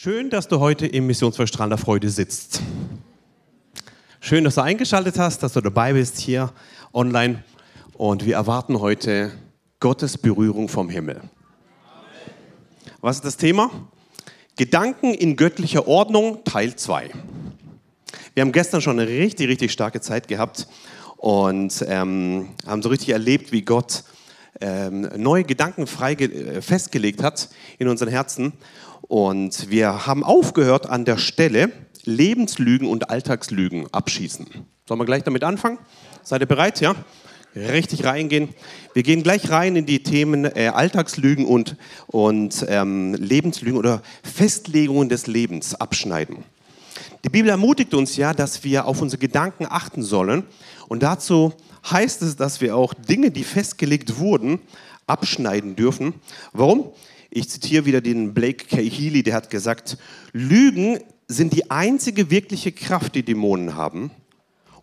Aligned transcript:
Schön, 0.00 0.30
dass 0.30 0.46
du 0.46 0.60
heute 0.60 0.86
im 0.86 1.08
Missionsverstrahl 1.08 1.70
der 1.70 1.76
Freude 1.76 2.08
sitzt. 2.08 2.62
Schön, 4.20 4.44
dass 4.44 4.54
du 4.54 4.60
eingeschaltet 4.60 5.18
hast, 5.18 5.42
dass 5.42 5.54
du 5.54 5.60
dabei 5.60 5.94
bist 5.94 6.18
hier 6.18 6.52
online. 6.92 7.42
Und 7.94 8.24
wir 8.24 8.36
erwarten 8.36 8.78
heute 8.78 9.32
Gottes 9.80 10.16
Berührung 10.16 10.68
vom 10.68 10.88
Himmel. 10.88 11.20
Was 13.00 13.16
ist 13.16 13.24
das 13.24 13.36
Thema? 13.38 13.72
Gedanken 14.54 15.14
in 15.14 15.34
göttlicher 15.34 15.88
Ordnung, 15.88 16.44
Teil 16.44 16.76
2. 16.76 17.10
Wir 18.34 18.42
haben 18.42 18.52
gestern 18.52 18.80
schon 18.80 19.00
eine 19.00 19.08
richtig, 19.08 19.48
richtig 19.48 19.72
starke 19.72 20.00
Zeit 20.00 20.28
gehabt 20.28 20.68
und 21.16 21.84
ähm, 21.88 22.50
haben 22.64 22.82
so 22.84 22.88
richtig 22.88 23.08
erlebt, 23.08 23.50
wie 23.50 23.62
Gott 23.62 24.04
ähm, 24.60 25.08
neue 25.16 25.44
Gedanken 25.44 25.86
frei 25.86 26.12
äh, 26.12 26.62
festgelegt 26.62 27.22
hat 27.22 27.48
in 27.78 27.88
unseren 27.88 28.08
Herzen. 28.08 28.52
Und 29.08 29.70
wir 29.70 30.06
haben 30.06 30.22
aufgehört 30.22 30.86
an 30.88 31.06
der 31.06 31.16
Stelle 31.16 31.72
Lebenslügen 32.04 32.86
und 32.86 33.08
Alltagslügen 33.10 33.86
abschießen. 33.90 34.46
Sollen 34.86 35.00
wir 35.00 35.06
gleich 35.06 35.24
damit 35.24 35.44
anfangen? 35.44 35.78
Seid 36.22 36.42
ihr 36.42 36.46
bereit? 36.46 36.80
Ja? 36.80 36.94
Richtig 37.56 38.04
reingehen. 38.04 38.50
Wir 38.92 39.02
gehen 39.02 39.22
gleich 39.22 39.50
rein 39.50 39.76
in 39.76 39.86
die 39.86 40.02
Themen 40.02 40.44
äh, 40.44 40.70
Alltagslügen 40.74 41.46
und, 41.46 41.76
und 42.06 42.66
ähm, 42.68 43.14
Lebenslügen 43.14 43.78
oder 43.78 44.02
Festlegungen 44.22 45.08
des 45.08 45.26
Lebens 45.26 45.74
abschneiden. 45.74 46.44
Die 47.24 47.30
Bibel 47.30 47.50
ermutigt 47.50 47.94
uns 47.94 48.16
ja, 48.16 48.34
dass 48.34 48.62
wir 48.62 48.86
auf 48.86 49.00
unsere 49.00 49.20
Gedanken 49.20 49.66
achten 49.68 50.02
sollen. 50.02 50.44
Und 50.86 51.02
dazu 51.02 51.54
heißt 51.90 52.20
es, 52.22 52.36
dass 52.36 52.60
wir 52.60 52.76
auch 52.76 52.92
Dinge, 52.92 53.30
die 53.30 53.44
festgelegt 53.44 54.18
wurden, 54.18 54.60
abschneiden 55.06 55.76
dürfen. 55.76 56.14
Warum? 56.52 56.92
Ich 57.30 57.48
zitiere 57.50 57.84
wieder 57.84 58.00
den 58.00 58.34
Blake 58.34 58.66
K. 58.66 58.88
Healy, 58.88 59.22
der 59.22 59.34
hat 59.34 59.50
gesagt, 59.50 59.98
Lügen 60.32 61.00
sind 61.26 61.52
die 61.52 61.70
einzige 61.70 62.30
wirkliche 62.30 62.72
Kraft, 62.72 63.14
die 63.14 63.22
Dämonen 63.22 63.74
haben. 63.74 64.10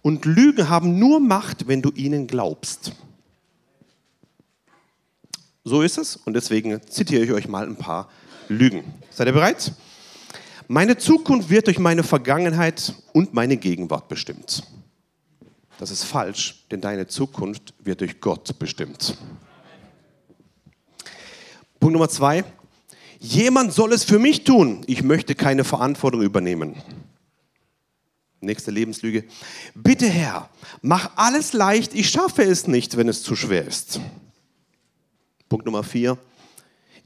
Und 0.01 0.25
Lügen 0.25 0.69
haben 0.69 0.99
nur 0.99 1.19
Macht, 1.19 1.67
wenn 1.67 1.81
du 1.81 1.91
ihnen 1.91 2.27
glaubst. 2.27 2.91
So 5.63 5.81
ist 5.81 5.97
es 5.97 6.15
und 6.15 6.33
deswegen 6.33 6.79
zitiere 6.87 7.23
ich 7.23 7.31
euch 7.31 7.47
mal 7.47 7.65
ein 7.65 7.75
paar 7.75 8.07
Lügen. 8.47 8.83
Seid 9.09 9.25
ihr 9.27 9.33
bereit? 9.33 9.73
Meine 10.67 10.97
Zukunft 10.97 11.49
wird 11.49 11.65
durch 11.65 11.79
meine 11.79 12.03
Vergangenheit 12.03 12.93
und 13.13 13.33
meine 13.33 13.57
Gegenwart 13.57 14.07
bestimmt. 14.07 14.63
Das 15.79 15.89
ist 15.89 16.03
falsch, 16.03 16.65
denn 16.69 16.81
deine 16.81 17.07
Zukunft 17.07 17.73
wird 17.83 18.01
durch 18.01 18.21
Gott 18.21 18.59
bestimmt. 18.59 19.17
Punkt 21.79 21.93
Nummer 21.93 22.09
zwei. 22.09 22.43
Jemand 23.19 23.73
soll 23.73 23.93
es 23.93 24.03
für 24.03 24.19
mich 24.19 24.43
tun. 24.43 24.83
Ich 24.87 25.03
möchte 25.03 25.35
keine 25.35 25.63
Verantwortung 25.63 26.21
übernehmen. 26.21 26.75
Nächste 28.41 28.71
Lebenslüge. 28.71 29.25
Bitte 29.73 30.07
Herr, 30.07 30.49
mach 30.81 31.11
alles 31.15 31.53
leicht. 31.53 31.95
Ich 31.95 32.09
schaffe 32.09 32.43
es 32.43 32.67
nicht, 32.67 32.97
wenn 32.97 33.09
es 33.09 33.23
zu 33.23 33.35
schwer 33.35 33.65
ist. 33.65 33.99
Punkt 35.49 35.65
Nummer 35.65 35.83
vier. 35.83 36.17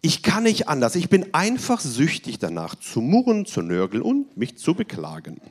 Ich 0.02 0.24
kann 0.24 0.44
nicht 0.44 0.68
anders. 0.68 0.96
Ich 0.96 1.10
bin 1.10 1.34
einfach 1.34 1.80
süchtig 1.80 2.40
danach, 2.40 2.76
zu 2.76 3.02
murren, 3.02 3.46
zu 3.46 3.62
nörgeln 3.62 4.02
und 4.02 4.38
mich 4.38 4.58
zu 4.58 4.74
beklagen. 4.74 5.42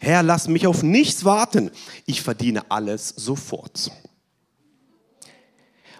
Herr, 0.00 0.22
lass 0.22 0.48
mich 0.48 0.66
auf 0.66 0.82
nichts 0.82 1.24
warten. 1.24 1.70
Ich 2.04 2.22
verdiene 2.22 2.70
alles 2.70 3.08
sofort. 3.08 3.90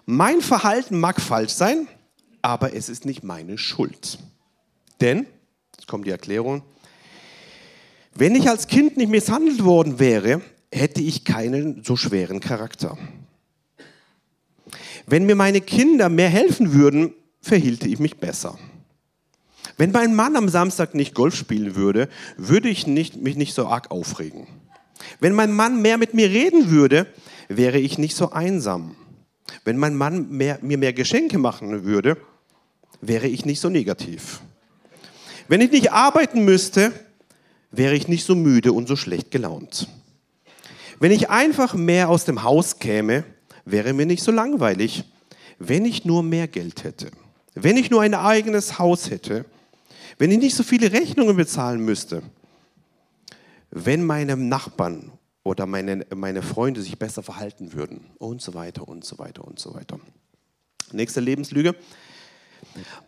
Mein 0.04 0.40
Verhalten 0.40 0.98
mag 0.98 1.20
falsch 1.20 1.52
sein, 1.52 1.86
aber 2.42 2.74
es 2.74 2.88
ist 2.88 3.04
nicht 3.04 3.22
meine 3.22 3.58
Schuld. 3.58 4.18
Denn, 5.00 5.26
jetzt 5.76 5.86
kommt 5.86 6.06
die 6.06 6.10
Erklärung, 6.10 6.62
wenn 8.14 8.34
ich 8.34 8.48
als 8.48 8.66
Kind 8.66 8.96
nicht 8.96 9.08
misshandelt 9.08 9.64
worden 9.64 9.98
wäre, 9.98 10.42
hätte 10.70 11.00
ich 11.00 11.24
keinen 11.24 11.82
so 11.84 11.96
schweren 11.96 12.40
Charakter. 12.40 12.98
Wenn 15.06 15.26
mir 15.26 15.34
meine 15.34 15.60
Kinder 15.60 16.08
mehr 16.08 16.28
helfen 16.28 16.72
würden, 16.72 17.14
verhielte 17.40 17.88
ich 17.88 17.98
mich 17.98 18.18
besser. 18.18 18.58
Wenn 19.76 19.92
mein 19.92 20.14
Mann 20.14 20.36
am 20.36 20.48
Samstag 20.48 20.94
nicht 20.94 21.14
Golf 21.14 21.34
spielen 21.34 21.74
würde, 21.74 22.08
würde 22.36 22.68
ich 22.68 22.86
nicht, 22.86 23.16
mich 23.16 23.36
nicht 23.36 23.54
so 23.54 23.66
arg 23.66 23.90
aufregen. 23.90 24.46
Wenn 25.20 25.34
mein 25.34 25.52
Mann 25.52 25.82
mehr 25.82 25.98
mit 25.98 26.14
mir 26.14 26.28
reden 26.28 26.70
würde, 26.70 27.06
wäre 27.48 27.78
ich 27.78 27.98
nicht 27.98 28.16
so 28.16 28.30
einsam. 28.30 28.96
Wenn 29.64 29.76
mein 29.78 29.94
Mann 29.94 30.30
mehr, 30.30 30.58
mir 30.62 30.78
mehr 30.78 30.92
Geschenke 30.92 31.38
machen 31.38 31.84
würde, 31.84 32.16
wäre 33.00 33.26
ich 33.26 33.44
nicht 33.44 33.60
so 33.60 33.68
negativ. 33.68 34.40
Wenn 35.48 35.60
ich 35.60 35.70
nicht 35.70 35.92
arbeiten 35.92 36.44
müsste, 36.44 36.92
wäre 37.70 37.94
ich 37.94 38.08
nicht 38.08 38.24
so 38.24 38.34
müde 38.34 38.72
und 38.72 38.88
so 38.88 38.96
schlecht 38.96 39.30
gelaunt. 39.30 39.88
Wenn 41.00 41.10
ich 41.10 41.30
einfach 41.30 41.74
mehr 41.74 42.08
aus 42.08 42.24
dem 42.24 42.42
Haus 42.42 42.78
käme, 42.78 43.24
wäre 43.64 43.92
mir 43.92 44.06
nicht 44.06 44.22
so 44.22 44.30
langweilig. 44.30 45.04
Wenn 45.58 45.84
ich 45.84 46.04
nur 46.04 46.22
mehr 46.22 46.48
Geld 46.48 46.84
hätte, 46.84 47.10
wenn 47.54 47.76
ich 47.76 47.90
nur 47.90 48.02
ein 48.02 48.14
eigenes 48.14 48.78
Haus 48.78 49.10
hätte, 49.10 49.44
wenn 50.18 50.30
ich 50.30 50.38
nicht 50.38 50.54
so 50.54 50.62
viele 50.62 50.92
Rechnungen 50.92 51.36
bezahlen 51.36 51.84
müsste, 51.84 52.22
wenn 53.70 54.04
meine 54.04 54.36
Nachbarn 54.36 55.10
oder 55.44 55.66
meine, 55.66 56.06
meine 56.14 56.42
Freunde 56.42 56.82
sich 56.82 56.98
besser 56.98 57.22
verhalten 57.22 57.72
würden 57.72 58.06
und 58.18 58.40
so 58.42 58.54
weiter 58.54 58.86
und 58.86 59.04
so 59.04 59.18
weiter 59.18 59.44
und 59.44 59.58
so 59.58 59.74
weiter. 59.74 59.98
Nächste 60.92 61.20
Lebenslüge. 61.20 61.74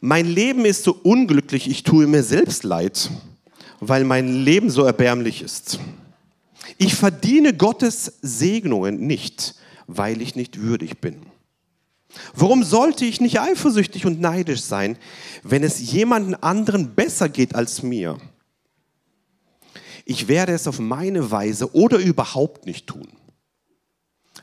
Mein 0.01 0.27
Leben 0.27 0.65
ist 0.65 0.85
so 0.85 0.99
unglücklich, 1.03 1.69
ich 1.69 1.85
tue 1.85 2.07
mir 2.07 2.23
selbst 2.23 2.65
leid, 2.65 3.11
weil 3.81 4.05
mein 4.05 4.45
Leben 4.45 4.69
so 4.69 4.85
erbärmlich 4.85 5.43
ist. 5.43 5.79
Ich 6.79 6.95
verdiene 6.95 7.55
Gottes 7.55 8.15
Segnungen 8.21 9.07
nicht, 9.07 9.55
weil 9.87 10.21
ich 10.21 10.35
nicht 10.35 10.61
würdig 10.61 11.01
bin. 11.01 11.27
Warum 12.35 12.63
sollte 12.63 13.05
ich 13.05 13.21
nicht 13.21 13.41
eifersüchtig 13.41 14.07
und 14.07 14.21
neidisch 14.21 14.63
sein, 14.63 14.97
wenn 15.43 15.63
es 15.63 15.93
jemanden 15.93 16.35
anderen 16.35 16.95
besser 16.95 17.29
geht 17.29 17.55
als 17.55 17.83
mir? 17.83 18.19
Ich 20.05 20.29
werde 20.29 20.53
es 20.53 20.67
auf 20.67 20.79
meine 20.79 21.31
Weise 21.31 21.75
oder 21.75 21.99
überhaupt 21.99 22.67
nicht 22.67 22.87
tun. 22.87 23.09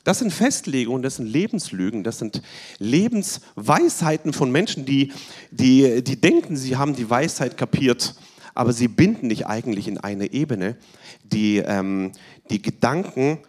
Das 0.03 0.19
sind 0.19 0.33
Festlegungen, 0.33 1.03
das 1.03 1.17
sind 1.17 1.27
Lebenslügen, 1.27 2.03
das 2.03 2.17
sind 2.17 2.41
Lebensweisheiten 2.79 4.33
von 4.33 4.51
Menschen, 4.51 4.85
die, 4.85 5.11
die, 5.51 6.03
die 6.03 6.19
denken, 6.19 6.57
sie 6.57 6.77
haben 6.77 6.95
die 6.95 7.09
Weisheit 7.09 7.55
kapiert, 7.55 8.16
aber 8.55 8.73
sie 8.73 8.88
binden 8.88 9.29
dich 9.29 9.45
eigentlich 9.45 9.88
in 9.88 9.99
eine 9.99 10.33
Ebene, 10.33 10.75
die 11.23 11.57
ähm, 11.57 12.13
die 12.49 12.61
Gedanken 12.61 13.39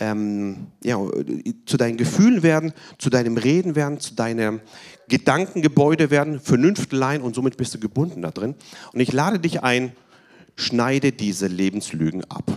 ähm, 0.00 0.66
ja, 0.82 0.98
zu 1.66 1.76
deinen 1.76 1.96
Gefühlen 1.96 2.42
werden, 2.42 2.72
zu 2.98 3.08
deinem 3.08 3.36
Reden 3.36 3.76
werden, 3.76 4.00
zu 4.00 4.14
deinem 4.14 4.60
Gedankengebäude 5.08 6.10
werden, 6.10 6.40
Vernünftlein 6.40 7.22
und 7.22 7.34
somit 7.34 7.56
bist 7.56 7.74
du 7.74 7.78
gebunden 7.78 8.22
da 8.22 8.30
drin. 8.30 8.56
Und 8.92 9.00
ich 9.00 9.12
lade 9.12 9.38
dich 9.38 9.62
ein, 9.62 9.92
schneide 10.62 11.12
diese 11.12 11.46
Lebenslügen 11.46 12.24
ab. 12.30 12.56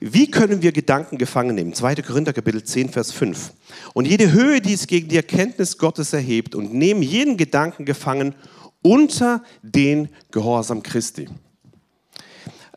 Wie 0.00 0.30
können 0.30 0.62
wir 0.62 0.72
Gedanken 0.72 1.18
gefangen 1.18 1.54
nehmen? 1.54 1.72
2. 1.72 1.96
Korinther 1.96 2.32
Kapitel 2.32 2.62
10, 2.62 2.90
Vers 2.90 3.12
5. 3.12 3.52
Und 3.94 4.06
jede 4.06 4.32
Höhe, 4.32 4.60
die 4.60 4.74
es 4.74 4.86
gegen 4.86 5.08
die 5.08 5.16
Erkenntnis 5.16 5.78
Gottes 5.78 6.12
erhebt, 6.12 6.54
und 6.54 6.74
nehmen 6.74 7.02
jeden 7.02 7.36
Gedanken 7.36 7.84
gefangen 7.84 8.34
unter 8.82 9.42
den 9.62 10.08
Gehorsam 10.30 10.82
Christi. 10.82 11.28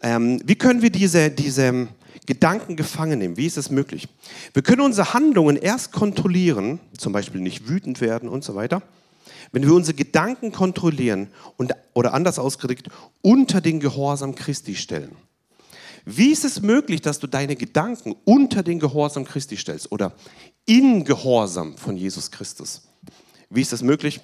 Ähm, 0.01 0.41
wie 0.45 0.55
können 0.55 0.81
wir 0.81 0.89
diese, 0.89 1.29
diese 1.29 1.89
Gedanken 2.25 2.77
gefangen 2.77 3.19
nehmen? 3.19 3.37
Wie 3.37 3.45
ist 3.45 3.57
es 3.57 3.69
möglich? 3.69 4.07
Wir 4.53 4.63
können 4.63 4.81
unsere 4.81 5.13
Handlungen 5.13 5.57
erst 5.57 5.91
kontrollieren, 5.91 6.79
zum 6.97 7.11
Beispiel 7.11 7.41
nicht 7.41 7.67
wütend 7.67 7.99
werden 7.99 8.29
und 8.29 8.43
so 8.43 8.55
weiter 8.55 8.81
wenn 9.51 9.63
wir 9.63 9.73
unsere 9.73 9.95
Gedanken 9.95 10.51
kontrollieren 10.51 11.29
und, 11.57 11.73
oder 11.93 12.13
anders 12.13 12.39
ausgedrückt, 12.39 12.89
unter 13.21 13.61
den 13.61 13.79
Gehorsam 13.79 14.35
Christi 14.35 14.75
stellen. 14.75 15.15
Wie 16.05 16.31
ist 16.31 16.45
es 16.45 16.61
möglich, 16.61 17.01
dass 17.01 17.19
du 17.19 17.27
deine 17.27 17.55
Gedanken 17.55 18.15
unter 18.25 18.63
den 18.63 18.79
Gehorsam 18.79 19.25
Christi 19.25 19.57
stellst 19.57 19.91
oder 19.91 20.13
in 20.65 21.03
Gehorsam 21.03 21.77
von 21.77 21.97
Jesus 21.97 22.31
Christus? 22.31 22.81
Wie 23.49 23.61
ist 23.61 23.73
das 23.73 23.83
möglich? 23.83 24.21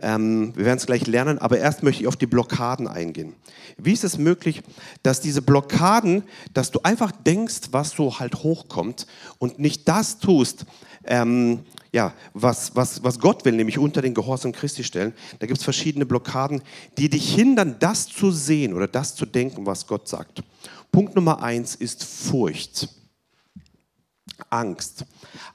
Ähm, 0.00 0.52
wir 0.56 0.64
werden 0.64 0.78
es 0.78 0.86
gleich 0.86 1.06
lernen, 1.06 1.38
aber 1.38 1.58
erst 1.58 1.82
möchte 1.82 2.02
ich 2.02 2.08
auf 2.08 2.16
die 2.16 2.26
Blockaden 2.26 2.86
eingehen. 2.86 3.34
Wie 3.76 3.92
ist 3.92 4.04
es 4.04 4.18
möglich, 4.18 4.62
dass 5.02 5.20
diese 5.20 5.42
Blockaden, 5.42 6.22
dass 6.54 6.70
du 6.70 6.80
einfach 6.82 7.12
denkst, 7.12 7.68
was 7.72 7.90
so 7.90 8.18
halt 8.18 8.42
hochkommt 8.42 9.06
und 9.38 9.58
nicht 9.58 9.88
das 9.88 10.18
tust, 10.18 10.66
ähm, 11.04 11.60
ja, 11.92 12.12
was, 12.34 12.76
was, 12.76 13.02
was 13.02 13.18
Gott 13.18 13.44
will, 13.44 13.54
nämlich 13.54 13.78
unter 13.78 14.02
den 14.02 14.14
Gehorsam 14.14 14.52
Christi 14.52 14.84
stellen, 14.84 15.14
da 15.38 15.46
gibt 15.46 15.58
es 15.58 15.64
verschiedene 15.64 16.06
Blockaden, 16.06 16.62
die 16.98 17.08
dich 17.08 17.34
hindern, 17.34 17.76
das 17.78 18.06
zu 18.06 18.30
sehen 18.30 18.74
oder 18.74 18.86
das 18.86 19.14
zu 19.14 19.26
denken, 19.26 19.66
was 19.66 19.86
Gott 19.86 20.06
sagt. 20.06 20.42
Punkt 20.92 21.14
Nummer 21.14 21.42
eins 21.42 21.74
ist 21.74 22.04
Furcht. 22.04 22.88
Angst. 24.50 25.04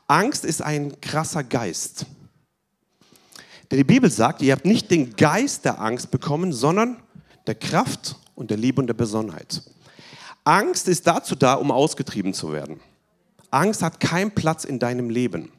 Angst 0.07 0.44
ist 0.46 0.62
ein 0.62 1.00
krasser 1.01 1.44
Geist. 1.44 2.06
Die 3.75 3.84
Bibel 3.84 4.12
sagt, 4.12 4.44
ihr 4.44 4.54
habt 4.54 4.66
nicht 4.66 4.92
den 4.92 5.16
Geist 5.16 5.66
der 5.66 5.81
Angst 5.81 6.12
bekommen, 6.12 6.54
sondern 6.54 6.98
der 7.48 7.56
Kraft 7.56 8.18
und 8.36 8.52
der 8.52 8.58
Liebe 8.58 8.80
und 8.80 8.88
der 8.88 8.94
Besonnenheit. 8.94 9.64
Angst 10.44 10.88
ist 10.88 11.08
dazu 11.08 11.36
da, 11.36 11.56
um 11.56 11.72
ausgetrieben 11.72 12.36
zu 12.36 12.52
werden. 12.52 12.80
Angst 13.50 13.81
hat 13.81 14.00
keinen 14.00 14.31
Platz 14.31 14.64
in 14.64 14.78
deinem 14.78 15.10
Leben. 15.10 15.52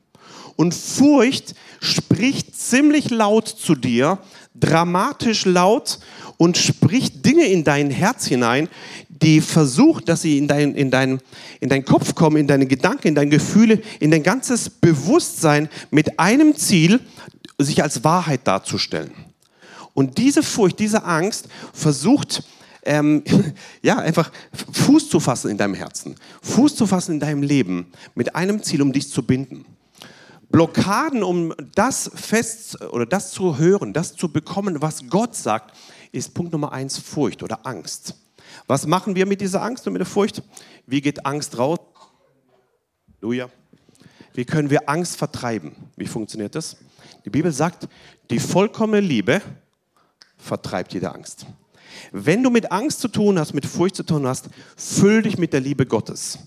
Und 0.57 0.75
Furcht 0.75 1.55
spricht 1.81 2.57
ziemlich 2.57 3.11
laut 3.11 3.49
zu 3.49 3.75
dir, 3.75 4.19
dramatisch 4.55 5.45
laut 5.45 5.99
und 6.37 6.57
spricht 6.57 7.25
Dinge 7.27 7.47
in 7.47 7.65
dein 7.65 7.91
Herz 7.91 8.27
hinein, 8.27 8.69
die 9.09 9.41
versucht, 9.41 10.09
dass 10.09 10.23
sie 10.23 10.39
in 10.39 10.47
dein, 10.47 10.75
in, 10.75 10.91
dein, 10.91 11.21
in 11.61 11.69
deinen 11.69 11.85
Kopf 11.85 12.15
kommen, 12.15 12.37
in 12.37 12.47
deine 12.47 12.67
Gedanken, 12.67 13.09
in 13.09 13.15
deine 13.15 13.31
Gefühle, 13.31 13.81
in 13.99 14.11
dein 14.11 14.23
ganzes 14.23 14.71
Bewusstsein 14.71 15.69
mit 15.91 16.19
einem 16.21 16.55
Ziel, 16.57 17.01
sich 17.59 17.83
als 17.83 18.05
Wahrheit 18.05 18.47
darzustellen. 18.47 19.13
Und 19.93 20.19
diese 20.19 20.43
Furcht, 20.43 20.79
diese 20.79 21.05
Angst 21.05 21.49
versucht, 21.73 22.43
ähm, 22.83 23.23
ja, 23.83 23.99
einfach 23.99 24.31
Fuß 24.73 25.09
zu 25.09 25.21
fassen 25.21 25.51
in 25.51 25.57
deinem 25.57 25.75
Herzen, 25.75 26.17
Fuß 26.43 26.77
zu 26.77 26.87
fassen 26.87 27.13
in 27.13 27.21
deinem 27.21 27.43
Leben, 27.43 27.93
mit 28.15 28.35
einem 28.35 28.63
Ziel, 28.63 28.83
um 28.83 28.93
dich 28.93 29.11
zu 29.11 29.23
binden. 29.23 29.65
Blockaden, 30.51 31.23
um 31.23 31.53
das 31.75 32.11
fest 32.15 32.81
oder 32.83 33.07
das 33.07 33.33
zu 33.33 33.59
hören, 33.59 33.93
das 33.93 34.15
zu 34.15 34.31
bekommen, 34.31 34.83
was 34.83 35.09
Gott 35.09 35.35
sagt, 35.35 35.77
ist 36.13 36.35
Punkt 36.35 36.53
Nummer 36.53 36.73
eins 36.73 36.99
Furcht 36.99 37.43
oder 37.43 37.67
Angst. 37.67 38.15
Was 38.67 38.87
machen 38.87 39.17
wir 39.17 39.27
mit 39.27 39.41
dieser 39.41 39.63
Angst 39.63 39.87
und 39.87 39.95
mit 39.95 40.01
der 40.01 40.07
Furcht? 40.07 40.43
Wie 40.87 41.01
geht 41.01 41.27
Angst 41.27 41.59
raus? 41.59 41.79
Halleluja. 43.25 43.49
Wie 44.35 44.45
können 44.45 44.69
wir 44.69 44.89
Angst 44.89 45.17
vertreiben? 45.17 45.75
Wie 45.97 46.07
funktioniert 46.07 46.55
das? 46.55 46.77
Die 47.25 47.31
Bibel 47.31 47.53
sagt, 47.53 47.89
die 48.31 48.39
vollkommene 48.39 49.01
Liebe 49.01 49.41
vertreibt 50.37 50.93
jede 50.93 51.13
Angst. 51.15 51.47
Wenn 52.13 52.43
du 52.43 52.51
mit 52.51 52.71
Angst 52.73 53.01
zu 53.01 53.09
tun 53.09 53.39
hast, 53.39 53.55
mit 53.55 53.67
Furcht 53.67 53.97
zu 53.97 54.03
tun 54.03 54.27
hast, 54.27 54.49
füll 54.77 55.23
dich 55.23 55.39
mit 55.39 55.53
der 55.53 55.61
Liebe 55.61 55.87
Gottes. 55.87 56.39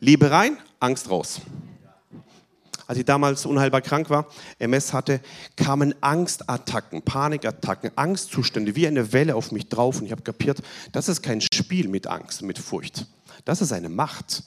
Liebe 0.00 0.30
rein, 0.30 0.56
Angst 0.80 1.10
raus. 1.10 1.40
Als 2.86 2.98
ich 2.98 3.04
damals 3.04 3.46
unheilbar 3.46 3.80
krank 3.80 4.10
war, 4.10 4.26
MS 4.58 4.92
hatte, 4.92 5.20
kamen 5.56 5.94
Angstattacken, 6.02 7.02
Panikattacken, 7.02 7.90
Angstzustände 7.96 8.76
wie 8.76 8.86
eine 8.86 9.12
Welle 9.12 9.36
auf 9.36 9.52
mich 9.52 9.68
drauf 9.68 10.00
und 10.00 10.06
ich 10.06 10.12
habe 10.12 10.22
kapiert, 10.22 10.62
das 10.92 11.08
ist 11.08 11.22
kein 11.22 11.40
Spiel 11.40 11.88
mit 11.88 12.06
Angst, 12.06 12.42
mit 12.42 12.58
Furcht. 12.58 13.06
Das 13.46 13.62
ist 13.62 13.72
eine 13.72 13.88
Macht. 13.88 14.42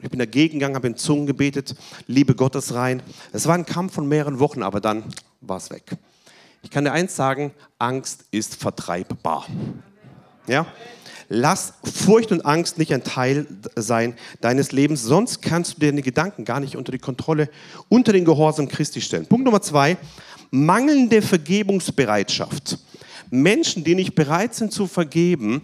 Ich 0.00 0.10
bin 0.10 0.18
dagegen 0.18 0.58
gegangen, 0.58 0.76
habe 0.76 0.86
in 0.86 0.96
Zungen 0.96 1.26
gebetet, 1.26 1.74
Liebe 2.06 2.34
Gottes 2.34 2.74
rein. 2.74 3.02
Es 3.32 3.46
war 3.46 3.54
ein 3.54 3.66
Kampf 3.66 3.94
von 3.94 4.06
mehreren 4.06 4.38
Wochen, 4.38 4.62
aber 4.62 4.80
dann 4.80 5.02
war 5.40 5.56
es 5.56 5.70
weg. 5.70 5.96
Ich 6.62 6.70
kann 6.70 6.84
dir 6.84 6.92
eins 6.92 7.16
sagen, 7.16 7.52
Angst 7.78 8.24
ist 8.30 8.56
vertreibbar. 8.56 9.46
Ja? 10.46 10.66
Lass 11.28 11.74
Furcht 11.84 12.32
und 12.32 12.46
Angst 12.46 12.78
nicht 12.78 12.92
ein 12.94 13.04
Teil 13.04 13.46
sein 13.76 14.14
deines 14.40 14.72
Lebens, 14.72 15.02
sonst 15.02 15.42
kannst 15.42 15.76
du 15.76 15.80
deine 15.80 16.02
Gedanken 16.02 16.44
gar 16.44 16.60
nicht 16.60 16.76
unter 16.76 16.92
die 16.92 16.98
Kontrolle, 16.98 17.50
unter 17.88 18.12
den 18.12 18.24
Gehorsam 18.24 18.68
Christi 18.68 19.00
stellen. 19.00 19.26
Punkt 19.26 19.44
Nummer 19.44 19.60
zwei, 19.60 19.98
mangelnde 20.50 21.22
Vergebungsbereitschaft. 21.22 22.78
Menschen, 23.30 23.84
die 23.84 23.94
nicht 23.94 24.14
bereit 24.14 24.54
sind 24.54 24.72
zu 24.72 24.86
vergeben, 24.86 25.62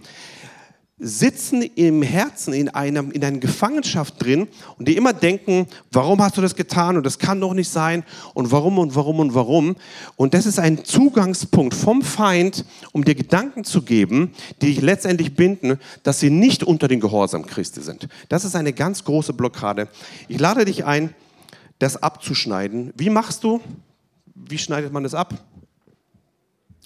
sitzen 0.97 1.61
im 1.61 2.01
Herzen 2.01 2.53
in, 2.53 2.69
einem, 2.69 3.11
in 3.11 3.21
einer 3.23 3.39
Gefangenschaft 3.39 4.23
drin 4.23 4.47
und 4.77 4.87
die 4.87 4.95
immer 4.95 5.11
denken, 5.11 5.67
warum 5.91 6.21
hast 6.21 6.37
du 6.37 6.41
das 6.41 6.55
getan 6.55 6.95
und 6.95 7.05
das 7.05 7.19
kann 7.19 7.41
doch 7.41 7.53
nicht 7.53 7.67
sein 7.67 8.05
und 8.33 8.51
warum 8.51 8.77
und 8.77 8.95
warum 8.95 9.19
und 9.19 9.33
warum. 9.33 9.75
Und 10.15 10.33
das 10.33 10.45
ist 10.45 10.57
ein 10.57 10.85
Zugangspunkt 10.85 11.73
vom 11.73 12.01
Feind, 12.01 12.63
um 12.93 13.03
dir 13.03 13.15
Gedanken 13.15 13.65
zu 13.65 13.81
geben, 13.81 14.31
die 14.61 14.67
dich 14.67 14.81
letztendlich 14.81 15.35
binden, 15.35 15.79
dass 16.03 16.21
sie 16.21 16.29
nicht 16.29 16.63
unter 16.63 16.87
den 16.87 17.01
Gehorsam 17.01 17.45
Christi 17.45 17.81
sind. 17.81 18.07
Das 18.29 18.45
ist 18.45 18.55
eine 18.55 18.71
ganz 18.71 19.03
große 19.03 19.33
Blockade. 19.33 19.89
Ich 20.29 20.39
lade 20.39 20.63
dich 20.63 20.85
ein, 20.85 21.13
das 21.77 22.01
abzuschneiden. 22.01 22.93
Wie 22.95 23.09
machst 23.09 23.43
du? 23.43 23.59
Wie 24.33 24.57
schneidet 24.57 24.93
man 24.93 25.03
das 25.03 25.13
ab? 25.13 25.33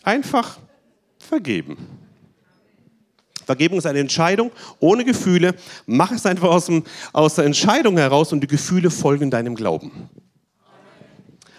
Einfach 0.01 0.57
vergeben. 1.19 1.77
Vergebung 3.49 3.79
ist 3.79 3.87
eine 3.87 3.97
Entscheidung 3.97 4.51
ohne 4.79 5.03
Gefühle. 5.03 5.55
Mach 5.87 6.11
es 6.11 6.23
einfach 6.27 6.49
aus, 6.49 6.67
dem, 6.67 6.83
aus 7.13 7.33
der 7.33 7.45
Entscheidung 7.45 7.97
heraus 7.97 8.31
und 8.31 8.41
die 8.41 8.47
Gefühle 8.47 8.91
folgen 8.91 9.31
deinem 9.31 9.55
Glauben. 9.55 10.07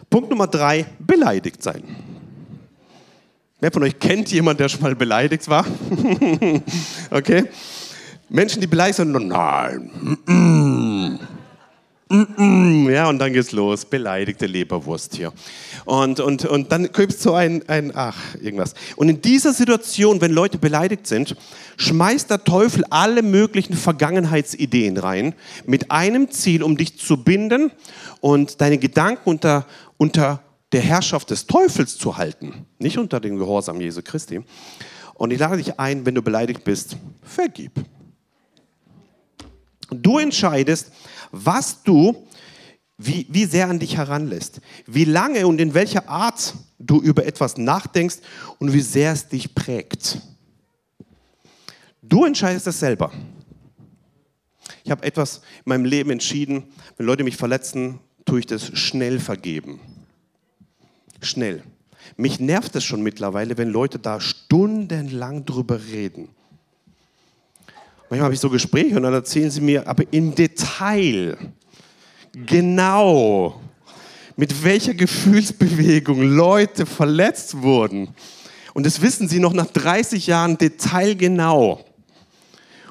Punkt 0.09 0.31
Nummer 0.31 0.47
drei, 0.47 0.87
beleidigt 1.01 1.65
sein. 1.65 1.83
Wer 3.59 3.73
von 3.73 3.83
euch 3.83 3.99
kennt 3.99 4.31
jemanden, 4.31 4.59
der 4.59 4.69
schon 4.69 4.83
mal 4.83 4.95
beleidigt 4.95 5.49
war? 5.49 5.67
okay. 7.11 7.47
Menschen, 8.29 8.61
die 8.61 8.69
beleidigt 8.69 8.99
sind, 8.99 9.11
nein. 9.11 9.91
Ja, 12.13 13.09
und 13.09 13.21
dann 13.21 13.33
geht's 13.33 13.53
los. 13.53 13.85
Beleidigte 13.85 14.47
Leberwurst 14.47 15.15
hier. 15.15 15.33
Und, 15.85 16.19
und, 16.19 16.45
und 16.45 16.73
dann 16.73 16.91
gibt 16.93 17.13
es 17.13 17.23
so 17.23 17.35
ein, 17.35 17.63
ein, 17.69 17.93
ach, 17.95 18.35
irgendwas. 18.35 18.75
Und 18.97 19.09
in 19.09 19.23
dieser 19.23 19.53
Situation, 19.53 20.21
wenn 20.21 20.33
Leute 20.33 20.59
beleidigt 20.59 21.07
sind, 21.07 21.37
schmeißt 21.77 22.29
der 22.29 22.43
Teufel 22.43 22.85
alle 22.91 23.23
möglichen 23.23 23.75
Vergangenheitsideen 23.75 24.97
rein, 24.97 25.35
mit 25.67 25.93
einem 25.93 26.29
Ziel, 26.33 26.65
um 26.65 26.77
dich 26.77 26.99
zu 26.99 27.23
binden 27.23 27.71
und 28.21 28.61
deine 28.61 28.79
Gedanken 28.79 29.31
unter, 29.31 29.65
unter 29.97 30.43
der 30.73 30.81
Herrschaft 30.81 31.31
des 31.31 31.47
Teufels 31.47 31.97
zu 31.97 32.17
halten, 32.17 32.67
nicht 32.81 32.99
unter 32.99 33.21
dem 33.21 33.37
Gehorsam 33.37 33.81
Jesu 33.81 34.03
Christi. 34.03 34.41
Und 35.15 35.33
ich 35.33 35.39
lade 35.39 35.59
dich 35.59 35.79
ein, 35.79 36.05
wenn 36.05 36.17
du 36.17 36.23
beleidigt 36.23 36.65
bist, 36.65 36.97
vergib. 37.23 37.73
Du 39.91 40.19
entscheidest, 40.19 40.93
was 41.31 41.83
du, 41.83 42.27
wie, 42.99 43.27
wie 43.31 43.47
sehr 43.47 43.69
an 43.69 43.79
dich 43.79 43.97
heranlässt, 43.97 44.61
wie 44.87 45.05
lange 45.05 45.47
und 45.47 45.61
in 45.61 45.73
welcher 45.75 46.09
Art 46.09 46.55
du 46.79 47.01
über 47.01 47.25
etwas 47.25 47.57
nachdenkst 47.57 48.19
und 48.59 48.73
wie 48.73 48.81
sehr 48.81 49.13
es 49.13 49.29
dich 49.29 49.55
prägt. 49.55 50.21
Du 52.03 52.25
entscheidest 52.25 52.67
es 52.67 52.81
selber. 52.81 53.11
Ich 54.85 54.91
habe 54.91 55.03
etwas 55.03 55.39
in 55.65 55.71
meinem 55.71 55.85
Leben 55.85 56.11
entschieden, 56.11 56.65
wenn 56.97 57.07
Leute 57.07 57.25
mich 57.25 57.37
verletzen, 57.37 58.01
tue 58.25 58.41
ich 58.41 58.47
das 58.47 58.77
schnell 58.79 59.19
vergeben. 59.19 59.81
Schnell. 61.23 61.63
Mich 62.17 62.41
nervt 62.41 62.75
es 62.77 62.85
schon 62.85 63.03
mittlerweile, 63.03 63.57
wenn 63.57 63.69
Leute 63.69 63.99
da 63.99 64.21
stundenlang 64.21 65.45
drüber 65.45 65.81
reden. 65.87 66.29
Manchmal 68.11 68.25
habe 68.25 68.35
ich 68.35 68.41
so 68.41 68.51
Gespräche 68.51 68.97
und 68.97 69.05
dann 69.05 69.15
erzählen 69.15 69.53
sie 69.53 69.61
mir 69.61 69.87
aber 69.87 70.03
im 70.11 70.35
Detail, 70.35 71.39
genau, 72.33 73.61
mit 74.37 74.65
welcher 74.65 74.95
Gefühlsbewegung 74.95 76.21
Leute 76.23 76.87
verletzt 76.87 77.63
wurden. 77.63 78.09
Und 78.75 78.85
das 78.85 79.01
wissen 79.01 79.29
sie 79.29 79.39
noch 79.39 79.53
nach 79.53 79.67
30 79.67 80.27
Jahren 80.27 80.59
detailgenau. 80.59 81.85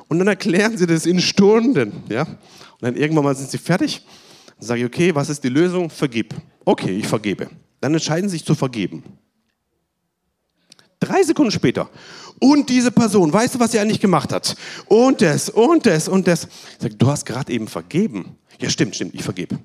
Und 0.07 0.19
dann 0.19 0.27
erklären 0.29 0.77
sie 0.77 0.87
das 0.87 1.05
in 1.05 1.19
Stunden. 1.19 2.01
Ja? 2.07 2.23
Und 2.23 2.37
dann 2.81 2.95
irgendwann 2.95 3.25
mal 3.25 3.35
sind 3.35 3.51
sie 3.51 3.57
fertig. 3.57 4.05
Dann 4.57 4.67
sage 4.67 4.79
ich, 4.79 4.85
okay, 4.85 5.13
was 5.13 5.29
ist 5.29 5.43
die 5.43 5.49
Lösung? 5.49 5.89
Vergib. 5.89 6.33
Okay, 6.63 6.91
ich 6.91 7.07
vergebe. 7.07 7.49
Dann 7.81 7.93
entscheiden 7.93 8.29
sie 8.29 8.37
sich 8.37 8.45
zu 8.45 8.55
vergeben. 8.55 9.03
Drei 10.99 11.23
Sekunden 11.23 11.51
später. 11.51 11.89
Und 12.39 12.69
diese 12.69 12.91
Person, 12.91 13.31
weißt 13.31 13.55
du, 13.55 13.59
was 13.59 13.71
sie 13.71 13.79
eigentlich 13.79 13.99
gemacht 13.99 14.33
hat? 14.33 14.55
Und 14.85 15.21
das, 15.21 15.49
und 15.49 15.85
das, 15.85 16.07
und 16.07 16.27
das. 16.27 16.47
Ich 16.83 16.97
du 16.97 17.07
hast 17.07 17.25
gerade 17.25 17.51
eben 17.51 17.67
vergeben. 17.67 18.37
Ja, 18.59 18.69
stimmt, 18.69 18.95
stimmt, 18.95 19.13
ich 19.13 19.23
vergebe. 19.23 19.59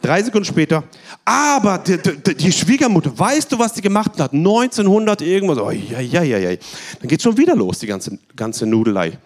Drei 0.00 0.20
Sekunden 0.20 0.44
später, 0.44 0.82
aber 1.24 1.78
die, 1.78 1.96
die, 1.96 2.34
die, 2.34 2.52
Schwiegermutter, 2.52 3.16
weißt 3.16 3.52
du, 3.52 3.58
was 3.58 3.72
die 3.72 3.82
gemacht 3.82 4.18
hat? 4.18 4.32
1900 4.32 5.22
irgendwas. 5.22 5.58
Oh, 5.58 5.70
ja, 5.70 6.00
ja, 6.00 6.24
ja, 6.24 6.38
ja. 6.38 6.56
Dann 6.98 7.08
geht 7.08 7.22
schon 7.22 7.36
wieder 7.36 7.54
los, 7.54 7.78
die 7.78 7.86
ganze, 7.86 8.18
ganze 8.34 8.66
Nudelei. 8.66 9.16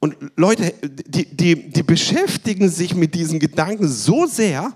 Und 0.00 0.16
Leute, 0.36 0.72
die, 0.82 1.26
die, 1.26 1.70
die 1.70 1.82
beschäftigen 1.82 2.70
sich 2.70 2.94
mit 2.94 3.14
diesen 3.14 3.38
Gedanken 3.38 3.86
so 3.86 4.26
sehr, 4.26 4.72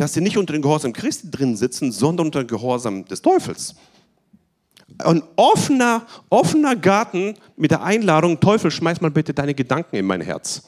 dass 0.00 0.14
sie 0.14 0.22
nicht 0.22 0.38
unter 0.38 0.54
dem 0.54 0.62
Gehorsam 0.62 0.94
Christi 0.94 1.30
drin 1.30 1.56
sitzen, 1.56 1.92
sondern 1.92 2.28
unter 2.28 2.42
dem 2.42 2.46
Gehorsam 2.48 3.04
des 3.04 3.20
Teufels. 3.20 3.74
Ein 4.96 5.22
offener, 5.36 6.06
offener 6.30 6.74
Garten 6.74 7.34
mit 7.56 7.70
der 7.70 7.82
Einladung, 7.82 8.40
Teufel, 8.40 8.70
schmeiß 8.70 9.02
mal 9.02 9.10
bitte 9.10 9.34
deine 9.34 9.54
Gedanken 9.54 9.96
in 9.96 10.06
mein 10.06 10.22
Herz. 10.22 10.62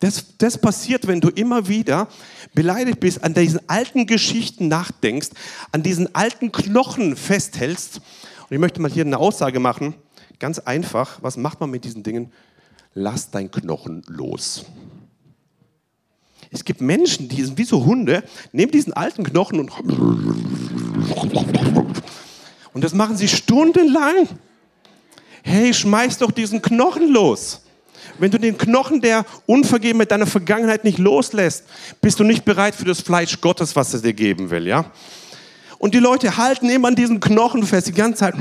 Das, 0.00 0.36
das 0.36 0.58
passiert, 0.58 1.06
wenn 1.06 1.20
du 1.20 1.28
immer 1.30 1.68
wieder 1.68 2.06
beleidigt 2.54 3.00
bist, 3.00 3.24
an 3.24 3.32
diesen 3.32 3.66
alten 3.66 4.06
Geschichten 4.06 4.68
nachdenkst, 4.68 5.30
an 5.72 5.82
diesen 5.82 6.14
alten 6.14 6.52
Knochen 6.52 7.16
festhältst. 7.16 7.96
Und 7.96 8.54
ich 8.54 8.58
möchte 8.58 8.80
mal 8.82 8.90
hier 8.90 9.06
eine 9.06 9.18
Aussage 9.18 9.58
machen, 9.58 9.94
ganz 10.38 10.58
einfach. 10.58 11.22
Was 11.22 11.38
macht 11.38 11.60
man 11.60 11.70
mit 11.70 11.84
diesen 11.84 12.02
Dingen? 12.02 12.30
Lass 12.92 13.30
dein 13.30 13.50
Knochen 13.50 14.02
los. 14.06 14.66
Es 16.50 16.64
gibt 16.64 16.80
Menschen, 16.80 17.28
die 17.28 17.42
sind 17.42 17.58
wie 17.58 17.64
so 17.64 17.84
Hunde, 17.84 18.22
nehmen 18.52 18.72
diesen 18.72 18.92
alten 18.92 19.22
Knochen 19.24 19.60
und 19.60 19.70
und 22.72 22.84
das 22.84 22.94
machen 22.94 23.16
sie 23.16 23.28
stundenlang. 23.28 24.28
Hey, 25.42 25.74
schmeiß 25.74 26.18
doch 26.18 26.30
diesen 26.30 26.62
Knochen 26.62 27.08
los. 27.08 27.62
Wenn 28.18 28.30
du 28.30 28.38
den 28.38 28.56
Knochen 28.58 29.00
der 29.00 29.24
Unvergebenheit 29.46 30.10
deiner 30.10 30.26
Vergangenheit 30.26 30.84
nicht 30.84 30.98
loslässt, 30.98 31.64
bist 32.00 32.18
du 32.20 32.24
nicht 32.24 32.44
bereit 32.44 32.74
für 32.74 32.84
das 32.84 33.00
Fleisch 33.00 33.40
Gottes, 33.40 33.74
was 33.76 33.94
er 33.94 34.00
dir 34.00 34.12
geben 34.12 34.50
will, 34.50 34.66
ja? 34.66 34.84
Und 35.78 35.94
die 35.94 35.98
Leute 35.98 36.36
halten 36.36 36.68
immer 36.68 36.88
an 36.88 36.96
diesem 36.96 37.20
Knochen 37.20 37.62
fest, 37.64 37.88
die 37.88 37.92
ganze 37.92 38.18
Zeit. 38.18 38.34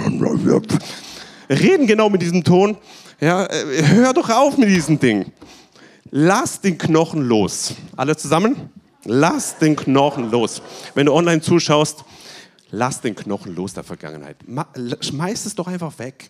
Reden 1.50 1.88
genau 1.88 2.10
mit 2.10 2.22
diesem 2.22 2.44
Ton. 2.44 2.78
Ja, 3.20 3.46
äh, 3.46 3.84
hör 3.88 4.14
doch 4.14 4.30
auf 4.30 4.58
mit 4.58 4.70
diesem 4.70 5.00
Ding. 5.00 5.32
Lass 6.12 6.62
den 6.62 6.78
Knochen 6.78 7.22
los. 7.22 7.76
Alle 7.96 8.16
zusammen? 8.16 8.70
Lass 9.04 9.58
den 9.58 9.76
Knochen 9.76 10.32
los. 10.32 10.62
Wenn 10.94 11.06
du 11.06 11.14
online 11.14 11.42
zuschaust, 11.42 12.04
lass 12.72 13.02
den 13.02 13.16
Knochen 13.16 13.56
los 13.56 13.74
der 13.74 13.84
Vergangenheit. 13.84 14.38
Schmeiß 15.02 15.46
es 15.46 15.56
doch 15.56 15.68
einfach 15.68 15.98
weg. 16.00 16.30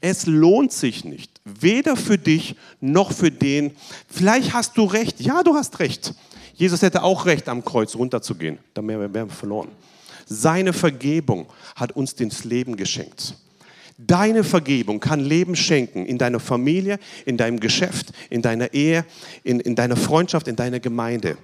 Es 0.00 0.26
lohnt 0.26 0.72
sich 0.72 1.04
nicht, 1.04 1.40
weder 1.44 1.96
für 1.96 2.18
dich 2.18 2.56
noch 2.80 3.12
für 3.12 3.30
den. 3.30 3.70
Vielleicht 4.08 4.52
hast 4.52 4.76
du 4.76 4.84
recht. 4.84 5.20
Ja, 5.20 5.44
du 5.44 5.54
hast 5.54 5.78
recht. 5.78 6.12
Jesus 6.54 6.82
hätte 6.82 7.02
auch 7.02 7.24
recht, 7.24 7.48
am 7.48 7.64
Kreuz 7.64 7.94
runterzugehen. 7.94 8.58
Da 8.74 8.86
wären 8.86 9.14
wir 9.14 9.28
verloren. 9.28 9.68
Seine 10.26 10.72
Vergebung 10.72 11.46
hat 11.76 11.92
uns 11.92 12.14
das 12.14 12.44
Leben 12.44 12.76
geschenkt. 12.76 13.34
Deine 13.98 14.44
Vergebung 14.44 15.00
kann 15.00 15.20
Leben 15.20 15.54
schenken 15.54 16.06
in 16.06 16.18
deiner 16.18 16.40
Familie, 16.40 16.98
in 17.26 17.36
deinem 17.36 17.60
Geschäft, 17.60 18.12
in 18.30 18.42
deiner 18.42 18.72
Ehe, 18.72 19.04
in, 19.44 19.60
in 19.60 19.74
deiner 19.74 19.96
Freundschaft, 19.96 20.48
in 20.48 20.56
deiner 20.56 20.80
Gemeinde. 20.80 21.36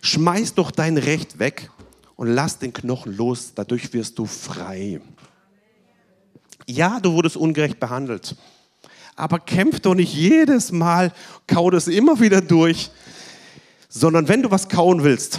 Schmeiß 0.00 0.54
doch 0.54 0.70
dein 0.70 0.98
Recht 0.98 1.38
weg 1.38 1.70
und 2.16 2.28
lass 2.28 2.58
den 2.58 2.72
Knochen 2.72 3.16
los. 3.16 3.52
Dadurch 3.54 3.92
wirst 3.92 4.18
du 4.18 4.26
frei. 4.26 5.00
Ja, 6.66 7.00
du 7.00 7.12
wurdest 7.12 7.36
ungerecht 7.36 7.78
behandelt. 7.78 8.36
Aber 9.14 9.38
kämpf 9.38 9.80
doch 9.80 9.94
nicht 9.94 10.14
jedes 10.14 10.72
Mal, 10.72 11.12
kau 11.46 11.70
das 11.70 11.86
immer 11.86 12.18
wieder 12.20 12.40
durch, 12.40 12.90
sondern 13.88 14.26
wenn 14.28 14.42
du 14.42 14.50
was 14.50 14.68
kauen 14.68 15.04
willst, 15.04 15.38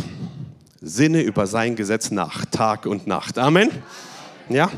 sinne 0.79 1.21
über 1.21 1.47
sein 1.47 1.75
Gesetz 1.75 2.11
nach, 2.11 2.45
Tag 2.45 2.85
und 2.85 3.07
Nacht. 3.07 3.37
Amen. 3.39 3.69
Ja, 4.49 4.69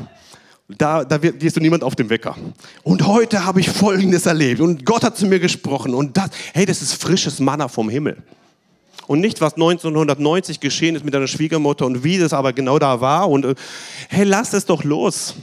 da, 0.68 1.04
da 1.04 1.18
gehst 1.18 1.56
du 1.56 1.60
niemand 1.60 1.84
auf 1.84 1.94
den 1.94 2.10
Wecker. 2.10 2.36
Und 2.82 3.06
heute 3.06 3.44
habe 3.44 3.60
ich 3.60 3.70
Folgendes 3.70 4.26
erlebt 4.26 4.60
und 4.60 4.84
Gott 4.84 5.04
hat 5.04 5.16
zu 5.16 5.26
mir 5.26 5.38
gesprochen 5.38 5.94
und 5.94 6.16
das, 6.16 6.30
hey, 6.54 6.66
das 6.66 6.82
ist 6.82 7.00
frisches 7.00 7.38
Manna 7.38 7.68
vom 7.68 7.88
Himmel. 7.88 8.22
Und 9.06 9.20
nicht, 9.20 9.40
was 9.40 9.54
1990 9.54 10.58
geschehen 10.58 10.96
ist 10.96 11.04
mit 11.04 11.14
deiner 11.14 11.28
Schwiegermutter 11.28 11.86
und 11.86 12.02
wie 12.02 12.18
das 12.18 12.32
aber 12.32 12.52
genau 12.52 12.78
da 12.80 13.00
war 13.00 13.30
und 13.30 13.44
äh, 13.44 13.54
hey, 14.08 14.24
lass 14.24 14.52
es 14.52 14.66
doch 14.66 14.82
los. 14.82 15.34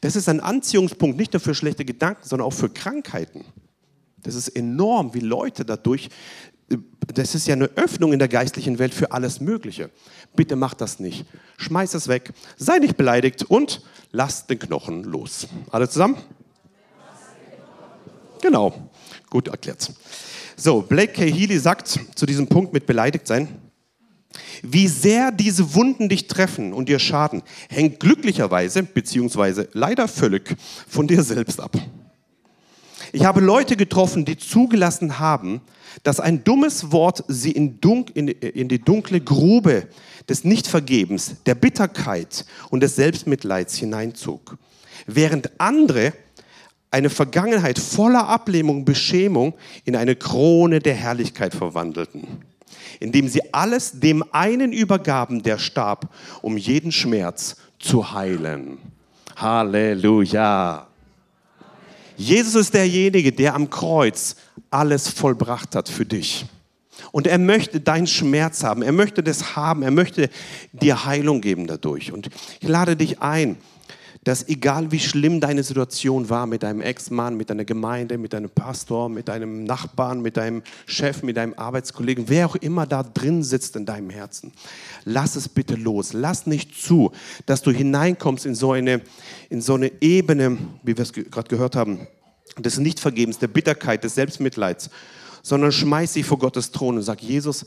Das 0.00 0.16
ist 0.16 0.28
ein 0.28 0.40
Anziehungspunkt 0.40 1.16
nicht 1.16 1.32
nur 1.32 1.40
für 1.40 1.54
schlechte 1.54 1.84
Gedanken, 1.84 2.22
sondern 2.24 2.46
auch 2.46 2.52
für 2.52 2.68
Krankheiten. 2.68 3.44
Das 4.22 4.34
ist 4.34 4.48
enorm, 4.48 5.14
wie 5.14 5.20
Leute 5.20 5.64
dadurch, 5.64 6.08
das 7.14 7.34
ist 7.36 7.46
ja 7.46 7.54
eine 7.54 7.70
Öffnung 7.76 8.12
in 8.12 8.18
der 8.18 8.28
geistlichen 8.28 8.78
Welt 8.80 8.92
für 8.92 9.12
alles 9.12 9.40
Mögliche. 9.40 9.90
Bitte 10.36 10.56
mach 10.56 10.74
das 10.74 11.00
nicht. 11.00 11.26
Schmeiß 11.56 11.94
es 11.94 12.08
weg, 12.08 12.32
sei 12.56 12.78
nicht 12.78 12.96
beleidigt 12.96 13.44
und 13.44 13.82
lass 14.12 14.46
den 14.46 14.58
Knochen 14.58 15.04
los. 15.04 15.48
Alle 15.70 15.88
zusammen? 15.88 16.16
Genau, 18.40 18.90
gut 19.30 19.48
erklärt. 19.48 19.92
So, 20.56 20.82
Blake 20.82 21.12
K. 21.12 21.30
Healy 21.30 21.58
sagt 21.58 22.00
zu 22.14 22.26
diesem 22.26 22.46
Punkt 22.46 22.72
mit 22.72 22.86
beleidigt 22.86 23.26
sein, 23.26 23.48
wie 24.62 24.88
sehr 24.88 25.30
diese 25.30 25.74
Wunden 25.74 26.08
dich 26.08 26.26
treffen 26.26 26.72
und 26.72 26.88
dir 26.88 26.98
schaden, 26.98 27.42
hängt 27.68 28.00
glücklicherweise, 28.00 28.82
beziehungsweise 28.82 29.68
leider 29.72 30.08
völlig 30.08 30.56
von 30.88 31.06
dir 31.06 31.22
selbst 31.22 31.60
ab. 31.60 31.76
Ich 33.12 33.24
habe 33.24 33.40
Leute 33.40 33.76
getroffen, 33.76 34.24
die 34.24 34.36
zugelassen 34.36 35.18
haben, 35.18 35.62
dass 36.02 36.20
ein 36.20 36.44
dummes 36.44 36.92
Wort 36.92 37.24
sie 37.28 37.52
in, 37.52 37.78
in, 38.14 38.28
in 38.28 38.68
die 38.68 38.80
dunkle 38.80 39.20
Grube 39.20 39.88
des 40.28 40.44
Nichtvergebens, 40.44 41.36
der 41.46 41.54
Bitterkeit 41.54 42.44
und 42.70 42.80
des 42.80 42.96
Selbstmitleids 42.96 43.76
hineinzog. 43.76 44.56
Während 45.06 45.60
andere 45.60 46.12
eine 46.90 47.10
Vergangenheit 47.10 47.78
voller 47.78 48.28
Ablehnung, 48.28 48.84
Beschämung 48.84 49.54
in 49.84 49.96
eine 49.96 50.16
Krone 50.16 50.80
der 50.80 50.94
Herrlichkeit 50.94 51.54
verwandelten 51.54 52.42
indem 53.00 53.28
sie 53.28 53.40
alles 53.52 54.00
dem 54.00 54.24
einen 54.32 54.72
übergaben, 54.72 55.42
der 55.42 55.58
starb, 55.58 56.12
um 56.42 56.56
jeden 56.56 56.92
Schmerz 56.92 57.56
zu 57.78 58.12
heilen. 58.12 58.78
Halleluja. 59.36 60.86
Jesus 62.16 62.62
ist 62.62 62.74
derjenige, 62.74 63.30
der 63.30 63.54
am 63.54 63.70
Kreuz 63.70 64.36
alles 64.70 65.08
vollbracht 65.08 65.76
hat 65.76 65.88
für 65.88 66.04
dich. 66.04 66.46
Und 67.12 67.26
er 67.26 67.38
möchte 67.38 67.80
deinen 67.80 68.06
Schmerz 68.06 68.64
haben. 68.64 68.82
Er 68.82 68.92
möchte 68.92 69.22
das 69.22 69.56
haben. 69.56 69.82
Er 69.82 69.90
möchte 69.90 70.28
dir 70.72 71.04
Heilung 71.04 71.40
geben 71.40 71.66
dadurch. 71.66 72.12
Und 72.12 72.28
ich 72.60 72.68
lade 72.68 72.96
dich 72.96 73.20
ein, 73.20 73.56
dass 74.24 74.46
egal 74.48 74.90
wie 74.90 75.00
schlimm 75.00 75.40
deine 75.40 75.62
Situation 75.62 76.28
war 76.28 76.46
mit 76.46 76.62
deinem 76.62 76.80
Ex-Mann, 76.80 77.36
mit 77.36 77.50
deiner 77.50 77.64
Gemeinde, 77.64 78.18
mit 78.18 78.32
deinem 78.32 78.50
Pastor, 78.50 79.08
mit 79.08 79.28
deinem 79.28 79.64
Nachbarn, 79.64 80.20
mit 80.20 80.36
deinem 80.36 80.62
Chef, 80.86 81.22
mit 81.22 81.36
deinem 81.36 81.54
Arbeitskollegen, 81.54 82.28
wer 82.28 82.46
auch 82.46 82.56
immer 82.56 82.86
da 82.86 83.02
drin 83.02 83.42
sitzt 83.42 83.76
in 83.76 83.86
deinem 83.86 84.10
Herzen, 84.10 84.52
lass 85.04 85.36
es 85.36 85.48
bitte 85.48 85.76
los. 85.76 86.12
Lass 86.12 86.46
nicht 86.46 86.74
zu, 86.74 87.12
dass 87.46 87.62
du 87.62 87.70
hineinkommst 87.70 88.44
in 88.44 88.54
so 88.54 88.72
eine, 88.72 89.00
in 89.48 89.60
so 89.60 89.74
eine 89.74 89.90
Ebene, 90.00 90.58
wie 90.82 90.96
wir 90.96 91.02
es 91.02 91.12
gerade 91.12 91.48
gehört 91.48 91.76
haben, 91.76 92.06
des 92.58 92.78
Nichtvergebens, 92.78 93.38
der 93.38 93.48
Bitterkeit, 93.48 94.04
des 94.04 94.14
Selbstmitleids, 94.14 94.90
sondern 95.42 95.72
schmeiß 95.72 96.12
sie 96.12 96.22
vor 96.22 96.38
Gottes 96.38 96.70
Thron 96.70 96.96
und 96.96 97.02
sag, 97.02 97.22
Jesus, 97.22 97.64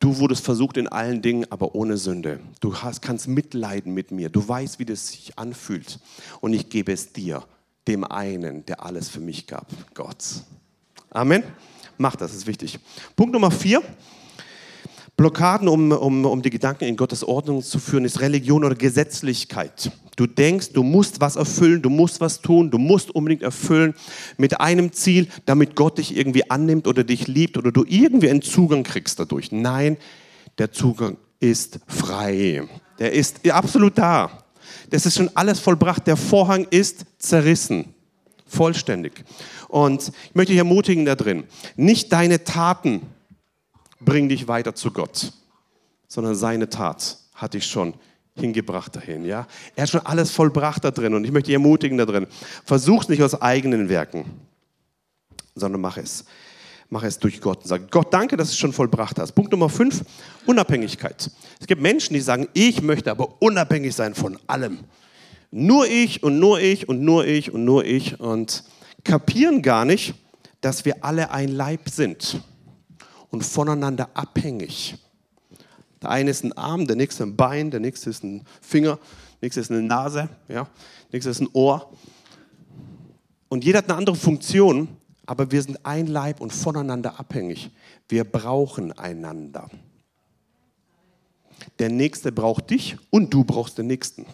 Du 0.00 0.18
wurdest 0.18 0.44
versucht 0.44 0.76
in 0.76 0.86
allen 0.86 1.22
Dingen, 1.22 1.46
aber 1.50 1.74
ohne 1.74 1.96
Sünde. 1.96 2.40
Du 2.60 2.76
hast, 2.76 3.00
kannst 3.00 3.26
mitleiden 3.26 3.94
mit 3.94 4.10
mir. 4.10 4.28
Du 4.28 4.46
weißt, 4.46 4.78
wie 4.78 4.84
das 4.84 5.08
sich 5.08 5.38
anfühlt. 5.38 5.98
Und 6.40 6.52
ich 6.52 6.68
gebe 6.68 6.92
es 6.92 7.14
dir, 7.14 7.42
dem 7.86 8.04
einen, 8.04 8.66
der 8.66 8.84
alles 8.84 9.08
für 9.08 9.20
mich 9.20 9.46
gab, 9.46 9.66
Gott. 9.94 10.22
Amen. 11.08 11.42
Mach 11.96 12.16
das, 12.16 12.34
ist 12.34 12.46
wichtig. 12.46 12.78
Punkt 13.16 13.32
Nummer 13.32 13.50
vier. 13.50 13.82
Blockaden, 15.16 15.68
um, 15.68 15.92
um, 15.92 16.24
um 16.24 16.42
die 16.42 16.50
Gedanken 16.50 16.84
in 16.84 16.96
Gottes 16.96 17.22
Ordnung 17.22 17.62
zu 17.62 17.78
führen, 17.78 18.04
ist 18.04 18.20
Religion 18.20 18.64
oder 18.64 18.74
Gesetzlichkeit. 18.74 19.92
Du 20.16 20.26
denkst, 20.26 20.72
du 20.72 20.82
musst 20.82 21.20
was 21.20 21.36
erfüllen, 21.36 21.82
du 21.82 21.90
musst 21.90 22.20
was 22.20 22.40
tun, 22.40 22.70
du 22.70 22.78
musst 22.78 23.14
unbedingt 23.14 23.42
erfüllen 23.42 23.94
mit 24.36 24.60
einem 24.60 24.92
Ziel, 24.92 25.28
damit 25.44 25.76
Gott 25.76 25.98
dich 25.98 26.16
irgendwie 26.16 26.50
annimmt 26.50 26.86
oder 26.86 27.04
dich 27.04 27.28
liebt 27.28 27.56
oder 27.56 27.70
du 27.70 27.84
irgendwie 27.86 28.30
einen 28.30 28.42
Zugang 28.42 28.82
kriegst 28.82 29.18
dadurch. 29.20 29.52
Nein, 29.52 29.96
der 30.58 30.72
Zugang 30.72 31.16
ist 31.40 31.78
frei. 31.86 32.62
Der 32.98 33.12
ist 33.12 33.48
absolut 33.50 33.98
da. 33.98 34.44
Das 34.90 35.06
ist 35.06 35.16
schon 35.16 35.30
alles 35.34 35.60
vollbracht. 35.60 36.06
Der 36.06 36.16
Vorhang 36.16 36.66
ist 36.70 37.04
zerrissen. 37.18 37.94
Vollständig. 38.46 39.24
Und 39.68 40.12
ich 40.28 40.34
möchte 40.34 40.52
dich 40.52 40.58
ermutigen 40.58 41.04
da 41.04 41.16
drin. 41.16 41.44
Nicht 41.76 42.12
deine 42.12 42.44
Taten 42.44 43.02
bring 44.04 44.28
dich 44.28 44.48
weiter 44.48 44.74
zu 44.74 44.90
Gott, 44.90 45.32
sondern 46.08 46.34
seine 46.34 46.68
Tat 46.68 47.18
hat 47.34 47.54
dich 47.54 47.66
schon 47.66 47.94
hingebracht 48.36 48.94
dahin. 48.96 49.24
Ja? 49.24 49.46
Er 49.76 49.82
hat 49.82 49.90
schon 49.90 50.04
alles 50.04 50.30
vollbracht 50.30 50.84
da 50.84 50.90
drin 50.90 51.14
und 51.14 51.24
ich 51.24 51.32
möchte 51.32 51.46
dich 51.46 51.54
ermutigen 51.54 51.98
da 51.98 52.06
drin. 52.06 52.26
Versuch 52.64 53.08
nicht 53.08 53.22
aus 53.22 53.40
eigenen 53.40 53.88
Werken, 53.88 54.24
sondern 55.54 55.80
mach 55.80 55.96
es. 55.96 56.24
Mach 56.90 57.02
es 57.02 57.18
durch 57.18 57.40
Gott 57.40 57.62
und 57.62 57.68
sag, 57.68 57.90
Gott, 57.90 58.12
danke, 58.12 58.36
dass 58.36 58.48
du 58.48 58.52
es 58.52 58.58
schon 58.58 58.72
vollbracht 58.72 59.18
hast. 59.18 59.32
Punkt 59.32 59.50
Nummer 59.50 59.68
fünf, 59.68 60.04
Unabhängigkeit. 60.46 61.30
Es 61.58 61.66
gibt 61.66 61.80
Menschen, 61.80 62.14
die 62.14 62.20
sagen, 62.20 62.46
ich 62.52 62.82
möchte 62.82 63.10
aber 63.10 63.40
unabhängig 63.40 63.94
sein 63.94 64.14
von 64.14 64.38
allem. 64.46 64.80
Nur 65.50 65.86
ich 65.86 66.22
und 66.22 66.38
nur 66.38 66.60
ich 66.60 66.88
und 66.88 67.00
nur 67.00 67.26
ich 67.26 67.52
und 67.52 67.64
nur 67.64 67.84
ich 67.84 68.20
und 68.20 68.64
kapieren 69.02 69.62
gar 69.62 69.84
nicht, 69.84 70.14
dass 70.60 70.84
wir 70.84 71.04
alle 71.04 71.30
ein 71.30 71.48
Leib 71.48 71.88
sind 71.88 72.42
und 73.34 73.42
voneinander 73.42 74.08
abhängig. 74.14 74.94
Der 76.00 76.10
eine 76.10 76.30
ist 76.30 76.44
ein 76.44 76.52
Arm, 76.52 76.86
der 76.86 76.94
nächste 76.94 77.24
ein 77.24 77.34
Bein, 77.34 77.72
der 77.72 77.80
nächste 77.80 78.10
ist 78.10 78.22
ein 78.22 78.44
Finger, 78.60 78.96
der 79.40 79.46
nächste 79.46 79.60
ist 79.60 79.70
eine 79.72 79.82
Nase, 79.82 80.28
ja, 80.48 80.62
der 80.64 81.12
nächste 81.12 81.30
ist 81.30 81.40
ein 81.40 81.48
Ohr. 81.52 81.90
Und 83.48 83.64
jeder 83.64 83.78
hat 83.78 83.88
eine 83.88 83.98
andere 83.98 84.14
Funktion, 84.14 84.86
aber 85.26 85.50
wir 85.50 85.62
sind 85.62 85.84
ein 85.84 86.06
Leib 86.06 86.40
und 86.40 86.52
voneinander 86.52 87.18
abhängig. 87.18 87.70
Wir 88.08 88.22
brauchen 88.22 88.92
einander. 88.92 89.68
Der 91.78 91.88
Nächste 91.88 92.30
braucht 92.30 92.70
dich 92.70 92.96
und 93.10 93.34
du 93.34 93.42
brauchst 93.42 93.78
den 93.78 93.88
Nächsten. 93.88 94.26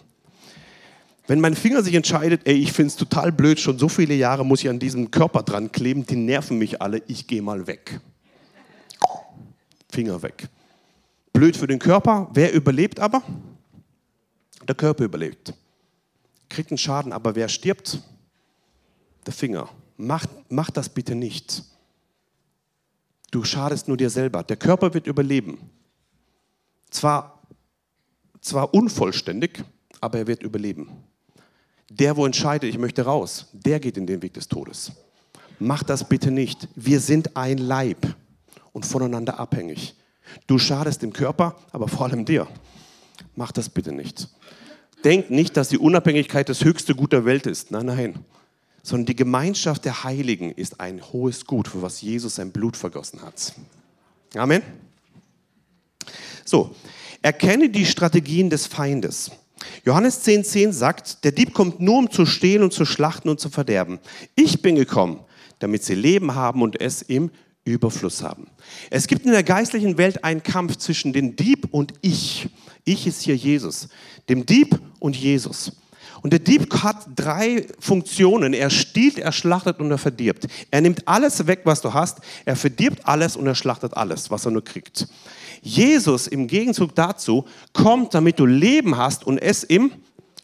Wenn 1.26 1.40
mein 1.40 1.54
Finger 1.54 1.82
sich 1.82 1.94
entscheidet, 1.94 2.42
ey, 2.44 2.56
ich 2.56 2.72
finde 2.72 2.88
es 2.88 2.96
total 2.96 3.32
blöd, 3.32 3.60
schon 3.60 3.78
so 3.78 3.88
viele 3.88 4.14
Jahre 4.14 4.44
muss 4.44 4.62
ich 4.62 4.68
an 4.68 4.78
diesem 4.78 5.10
Körper 5.10 5.42
dran 5.42 5.72
kleben, 5.72 6.04
die 6.04 6.16
nerven 6.16 6.58
mich 6.58 6.82
alle, 6.82 7.02
ich 7.06 7.26
gehe 7.26 7.40
mal 7.40 7.66
weg 7.66 8.00
Finger 9.90 10.22
weg. 10.22 10.48
Blöd 11.32 11.56
für 11.56 11.66
den 11.66 11.78
Körper. 11.78 12.28
Wer 12.32 12.52
überlebt 12.52 13.00
aber? 13.00 13.22
Der 14.66 14.74
Körper 14.74 15.04
überlebt. 15.04 15.54
Kriegt 16.48 16.70
einen 16.70 16.78
Schaden, 16.78 17.12
aber 17.12 17.34
wer 17.34 17.48
stirbt? 17.48 18.00
Der 19.26 19.32
Finger. 19.32 19.68
Mach, 19.96 20.26
mach 20.48 20.70
das 20.70 20.88
bitte 20.88 21.14
nicht. 21.14 21.62
Du 23.30 23.44
schadest 23.44 23.86
nur 23.86 23.96
dir 23.96 24.10
selber. 24.10 24.42
Der 24.42 24.56
Körper 24.56 24.92
wird 24.92 25.06
überleben. 25.06 25.58
Zwar, 26.90 27.40
zwar 28.40 28.74
unvollständig, 28.74 29.62
aber 30.00 30.18
er 30.18 30.26
wird 30.26 30.42
überleben. 30.42 30.90
Der, 31.88 32.16
wo 32.16 32.26
entscheidet, 32.26 32.70
ich 32.70 32.78
möchte 32.78 33.02
raus, 33.02 33.46
der 33.52 33.80
geht 33.80 33.96
in 33.96 34.06
den 34.06 34.22
Weg 34.22 34.34
des 34.34 34.48
Todes. 34.48 34.92
Mach 35.58 35.82
das 35.82 36.08
bitte 36.08 36.30
nicht. 36.30 36.68
Wir 36.74 37.00
sind 37.00 37.36
ein 37.36 37.58
Leib 37.58 38.06
und 38.72 38.86
voneinander 38.86 39.38
abhängig. 39.38 39.94
Du 40.46 40.58
schadest 40.58 41.02
dem 41.02 41.12
Körper, 41.12 41.56
aber 41.72 41.88
vor 41.88 42.06
allem 42.06 42.24
dir. 42.24 42.46
Mach 43.36 43.52
das 43.52 43.68
bitte 43.68 43.92
nicht. 43.92 44.28
Denk 45.04 45.30
nicht, 45.30 45.56
dass 45.56 45.68
die 45.68 45.78
Unabhängigkeit 45.78 46.48
das 46.48 46.64
höchste 46.64 46.94
Gut 46.94 47.12
der 47.12 47.24
Welt 47.24 47.46
ist. 47.46 47.70
Nein, 47.70 47.86
nein. 47.86 48.18
Sondern 48.82 49.06
die 49.06 49.16
Gemeinschaft 49.16 49.84
der 49.84 50.04
Heiligen 50.04 50.52
ist 50.52 50.80
ein 50.80 51.02
hohes 51.12 51.44
Gut, 51.44 51.68
für 51.68 51.82
was 51.82 52.00
Jesus 52.00 52.36
sein 52.36 52.52
Blut 52.52 52.76
vergossen 52.76 53.22
hat. 53.22 53.54
Amen. 54.34 54.62
So, 56.44 56.74
erkenne 57.22 57.68
die 57.68 57.86
Strategien 57.86 58.50
des 58.50 58.66
Feindes. 58.66 59.30
Johannes 59.84 60.24
10,10 60.26 60.44
10 60.44 60.72
sagt, 60.72 61.24
der 61.24 61.32
Dieb 61.32 61.52
kommt 61.52 61.80
nur, 61.80 61.98
um 61.98 62.10
zu 62.10 62.24
stehlen 62.26 62.62
und 62.62 62.72
zu 62.72 62.84
schlachten 62.84 63.28
und 63.28 63.40
zu 63.40 63.50
verderben. 63.50 63.98
Ich 64.34 64.62
bin 64.62 64.76
gekommen, 64.76 65.20
damit 65.58 65.84
sie 65.84 65.94
Leben 65.94 66.34
haben 66.34 66.62
und 66.62 66.80
es 66.80 67.02
im 67.02 67.30
Überfluss 67.64 68.22
haben. 68.22 68.48
Es 68.90 69.06
gibt 69.06 69.26
in 69.26 69.32
der 69.32 69.42
geistlichen 69.42 69.98
Welt 69.98 70.24
einen 70.24 70.42
Kampf 70.42 70.76
zwischen 70.76 71.12
dem 71.12 71.36
Dieb 71.36 71.68
und 71.70 71.92
ich. 72.00 72.48
Ich 72.84 73.06
ist 73.06 73.22
hier 73.22 73.36
Jesus. 73.36 73.88
Dem 74.28 74.46
Dieb 74.46 74.78
und 74.98 75.16
Jesus. 75.16 75.72
Und 76.22 76.32
der 76.32 76.40
Dieb 76.40 76.72
hat 76.82 77.06
drei 77.16 77.66
Funktionen. 77.78 78.52
Er 78.52 78.70
stiehlt, 78.70 79.18
er 79.18 79.32
schlachtet 79.32 79.78
und 79.80 79.90
er 79.90 79.98
verdirbt. 79.98 80.46
Er 80.70 80.80
nimmt 80.80 81.06
alles 81.08 81.46
weg, 81.46 81.60
was 81.64 81.80
du 81.80 81.94
hast. 81.94 82.18
Er 82.44 82.56
verdirbt 82.56 83.06
alles 83.06 83.36
und 83.36 83.46
er 83.46 83.54
schlachtet 83.54 83.96
alles, 83.96 84.30
was 84.30 84.44
er 84.44 84.50
nur 84.50 84.64
kriegt. 84.64 85.08
Jesus 85.62 86.26
im 86.26 86.46
Gegenzug 86.46 86.94
dazu 86.94 87.46
kommt, 87.72 88.14
damit 88.14 88.38
du 88.38 88.46
Leben 88.46 88.96
hast 88.96 89.26
und 89.26 89.38
es 89.38 89.64
im 89.64 89.92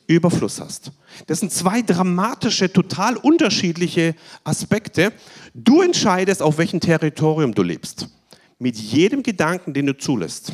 Überfluss 0.06 0.60
hast. 0.60 0.92
Das 1.26 1.40
sind 1.40 1.52
zwei 1.52 1.82
dramatische, 1.82 2.72
total 2.72 3.16
unterschiedliche 3.16 4.14
Aspekte. 4.44 5.12
Du 5.54 5.82
entscheidest, 5.82 6.42
auf 6.42 6.58
welchem 6.58 6.80
Territorium 6.80 7.54
du 7.54 7.62
lebst. 7.62 8.08
Mit 8.58 8.76
jedem 8.76 9.22
Gedanken, 9.22 9.74
den 9.74 9.86
du 9.86 9.96
zulässt. 9.96 10.52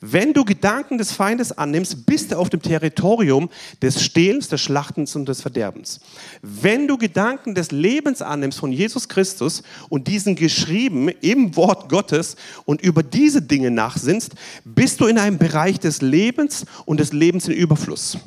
Wenn 0.00 0.32
du 0.32 0.44
Gedanken 0.44 0.96
des 0.96 1.10
Feindes 1.10 1.50
annimmst, 1.50 2.06
bist 2.06 2.30
du 2.30 2.36
auf 2.36 2.50
dem 2.50 2.62
Territorium 2.62 3.50
des 3.82 4.00
Stehlens, 4.04 4.46
des 4.48 4.60
Schlachtens 4.60 5.16
und 5.16 5.28
des 5.28 5.40
Verderbens. 5.40 5.98
Wenn 6.40 6.86
du 6.86 6.96
Gedanken 6.98 7.56
des 7.56 7.72
Lebens 7.72 8.22
annimmst 8.22 8.60
von 8.60 8.70
Jesus 8.70 9.08
Christus 9.08 9.64
und 9.88 10.06
diesen 10.06 10.36
geschrieben 10.36 11.08
im 11.20 11.56
Wort 11.56 11.88
Gottes 11.88 12.36
und 12.64 12.80
über 12.80 13.02
diese 13.02 13.42
Dinge 13.42 13.72
nachsinnst, 13.72 14.34
bist 14.64 15.00
du 15.00 15.06
in 15.06 15.18
einem 15.18 15.38
Bereich 15.38 15.80
des 15.80 16.00
Lebens 16.00 16.64
und 16.84 17.00
des 17.00 17.12
Lebens 17.12 17.48
in 17.48 17.54
Überfluss. 17.54 18.18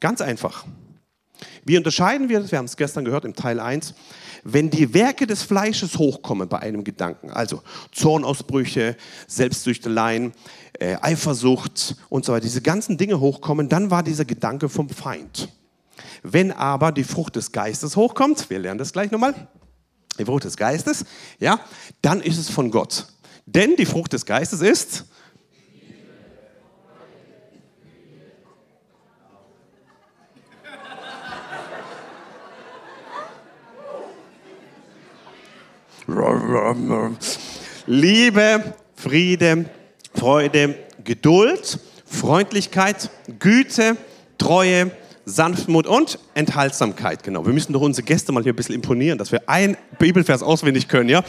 Ganz 0.00 0.20
einfach. 0.20 0.64
Wie 1.64 1.76
unterscheiden 1.76 2.28
wir 2.28 2.40
das? 2.40 2.50
Wir 2.50 2.58
haben 2.58 2.66
es 2.66 2.76
gestern 2.76 3.04
gehört 3.04 3.24
im 3.24 3.34
Teil 3.34 3.60
1 3.60 3.94
wenn 4.48 4.70
die 4.70 4.94
Werke 4.94 5.26
des 5.26 5.42
Fleisches 5.42 5.98
hochkommen 5.98 6.48
bei 6.48 6.60
einem 6.60 6.84
Gedanken, 6.84 7.30
also 7.30 7.62
Zornausbrüche, 7.90 8.96
Selbstsüchteleien, 9.26 10.32
äh, 10.78 10.96
Eifersucht 11.00 11.96
und 12.08 12.24
so 12.24 12.32
weiter, 12.32 12.44
diese 12.44 12.62
ganzen 12.62 12.96
Dinge 12.96 13.18
hochkommen, 13.18 13.68
dann 13.68 13.90
war 13.90 14.04
dieser 14.04 14.24
Gedanke 14.24 14.68
vom 14.68 14.88
Feind. 14.88 15.48
Wenn 16.22 16.52
aber 16.52 16.92
die 16.92 17.02
Frucht 17.02 17.34
des 17.34 17.50
Geistes 17.50 17.96
hochkommt, 17.96 18.48
wir 18.48 18.60
lernen 18.60 18.78
das 18.78 18.92
gleich 18.92 19.10
nochmal, 19.10 19.34
die 20.16 20.24
Frucht 20.24 20.44
des 20.44 20.56
Geistes, 20.56 21.04
ja, 21.40 21.58
dann 22.00 22.20
ist 22.20 22.38
es 22.38 22.48
von 22.48 22.70
Gott. 22.70 23.06
Denn 23.46 23.74
die 23.74 23.86
Frucht 23.86 24.12
des 24.12 24.26
Geistes 24.26 24.60
ist 24.60 25.06
Liebe, 37.86 38.74
Friede, 38.94 39.66
Freude, 40.14 40.74
Geduld, 41.04 41.78
Freundlichkeit, 42.06 43.10
Güte, 43.38 43.96
Treue, 44.38 44.90
Sanftmut 45.24 45.86
und 45.86 46.18
Enthaltsamkeit. 46.34 47.24
Genau. 47.24 47.44
Wir 47.44 47.52
müssen 47.52 47.72
doch 47.72 47.80
unsere 47.80 48.04
Gäste 48.04 48.30
mal 48.32 48.42
hier 48.42 48.52
ein 48.52 48.56
bisschen 48.56 48.76
imponieren, 48.76 49.18
dass 49.18 49.32
wir 49.32 49.48
ein 49.48 49.76
Bibelvers 49.98 50.42
auswendig 50.42 50.88
können, 50.88 51.08
ja? 51.08 51.22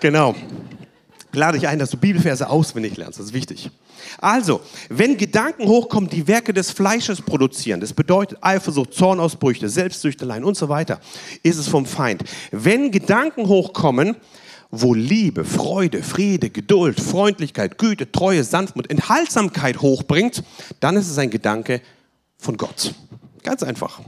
Genau. 0.00 0.34
Lade 1.32 1.58
dich 1.58 1.68
ein, 1.68 1.78
dass 1.78 1.90
du 1.90 1.96
Bibelverse 1.96 2.48
auswendig 2.48 2.96
lernst. 2.96 3.18
Das 3.18 3.26
ist 3.26 3.34
wichtig. 3.34 3.70
Also, 4.18 4.60
wenn 4.88 5.16
Gedanken 5.16 5.66
hochkommen, 5.66 6.10
die 6.10 6.26
Werke 6.26 6.52
des 6.52 6.70
Fleisches 6.70 7.22
produzieren, 7.22 7.80
das 7.80 7.92
bedeutet 7.92 8.38
Eifersucht, 8.40 8.94
Zornausbrüche, 8.94 9.68
Selbstsüchteleien 9.68 10.44
und 10.44 10.56
so 10.56 10.68
weiter, 10.68 11.00
ist 11.42 11.58
es 11.58 11.68
vom 11.68 11.86
Feind. 11.86 12.24
Wenn 12.50 12.90
Gedanken 12.90 13.48
hochkommen, 13.48 14.16
wo 14.70 14.94
Liebe, 14.94 15.44
Freude, 15.44 16.02
Friede, 16.02 16.50
Geduld, 16.50 17.00
Freundlichkeit, 17.00 17.78
Güte, 17.78 18.10
Treue, 18.10 18.44
Sanftmut, 18.44 18.90
Enthaltsamkeit 18.90 19.80
hochbringt, 19.80 20.42
dann 20.80 20.96
ist 20.96 21.10
es 21.10 21.18
ein 21.18 21.30
Gedanke 21.30 21.80
von 22.38 22.56
Gott. 22.56 22.94
Ganz 23.42 23.62
einfach. 23.62 24.00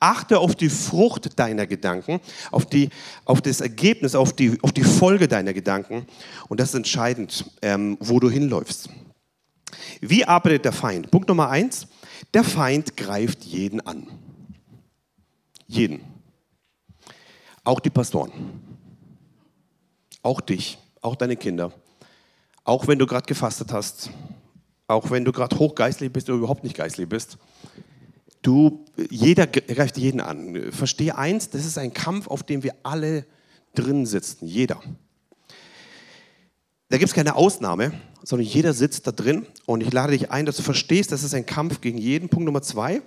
Achte 0.00 0.38
auf 0.38 0.54
die 0.54 0.68
Frucht 0.68 1.38
deiner 1.38 1.66
Gedanken, 1.66 2.20
auf, 2.50 2.66
die, 2.66 2.90
auf 3.24 3.40
das 3.40 3.60
Ergebnis, 3.60 4.14
auf 4.14 4.32
die, 4.32 4.58
auf 4.62 4.72
die 4.72 4.84
Folge 4.84 5.28
deiner 5.28 5.52
Gedanken. 5.52 6.06
Und 6.48 6.60
das 6.60 6.70
ist 6.70 6.74
entscheidend, 6.74 7.44
ähm, 7.62 7.96
wo 8.00 8.20
du 8.20 8.30
hinläufst. 8.30 8.88
Wie 10.00 10.24
arbeitet 10.24 10.64
der 10.64 10.72
Feind? 10.72 11.10
Punkt 11.10 11.28
Nummer 11.28 11.48
eins. 11.50 11.88
Der 12.34 12.44
Feind 12.44 12.96
greift 12.96 13.44
jeden 13.44 13.80
an. 13.80 14.06
Jeden. 15.66 16.00
Auch 17.64 17.80
die 17.80 17.90
Pastoren. 17.90 18.32
Auch 20.22 20.40
dich. 20.40 20.78
Auch 21.00 21.16
deine 21.16 21.36
Kinder. 21.36 21.72
Auch 22.64 22.86
wenn 22.86 22.98
du 22.98 23.06
gerade 23.06 23.26
gefastet 23.26 23.72
hast. 23.72 24.10
Auch 24.86 25.10
wenn 25.10 25.24
du 25.24 25.32
gerade 25.32 25.58
hochgeistlich 25.58 26.12
bist 26.12 26.28
oder 26.30 26.38
überhaupt 26.38 26.64
nicht 26.64 26.76
geistlich 26.76 27.08
bist. 27.08 27.38
Du, 28.42 28.84
jeder 29.10 29.46
greift 29.46 29.98
jeden 29.98 30.20
an. 30.20 30.72
Verstehe 30.72 31.16
eins, 31.16 31.50
das 31.50 31.64
ist 31.64 31.78
ein 31.78 31.92
Kampf, 31.92 32.28
auf 32.28 32.42
dem 32.42 32.62
wir 32.62 32.74
alle 32.82 33.26
drin 33.74 34.06
sitzen. 34.06 34.46
Jeder. 34.46 34.80
Da 36.88 36.96
gibt 36.96 37.08
es 37.08 37.14
keine 37.14 37.34
Ausnahme, 37.34 37.92
sondern 38.22 38.46
jeder 38.46 38.72
sitzt 38.72 39.06
da 39.06 39.12
drin. 39.12 39.46
Und 39.66 39.82
ich 39.82 39.92
lade 39.92 40.12
dich 40.12 40.30
ein, 40.30 40.46
dass 40.46 40.56
du 40.56 40.62
verstehst, 40.62 41.12
das 41.12 41.22
ist 41.22 41.34
ein 41.34 41.46
Kampf 41.46 41.80
gegen 41.80 41.98
jeden. 41.98 42.28
Punkt 42.28 42.46
Nummer 42.46 42.62
zwei. 42.62 43.02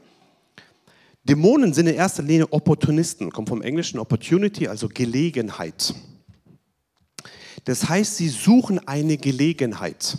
Dämonen 1.23 1.73
sind 1.73 1.87
in 1.87 1.95
erster 1.95 2.23
Linie 2.23 2.51
Opportunisten, 2.51 3.31
kommt 3.31 3.49
vom 3.49 3.61
englischen 3.61 3.99
Opportunity, 3.99 4.67
also 4.67 4.87
Gelegenheit. 4.87 5.93
Das 7.65 7.87
heißt, 7.87 8.17
sie 8.17 8.29
suchen 8.29 8.85
eine 8.87 9.17
Gelegenheit. 9.17 10.17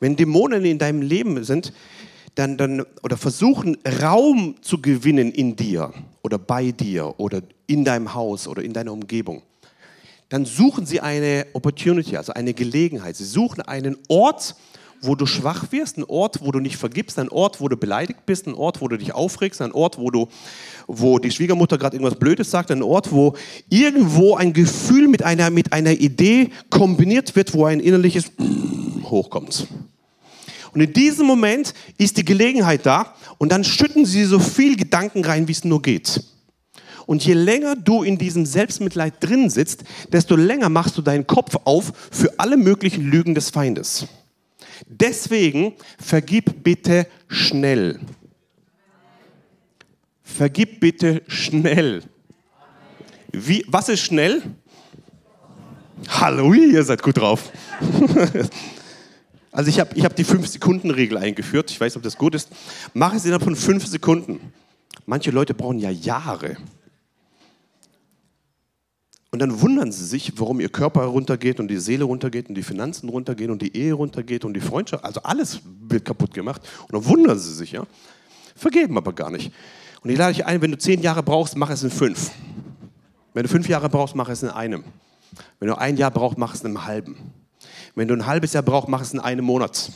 Wenn 0.00 0.16
Dämonen 0.16 0.64
in 0.64 0.78
deinem 0.78 1.02
Leben 1.02 1.44
sind, 1.44 1.72
dann, 2.34 2.56
dann, 2.56 2.84
oder 3.02 3.16
versuchen, 3.16 3.76
Raum 4.00 4.56
zu 4.62 4.80
gewinnen 4.80 5.32
in 5.32 5.56
dir 5.56 5.92
oder 6.22 6.38
bei 6.38 6.72
dir 6.72 7.14
oder 7.18 7.42
in 7.66 7.84
deinem 7.84 8.14
Haus 8.14 8.48
oder 8.48 8.62
in 8.62 8.72
deiner 8.72 8.92
Umgebung, 8.92 9.42
dann 10.28 10.46
suchen 10.46 10.86
sie 10.86 11.00
eine 11.00 11.46
Opportunity, 11.52 12.16
also 12.16 12.32
eine 12.32 12.54
Gelegenheit. 12.54 13.16
Sie 13.16 13.24
suchen 13.24 13.60
einen 13.60 13.98
Ort, 14.08 14.56
wo 15.02 15.14
du 15.14 15.26
schwach 15.26 15.70
wirst, 15.72 15.98
ein 15.98 16.04
Ort, 16.04 16.40
wo 16.42 16.52
du 16.52 16.60
nicht 16.60 16.76
vergibst, 16.76 17.18
ein 17.18 17.28
Ort, 17.28 17.60
wo 17.60 17.68
du 17.68 17.76
beleidigt 17.76 18.24
bist, 18.24 18.46
ein 18.46 18.54
Ort, 18.54 18.80
wo 18.80 18.88
du 18.88 18.96
dich 18.96 19.12
aufregst, 19.12 19.60
ein 19.60 19.72
Ort, 19.72 19.98
wo, 19.98 20.10
du, 20.10 20.28
wo 20.86 21.18
die 21.18 21.30
Schwiegermutter 21.30 21.76
gerade 21.76 21.96
irgendwas 21.96 22.18
Blödes 22.18 22.50
sagt, 22.50 22.70
ein 22.70 22.82
Ort, 22.82 23.10
wo 23.12 23.34
irgendwo 23.68 24.36
ein 24.36 24.52
Gefühl 24.52 25.08
mit 25.08 25.22
einer, 25.22 25.50
mit 25.50 25.72
einer 25.72 25.90
Idee 25.90 26.50
kombiniert 26.70 27.34
wird, 27.36 27.52
wo 27.52 27.66
ein 27.66 27.80
innerliches 27.80 28.32
hochkommt. 29.04 29.66
Und 30.72 30.80
in 30.80 30.92
diesem 30.92 31.26
Moment 31.26 31.74
ist 31.98 32.16
die 32.16 32.24
Gelegenheit 32.24 32.86
da 32.86 33.14
und 33.38 33.52
dann 33.52 33.64
schütten 33.64 34.06
sie 34.06 34.24
so 34.24 34.38
viel 34.38 34.76
Gedanken 34.76 35.24
rein, 35.24 35.48
wie 35.48 35.52
es 35.52 35.64
nur 35.64 35.82
geht. 35.82 36.22
Und 37.06 37.24
je 37.24 37.34
länger 37.34 37.76
du 37.76 38.02
in 38.02 38.16
diesem 38.16 38.46
Selbstmitleid 38.46 39.14
drin 39.20 39.50
sitzt, 39.50 39.84
desto 40.12 40.36
länger 40.36 40.68
machst 40.68 40.96
du 40.96 41.02
deinen 41.02 41.26
Kopf 41.26 41.56
auf 41.64 41.92
für 42.10 42.38
alle 42.38 42.56
möglichen 42.56 43.02
Lügen 43.02 43.34
des 43.34 43.50
Feindes. 43.50 44.06
Deswegen 44.86 45.74
vergib 45.98 46.62
bitte 46.62 47.06
schnell. 47.28 48.00
Vergib 50.22 50.80
bitte 50.80 51.22
schnell. 51.26 52.02
Wie, 53.32 53.64
was 53.68 53.88
ist 53.88 54.00
schnell? 54.00 54.42
Hallo, 56.08 56.52
ihr 56.54 56.82
seid 56.82 57.02
gut 57.02 57.18
drauf. 57.18 57.50
also 59.52 59.68
ich 59.68 59.78
habe 59.78 59.94
ich 59.94 60.04
hab 60.04 60.16
die 60.16 60.24
5-Sekunden-Regel 60.24 61.18
eingeführt. 61.18 61.70
Ich 61.70 61.80
weiß, 61.80 61.96
ob 61.96 62.02
das 62.02 62.16
gut 62.16 62.34
ist. 62.34 62.48
Mach 62.94 63.14
es 63.14 63.24
innerhalb 63.24 63.44
von 63.44 63.54
5 63.54 63.86
Sekunden. 63.86 64.40
Manche 65.04 65.30
Leute 65.30 65.52
brauchen 65.52 65.78
ja 65.78 65.90
Jahre. 65.90 66.56
Und 69.30 69.38
dann 69.38 69.60
wundern 69.60 69.92
sie 69.92 70.04
sich, 70.04 70.32
warum 70.36 70.60
ihr 70.60 70.68
Körper 70.68 71.02
runtergeht 71.04 71.60
und 71.60 71.68
die 71.68 71.78
Seele 71.78 72.04
runtergeht 72.04 72.48
und 72.48 72.54
die 72.54 72.62
Finanzen 72.62 73.08
runtergehen 73.08 73.50
und 73.50 73.62
die 73.62 73.76
Ehe 73.76 73.92
runtergeht 73.92 74.44
und 74.44 74.54
die 74.54 74.60
Freundschaft. 74.60 75.04
Also 75.04 75.22
alles 75.22 75.60
wird 75.80 76.04
kaputt 76.04 76.34
gemacht. 76.34 76.62
Und 76.82 76.92
dann 76.92 77.04
wundern 77.06 77.38
sie 77.38 77.52
sich, 77.54 77.72
ja. 77.72 77.84
Vergeben 78.56 78.96
aber 78.96 79.12
gar 79.12 79.30
nicht. 79.30 79.52
Und 80.02 80.10
ich 80.10 80.18
lade 80.18 80.34
dich 80.34 80.44
ein, 80.44 80.60
wenn 80.60 80.70
du 80.70 80.78
zehn 80.78 81.00
Jahre 81.00 81.22
brauchst, 81.22 81.56
mach 81.56 81.70
es 81.70 81.82
in 81.82 81.90
fünf. 81.90 82.30
Wenn 83.34 83.44
du 83.44 83.48
fünf 83.48 83.68
Jahre 83.68 83.88
brauchst, 83.88 84.14
mach 84.14 84.28
es 84.28 84.42
in 84.42 84.50
einem. 84.50 84.84
Wenn 85.58 85.68
du 85.68 85.78
ein 85.78 85.96
Jahr 85.96 86.10
brauchst, 86.10 86.36
mach 86.36 86.54
es 86.54 86.60
in 86.60 86.66
einem 86.66 86.84
halben. 86.84 87.16
Wenn 87.94 88.08
du 88.08 88.14
ein 88.14 88.26
halbes 88.26 88.52
Jahr 88.52 88.62
brauchst, 88.62 88.88
mach 88.88 89.02
es 89.02 89.12
in 89.12 89.20
einem 89.20 89.44
Monat. 89.44 89.90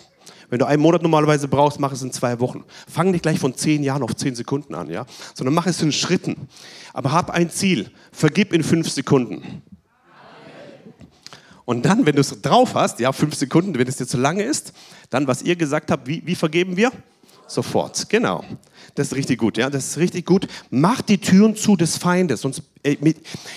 Wenn 0.48 0.58
du 0.58 0.66
einen 0.66 0.82
Monat 0.82 1.02
normalerweise 1.02 1.48
brauchst, 1.48 1.80
mach 1.80 1.92
es 1.92 2.02
in 2.02 2.12
zwei 2.12 2.38
Wochen. 2.40 2.64
Fang 2.88 3.10
nicht 3.10 3.22
gleich 3.22 3.38
von 3.38 3.56
zehn 3.56 3.82
Jahren 3.82 4.02
auf 4.02 4.14
zehn 4.14 4.34
Sekunden 4.34 4.74
an, 4.74 4.88
ja? 4.90 5.06
sondern 5.34 5.54
mach 5.54 5.66
es 5.66 5.82
in 5.82 5.92
Schritten. 5.92 6.48
Aber 6.92 7.12
hab 7.12 7.30
ein 7.30 7.50
Ziel. 7.50 7.90
Vergib 8.12 8.52
in 8.52 8.62
fünf 8.62 8.88
Sekunden. 8.90 9.62
Und 11.64 11.84
dann, 11.84 12.06
wenn 12.06 12.14
du 12.14 12.20
es 12.20 12.40
drauf 12.42 12.74
hast, 12.74 13.00
ja, 13.00 13.10
fünf 13.10 13.34
Sekunden, 13.34 13.76
wenn 13.76 13.88
es 13.88 13.96
dir 13.96 14.06
zu 14.06 14.18
lange 14.18 14.44
ist, 14.44 14.72
dann, 15.10 15.26
was 15.26 15.42
ihr 15.42 15.56
gesagt 15.56 15.90
habt, 15.90 16.06
wie, 16.06 16.22
wie 16.24 16.36
vergeben 16.36 16.76
wir? 16.76 16.92
Sofort, 17.48 18.08
genau. 18.08 18.44
Das 18.94 19.08
ist 19.08 19.14
richtig 19.14 19.38
gut, 19.38 19.58
ja, 19.58 19.68
das 19.68 19.88
ist 19.88 19.98
richtig 19.98 20.26
gut. 20.26 20.46
Mach 20.70 21.02
die 21.02 21.18
Türen 21.18 21.56
zu 21.56 21.76
des 21.76 21.96
Feindes. 21.96 22.42
Sonst, 22.42 22.62
äh, 22.84 22.96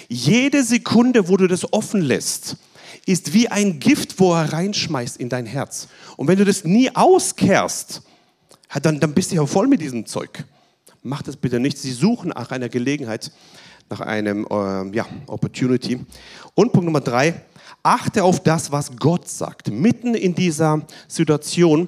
jede 0.08 0.64
Sekunde, 0.64 1.28
wo 1.28 1.38
du 1.38 1.48
das 1.48 1.72
offen 1.72 2.02
lässt, 2.02 2.58
ist 3.06 3.34
wie 3.34 3.48
ein 3.48 3.80
Gift, 3.80 4.20
wo 4.20 4.34
er 4.34 4.54
reinschmeißt 4.54 5.18
in 5.18 5.30
dein 5.30 5.46
Herz. 5.46 5.88
Und 6.18 6.28
wenn 6.28 6.38
du 6.38 6.46
das 6.46 6.64
nie 6.64 6.94
auskehrst, 6.96 8.02
dann, 8.82 9.00
dann 9.00 9.14
bist 9.14 9.32
du 9.32 9.36
ja 9.36 9.46
voll 9.46 9.68
mit 9.68 9.82
diesem 9.82 10.06
Zeug. 10.06 10.46
Mach 11.02 11.22
das 11.22 11.38
bitte 11.38 11.60
nicht. 11.60 11.78
Sie 11.78 11.92
suchen 11.92 12.30
nach 12.30 12.52
einer 12.52 12.70
Gelegenheit, 12.70 13.32
nach 13.90 14.02
einem 14.02 14.46
äh, 14.50 14.96
ja, 14.96 15.06
Opportunity. 15.28 16.06
Und 16.56 16.72
Punkt 16.72 16.86
Nummer 16.86 17.02
drei, 17.02 17.42
achte 17.84 18.24
auf 18.24 18.42
das, 18.42 18.72
was 18.72 18.96
Gott 18.98 19.28
sagt. 19.28 19.72
Mitten 19.72 20.14
in 20.14 20.36
dieser 20.36 20.86
Situation, 21.08 21.88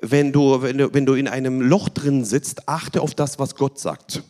wenn 0.00 0.32
du, 0.32 0.62
wenn 0.62 0.78
du, 0.78 0.94
wenn 0.94 1.06
du 1.06 1.14
in 1.14 1.28
einem 1.28 1.60
Loch 1.60 1.88
drin 1.88 2.24
sitzt, 2.24 2.68
achte 2.68 3.00
auf 3.00 3.14
das, 3.14 3.38
was 3.38 3.54
Gott 3.54 3.78
sagt. 3.78 4.22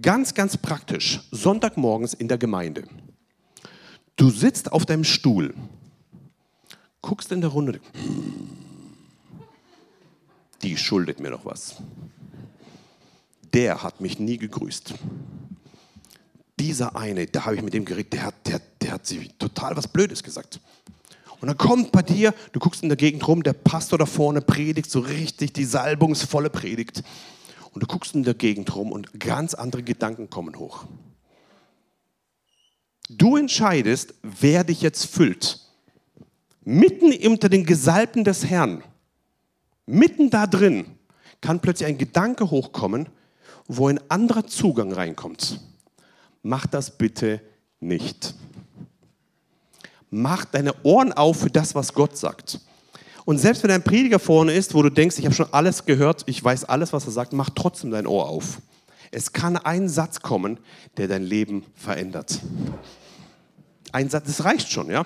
Ganz, 0.00 0.32
ganz 0.32 0.56
praktisch. 0.56 1.20
Sonntagmorgens 1.30 2.14
in 2.14 2.28
der 2.28 2.38
Gemeinde. 2.38 2.84
Du 4.20 4.28
sitzt 4.28 4.70
auf 4.70 4.84
deinem 4.84 5.04
Stuhl, 5.04 5.54
guckst 7.00 7.32
in 7.32 7.40
der 7.40 7.48
Runde, 7.48 7.80
die 10.60 10.76
schuldet 10.76 11.20
mir 11.20 11.30
noch 11.30 11.46
was. 11.46 11.76
Der 13.54 13.82
hat 13.82 14.02
mich 14.02 14.18
nie 14.18 14.36
gegrüßt. 14.36 14.92
Dieser 16.58 16.96
eine, 16.96 17.28
da 17.28 17.46
habe 17.46 17.56
ich 17.56 17.62
mit 17.62 17.72
dem 17.72 17.86
geredet, 17.86 18.12
der 18.12 18.24
hat, 18.24 18.34
der, 18.46 18.60
der 18.82 18.92
hat 18.92 19.06
sie 19.06 19.30
total 19.38 19.74
was 19.78 19.88
Blödes 19.88 20.22
gesagt. 20.22 20.60
Und 21.40 21.48
dann 21.48 21.56
kommt 21.56 21.90
bei 21.90 22.02
dir, 22.02 22.34
du 22.52 22.60
guckst 22.60 22.82
in 22.82 22.90
der 22.90 22.98
Gegend 22.98 23.26
rum, 23.26 23.42
der 23.42 23.54
Pastor 23.54 23.98
da 23.98 24.04
vorne 24.04 24.42
predigt 24.42 24.90
so 24.90 25.00
richtig 25.00 25.54
die 25.54 25.64
salbungsvolle 25.64 26.50
Predigt. 26.50 27.02
Und 27.72 27.82
du 27.82 27.86
guckst 27.86 28.14
in 28.14 28.24
der 28.24 28.34
Gegend 28.34 28.76
rum 28.76 28.92
und 28.92 29.18
ganz 29.18 29.54
andere 29.54 29.82
Gedanken 29.82 30.28
kommen 30.28 30.58
hoch. 30.58 30.84
Du 33.12 33.36
entscheidest, 33.36 34.14
wer 34.22 34.62
dich 34.62 34.82
jetzt 34.82 35.06
füllt. 35.06 35.58
Mitten 36.64 37.12
unter 37.26 37.48
den 37.48 37.66
Gesalbten 37.66 38.22
des 38.22 38.44
Herrn, 38.44 38.84
mitten 39.84 40.30
da 40.30 40.46
drin, 40.46 40.84
kann 41.40 41.58
plötzlich 41.58 41.88
ein 41.88 41.98
Gedanke 41.98 42.52
hochkommen, 42.52 43.08
wo 43.66 43.88
ein 43.88 43.98
anderer 44.08 44.46
Zugang 44.46 44.92
reinkommt. 44.92 45.60
Mach 46.44 46.68
das 46.68 46.96
bitte 46.96 47.40
nicht. 47.80 48.36
Mach 50.10 50.44
deine 50.44 50.72
Ohren 50.84 51.12
auf 51.12 51.40
für 51.40 51.50
das, 51.50 51.74
was 51.74 51.92
Gott 51.92 52.16
sagt. 52.16 52.60
Und 53.24 53.38
selbst 53.38 53.64
wenn 53.64 53.72
ein 53.72 53.82
Prediger 53.82 54.20
vorne 54.20 54.52
ist, 54.52 54.72
wo 54.72 54.82
du 54.82 54.90
denkst, 54.90 55.18
ich 55.18 55.24
habe 55.24 55.34
schon 55.34 55.52
alles 55.52 55.84
gehört, 55.84 56.22
ich 56.26 56.42
weiß 56.42 56.64
alles, 56.64 56.92
was 56.92 57.06
er 57.06 57.12
sagt, 57.12 57.32
mach 57.32 57.50
trotzdem 57.50 57.90
dein 57.90 58.06
Ohr 58.06 58.28
auf. 58.28 58.60
Es 59.10 59.32
kann 59.32 59.56
ein 59.56 59.88
Satz 59.88 60.22
kommen, 60.22 60.60
der 60.96 61.08
dein 61.08 61.24
Leben 61.24 61.64
verändert. 61.74 62.38
Ein 63.92 64.08
Satz, 64.08 64.26
das 64.26 64.44
reicht 64.44 64.70
schon, 64.70 64.90
ja. 64.90 65.04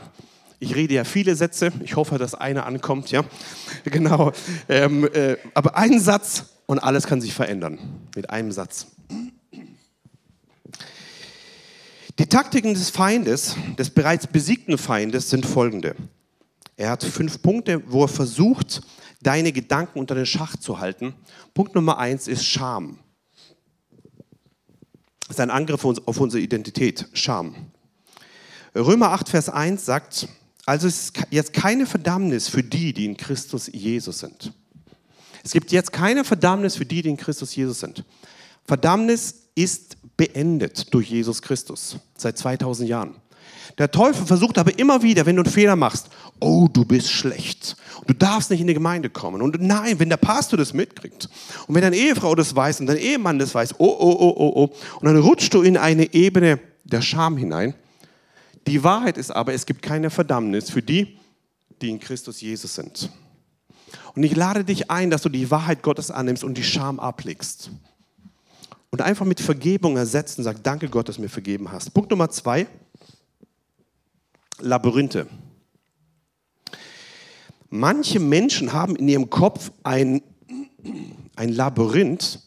Ich 0.60 0.74
rede 0.74 0.94
ja 0.94 1.04
viele 1.04 1.34
Sätze. 1.36 1.72
Ich 1.82 1.96
hoffe, 1.96 2.18
dass 2.18 2.34
einer 2.34 2.66
ankommt, 2.66 3.10
ja. 3.10 3.24
Genau. 3.84 4.32
Ähm, 4.68 5.08
äh, 5.12 5.36
aber 5.52 5.76
ein 5.76 6.00
Satz 6.00 6.44
und 6.66 6.78
alles 6.78 7.06
kann 7.06 7.20
sich 7.20 7.34
verändern. 7.34 7.78
Mit 8.14 8.30
einem 8.30 8.52
Satz. 8.52 8.86
Die 12.18 12.26
Taktiken 12.26 12.74
des 12.74 12.90
Feindes, 12.90 13.56
des 13.76 13.90
bereits 13.90 14.26
besiegten 14.26 14.78
Feindes, 14.78 15.30
sind 15.30 15.44
folgende. 15.44 15.96
Er 16.76 16.90
hat 16.90 17.02
fünf 17.02 17.42
Punkte, 17.42 17.82
wo 17.86 18.02
er 18.04 18.08
versucht, 18.08 18.82
deine 19.20 19.52
Gedanken 19.52 19.98
unter 19.98 20.14
den 20.14 20.26
Schach 20.26 20.56
zu 20.56 20.78
halten. 20.78 21.14
Punkt 21.54 21.74
Nummer 21.74 21.98
eins 21.98 22.28
ist 22.28 22.44
Scham. 22.44 22.98
Das 25.26 25.36
ist 25.36 25.40
ein 25.40 25.50
Angriff 25.50 25.84
auf 25.84 26.20
unsere 26.20 26.42
Identität, 26.42 27.08
Scham. 27.14 27.54
Römer 28.76 29.12
8, 29.12 29.28
Vers 29.28 29.48
1 29.48 29.84
sagt, 29.84 30.28
also 30.66 30.88
es 30.88 31.04
ist 31.04 31.12
jetzt 31.30 31.52
keine 31.52 31.86
Verdammnis 31.86 32.48
für 32.48 32.62
die, 32.62 32.92
die 32.92 33.04
in 33.04 33.16
Christus 33.16 33.70
Jesus 33.72 34.18
sind. 34.20 34.52
Es 35.44 35.52
gibt 35.52 35.70
jetzt 35.70 35.92
keine 35.92 36.24
Verdammnis 36.24 36.76
für 36.76 36.86
die, 36.86 37.02
die 37.02 37.10
in 37.10 37.16
Christus 37.16 37.54
Jesus 37.54 37.80
sind. 37.80 38.04
Verdammnis 38.64 39.42
ist 39.54 39.96
beendet 40.16 40.92
durch 40.92 41.10
Jesus 41.10 41.42
Christus 41.42 41.98
seit 42.16 42.38
2000 42.38 42.88
Jahren. 42.88 43.16
Der 43.78 43.90
Teufel 43.90 44.26
versucht 44.26 44.58
aber 44.58 44.78
immer 44.78 45.02
wieder, 45.02 45.26
wenn 45.26 45.36
du 45.36 45.42
einen 45.42 45.52
Fehler 45.52 45.76
machst, 45.76 46.08
oh, 46.40 46.68
du 46.72 46.84
bist 46.84 47.10
schlecht. 47.10 47.76
Du 48.06 48.14
darfst 48.14 48.50
nicht 48.50 48.60
in 48.60 48.66
die 48.66 48.74
Gemeinde 48.74 49.10
kommen. 49.10 49.42
Und 49.42 49.60
nein, 49.60 49.98
wenn 49.98 50.08
der 50.08 50.16
Pastor 50.16 50.56
das 50.56 50.72
mitkriegt 50.72 51.28
und 51.66 51.74
wenn 51.74 51.82
deine 51.82 51.96
Ehefrau 51.96 52.34
das 52.34 52.54
weiß 52.54 52.80
und 52.80 52.86
dein 52.86 52.96
Ehemann 52.96 53.38
das 53.38 53.54
weiß, 53.54 53.74
oh, 53.78 53.86
oh, 53.86 54.16
oh, 54.18 54.34
oh, 54.36 54.52
oh, 54.56 54.98
und 55.00 55.04
dann 55.04 55.16
rutschst 55.16 55.52
du 55.54 55.62
in 55.62 55.76
eine 55.76 56.12
Ebene 56.14 56.58
der 56.84 57.02
Scham 57.02 57.36
hinein 57.36 57.74
die 58.66 58.82
Wahrheit 58.82 59.18
ist 59.18 59.30
aber, 59.30 59.52
es 59.52 59.66
gibt 59.66 59.82
keine 59.82 60.10
Verdammnis 60.10 60.70
für 60.70 60.82
die, 60.82 61.18
die 61.82 61.90
in 61.90 62.00
Christus 62.00 62.40
Jesus 62.40 62.74
sind. 62.74 63.10
Und 64.14 64.22
ich 64.22 64.34
lade 64.34 64.64
dich 64.64 64.90
ein, 64.90 65.10
dass 65.10 65.22
du 65.22 65.28
die 65.28 65.50
Wahrheit 65.50 65.82
Gottes 65.82 66.10
annimmst 66.10 66.44
und 66.44 66.56
die 66.56 66.64
Scham 66.64 66.98
ablegst. 66.98 67.70
Und 68.90 69.02
einfach 69.02 69.26
mit 69.26 69.40
Vergebung 69.40 69.96
ersetzen, 69.96 70.42
sag, 70.42 70.62
danke 70.62 70.88
Gott, 70.88 71.08
dass 71.08 71.16
du 71.16 71.22
mir 71.22 71.28
vergeben 71.28 71.72
hast. 71.72 71.92
Punkt 71.92 72.10
Nummer 72.10 72.30
zwei, 72.30 72.66
Labyrinthe. 74.60 75.26
Manche 77.70 78.20
Menschen 78.20 78.72
haben 78.72 78.94
in 78.94 79.08
ihrem 79.08 79.30
Kopf 79.30 79.72
ein, 79.82 80.22
ein 81.34 81.48
Labyrinth 81.48 82.40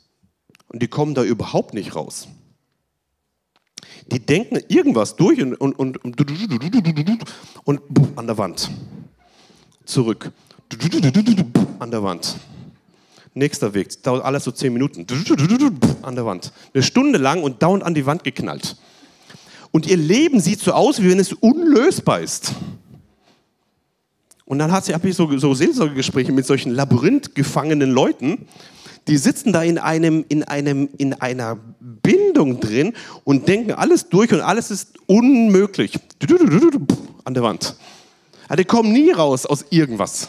und 0.70 0.82
die 0.82 0.88
kommen 0.88 1.16
da 1.16 1.24
überhaupt 1.24 1.74
nicht 1.74 1.96
raus 1.96 2.30
die 4.12 4.20
denken 4.20 4.60
irgendwas 4.68 5.16
durch 5.16 5.42
und, 5.42 5.56
und, 5.56 5.74
und, 5.78 6.04
und, 6.04 6.18
an 8.16 8.28
der 8.28 8.38
Wand. 8.38 8.70
Zurück. 9.86 10.32
An 11.80 11.92
der 11.92 12.04
Wand. 12.04 12.36
Nächster 13.34 13.74
Weg. 13.74 14.02
Dauert 14.04 14.24
alles 14.24 14.44
so 14.44 14.52
zehn 14.52 14.74
Minuten. 14.74 15.06
An 16.02 16.16
der 16.16 16.26
Wand. 16.26 16.52
Eine 16.74 16.84
Stunde 16.84 17.20
lang 17.20 17.44
und 17.44 17.62
dauernd 17.62 17.84
an 17.84 17.94
die 17.94 18.06
Wand 18.06 18.24
geknallt. 18.24 18.78
Und 19.72 19.86
ihr 19.88 19.98
Leben 19.98 20.40
sieht 20.40 20.60
so 20.60 20.72
aus, 20.72 21.02
wie 21.02 21.10
wenn 21.10 21.20
es 21.20 21.34
unlösbar 21.34 22.22
ist. 22.22 22.54
Und 24.46 24.60
dann 24.60 24.72
habe 24.72 25.10
ich 25.10 25.16
so, 25.16 25.38
so 25.38 25.54
Seelsorgegespräche 25.54 26.32
mit 26.32 26.46
solchen 26.46 26.72
labyrinthgefangenen 26.72 27.92
Leuten 27.92 28.48
die 29.08 29.18
sitzen 29.18 29.54
da 29.54 29.64
in, 29.64 29.78
einem, 29.78 30.26
in, 30.28 30.44
einem, 30.44 30.90
in 30.98 31.14
einer 31.14 31.58
Bindung 32.02 32.60
drin 32.60 32.94
und 33.24 33.48
denken 33.48 33.72
alles 33.72 34.10
durch 34.10 34.32
und 34.34 34.42
alles 34.42 34.72
ist 34.72 34.94
unmöglich. 35.06 35.98
An 37.24 37.34
der 37.34 37.44
Wand. 37.44 37.76
die 38.58 38.66
kommen 38.66 38.92
nie 38.92 39.12
raus 39.12 39.46
aus 39.46 39.66
irgendwas. 39.70 40.28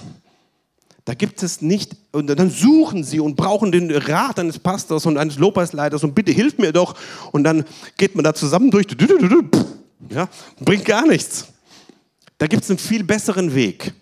Da 1.04 1.14
gibt 1.14 1.42
es 1.42 1.62
nicht, 1.62 1.96
und 2.12 2.26
dann 2.26 2.50
suchen 2.50 3.02
sie 3.02 3.18
und 3.18 3.34
brauchen 3.34 3.72
den 3.72 3.90
Rat 3.90 4.38
eines 4.38 4.58
Pastors 4.58 5.06
und 5.06 5.16
eines 5.16 5.38
Lobpreisleiters 5.38 6.04
und 6.04 6.14
bitte 6.14 6.32
hilf 6.32 6.58
mir 6.58 6.70
doch. 6.70 6.94
Und 7.32 7.44
dann 7.44 7.64
geht 7.96 8.14
man 8.14 8.24
da 8.24 8.34
zusammen 8.34 8.70
durch. 8.70 8.86
Ja, 10.10 10.28
bringt 10.60 10.84
gar 10.84 11.06
nichts. 11.06 11.46
Da 12.36 12.46
gibt 12.46 12.62
es 12.62 12.70
einen 12.70 12.78
viel 12.78 13.04
besseren 13.04 13.54
Weg. 13.54 13.94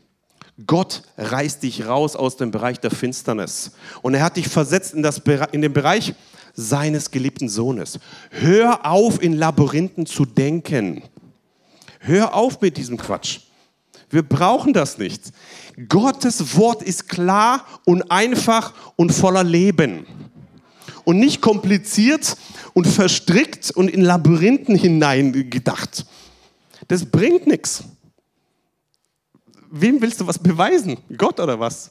Gott 0.67 1.03
reißt 1.17 1.63
dich 1.63 1.87
raus 1.87 2.17
aus 2.17 2.37
dem 2.37 2.51
Bereich 2.51 2.81
der 2.81 2.91
Finsternis. 2.91 3.73
Und 4.03 4.15
er 4.15 4.25
hat 4.25 4.37
dich 4.37 4.49
versetzt 4.49 4.95
in, 4.95 5.03
das, 5.03 5.23
in 5.53 5.63
den 5.63 5.73
Bereich 5.73 6.15
seines 6.57 7.11
geliebten 7.11 7.49
Sohnes. 7.49 8.01
Hör 8.31 8.87
auf, 8.87 9.23
in 9.23 9.35
Labyrinthen 9.35 10.07
zu 10.07 10.25
denken. 10.25 11.03
Hör 12.01 12.35
auf 12.35 12.61
mit 12.61 12.77
diesem 12.77 12.97
Quatsch. 12.97 13.41
Wir 14.09 14.23
brauchen 14.23 14.73
das 14.73 14.99
nicht. 14.99 15.33
Gottes 15.89 16.57
Wort 16.57 16.83
ist 16.83 17.09
klar 17.09 17.67
und 17.85 18.11
einfach 18.11 18.73
und 18.97 19.13
voller 19.13 19.45
Leben. 19.45 20.07
Und 21.05 21.19
nicht 21.19 21.41
kompliziert 21.41 22.37
und 22.73 22.87
verstrickt 22.87 23.71
und 23.73 23.89
in 23.89 24.01
Labyrinthen 24.01 24.77
hineingedacht. 24.77 26.07
Das 26.89 27.05
bringt 27.05 27.47
nichts. 27.47 27.85
Wem 29.71 30.01
willst 30.01 30.21
du 30.21 30.27
was 30.27 30.39
beweisen? 30.39 30.97
Gott 31.17 31.39
oder 31.39 31.59
was? 31.61 31.91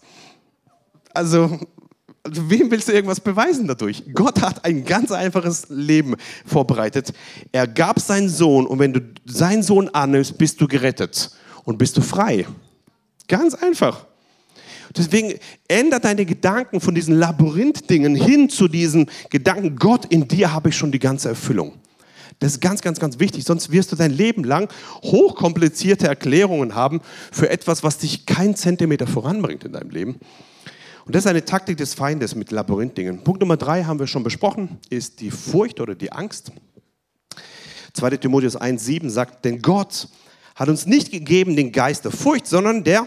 Also, 1.14 1.60
wem 2.26 2.72
willst 2.72 2.88
du 2.88 2.94
irgendwas 2.94 3.20
beweisen 3.20 3.68
dadurch? 3.68 4.04
Gott 4.14 4.42
hat 4.42 4.66
ein 4.66 4.84
ganz 4.86 5.12
einfaches 5.12 5.68
Leben 5.70 6.16
vorbereitet. 6.46 7.14
Er 7.52 7.68
gab 7.68 8.00
seinen 8.00 8.30
Sohn 8.30 8.66
und 8.66 8.80
wenn 8.80 8.94
du 8.94 9.02
seinen 9.26 9.64
Sohn 9.64 9.90
annimmst, 9.90 10.38
bist 10.38 10.60
du 10.62 10.68
gerettet 10.68 11.32
und 11.64 11.78
bist 11.78 11.98
du 11.98 12.02
frei. 12.02 12.46
Ganz 13.28 13.54
einfach. 13.56 14.06
Deswegen 14.96 15.34
ändere 15.68 16.00
deine 16.00 16.26
Gedanken 16.26 16.80
von 16.80 16.96
diesen 16.96 17.16
Labyrinth-Dingen 17.16 18.16
hin 18.16 18.50
zu 18.50 18.68
diesen 18.68 19.10
Gedanken, 19.30 19.76
Gott, 19.76 20.06
in 20.06 20.28
dir 20.28 20.54
habe 20.54 20.70
ich 20.70 20.78
schon 20.78 20.92
die 20.92 21.00
ganze 21.00 21.30
Erfüllung. 21.30 21.74
Das 22.40 22.54
ist 22.54 22.62
ganz, 22.62 22.82
ganz, 22.82 23.00
ganz 23.00 23.20
wichtig. 23.20 23.44
Sonst 23.44 23.72
wirst 23.72 23.92
du 23.92 23.96
dein 23.96 24.12
Leben 24.12 24.44
lang 24.44 24.70
hochkomplizierte 25.04 26.08
Erklärungen 26.08 26.76
haben 26.76 27.02
für 27.32 27.50
etwas, 27.50 27.84
was 27.84 27.98
dich 27.98 28.26
keinen 28.26 28.56
Zentimeter 28.56 29.08
voranbringt 29.08 29.64
in 29.64 29.74
deinem 29.74 29.90
Leben. 29.90 30.20
Und 31.06 31.14
das 31.14 31.26
ist 31.26 31.30
eine 31.30 31.46
Taktik 31.46 31.78
des 31.78 31.94
Feindes 31.94 32.34
mit 32.34 32.52
Labyrinth-Dingen. 32.52 33.24
Punkt 33.24 33.40
Nummer 33.40 33.58
drei 33.58 33.84
haben 33.84 34.00
wir 34.00 34.08
schon 34.08 34.24
besprochen, 34.24 34.80
ist 34.90 35.20
die 35.22 35.30
Furcht 35.30 35.80
oder 35.80 35.94
die 35.94 36.12
Angst. 36.12 36.52
2. 37.94 38.18
Timotheus 38.18 38.60
1,7 38.60 39.10
sagt, 39.10 39.46
denn 39.46 39.62
Gott 39.62 40.10
hat 40.56 40.68
uns 40.68 40.88
nicht 40.88 41.12
gegeben 41.12 41.56
den 41.56 41.72
Geist 41.72 42.06
der 42.06 42.12
Furcht, 42.12 42.48
sondern 42.48 42.84
der 42.84 43.06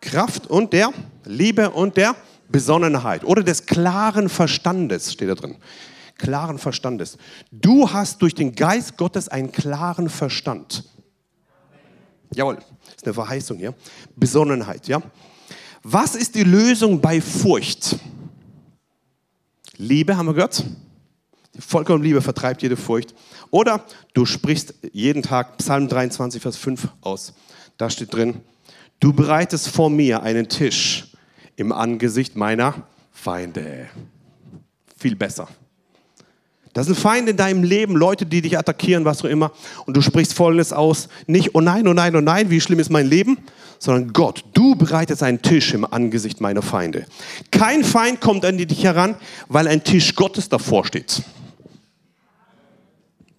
Kraft 0.00 0.46
und 0.46 0.72
der 0.72 0.92
Liebe 1.24 1.70
und 1.70 1.96
der 1.96 2.14
Besonnenheit 2.48 3.24
oder 3.24 3.42
des 3.42 3.66
klaren 3.66 4.28
Verstandes, 4.28 5.12
steht 5.12 5.28
da 5.28 5.34
drin. 5.34 5.56
Klaren 6.18 6.58
Verstandes. 6.58 7.18
Du 7.50 7.90
hast 7.90 8.22
durch 8.22 8.34
den 8.34 8.54
Geist 8.54 8.96
Gottes 8.96 9.28
einen 9.28 9.50
klaren 9.50 10.08
Verstand. 10.08 10.84
Jawohl, 12.34 12.58
ist 12.94 13.04
eine 13.04 13.14
Verheißung 13.14 13.58
hier. 13.58 13.74
Besonnenheit, 14.14 14.86
ja. 14.86 15.02
Was 15.82 16.14
ist 16.14 16.36
die 16.36 16.44
Lösung 16.44 17.00
bei 17.00 17.20
Furcht? 17.20 17.96
Liebe, 19.76 20.16
haben 20.16 20.26
wir 20.26 20.34
gehört? 20.34 20.64
Die 21.54 21.60
vollkommene 21.60 22.04
Liebe 22.04 22.22
vertreibt 22.22 22.62
jede 22.62 22.76
Furcht. 22.76 23.14
Oder 23.50 23.84
du 24.14 24.24
sprichst 24.24 24.74
jeden 24.92 25.22
Tag 25.22 25.58
Psalm 25.58 25.88
23, 25.88 26.40
Vers 26.40 26.56
5 26.56 26.88
aus. 27.00 27.34
Da 27.78 27.90
steht 27.90 28.14
drin, 28.14 28.40
du 29.00 29.12
bereitest 29.12 29.68
vor 29.68 29.90
mir 29.90 30.22
einen 30.22 30.48
Tisch 30.48 31.08
im 31.56 31.72
Angesicht 31.72 32.36
meiner 32.36 32.86
Feinde. 33.10 33.88
Viel 34.96 35.16
besser. 35.16 35.48
Das 36.74 36.86
sind 36.86 36.96
Feinde 36.96 37.32
in 37.32 37.36
deinem 37.36 37.64
Leben, 37.64 37.96
Leute, 37.96 38.24
die 38.24 38.40
dich 38.40 38.56
attackieren, 38.56 39.04
was 39.04 39.22
auch 39.22 39.28
immer. 39.28 39.52
Und 39.84 39.96
du 39.96 40.00
sprichst 40.00 40.32
Folgendes 40.32 40.72
aus. 40.72 41.08
Nicht, 41.26 41.54
oh 41.54 41.60
nein, 41.60 41.86
oh 41.88 41.92
nein, 41.92 42.14
oh 42.16 42.20
nein, 42.20 42.50
wie 42.50 42.60
schlimm 42.60 42.78
ist 42.78 42.88
mein 42.88 43.08
Leben, 43.08 43.38
sondern 43.82 44.12
Gott, 44.12 44.44
du 44.52 44.76
bereitest 44.76 45.24
einen 45.24 45.42
Tisch 45.42 45.74
im 45.74 45.84
Angesicht 45.84 46.40
meiner 46.40 46.62
Feinde. 46.62 47.04
Kein 47.50 47.82
Feind 47.82 48.20
kommt 48.20 48.44
an 48.44 48.56
dich 48.56 48.84
heran, 48.84 49.16
weil 49.48 49.66
ein 49.66 49.82
Tisch 49.82 50.14
Gottes 50.14 50.48
davor 50.48 50.86
steht. 50.86 51.20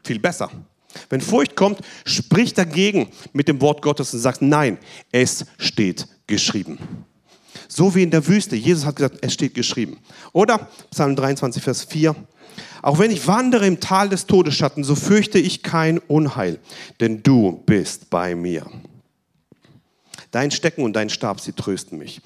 Viel 0.03 0.19
besser. 0.19 0.51
Wenn 1.09 1.21
Furcht 1.21 1.55
kommt, 1.55 1.79
sprich 2.03 2.53
dagegen 2.53 3.07
mit 3.31 3.47
dem 3.47 3.61
Wort 3.61 3.81
Gottes 3.81 4.13
und 4.13 4.19
sagst, 4.19 4.41
nein, 4.41 4.79
es 5.13 5.45
steht 5.57 6.09
geschrieben. 6.27 6.77
So 7.69 7.95
wie 7.95 8.03
in 8.03 8.11
der 8.11 8.27
Wüste. 8.27 8.57
Jesus 8.57 8.85
hat 8.85 8.97
gesagt, 8.97 9.19
es 9.21 9.33
steht 9.33 9.53
geschrieben. 9.53 9.97
Oder 10.33 10.69
Psalm 10.91 11.15
23, 11.15 11.63
Vers 11.63 11.85
4. 11.85 12.13
Auch 12.81 12.99
wenn 12.99 13.11
ich 13.11 13.25
wandere 13.27 13.65
im 13.65 13.79
Tal 13.79 14.09
des 14.09 14.25
Todesschatten, 14.25 14.83
so 14.83 14.95
fürchte 14.95 15.39
ich 15.39 15.63
kein 15.63 15.99
Unheil, 15.99 16.59
denn 16.99 17.23
du 17.23 17.63
bist 17.65 18.09
bei 18.09 18.35
mir. 18.35 18.65
Dein 20.33 20.51
Stecken 20.51 20.83
und 20.83 20.93
dein 20.93 21.09
Stab, 21.09 21.39
sie 21.39 21.53
trösten 21.53 21.99
mich. 21.99 22.19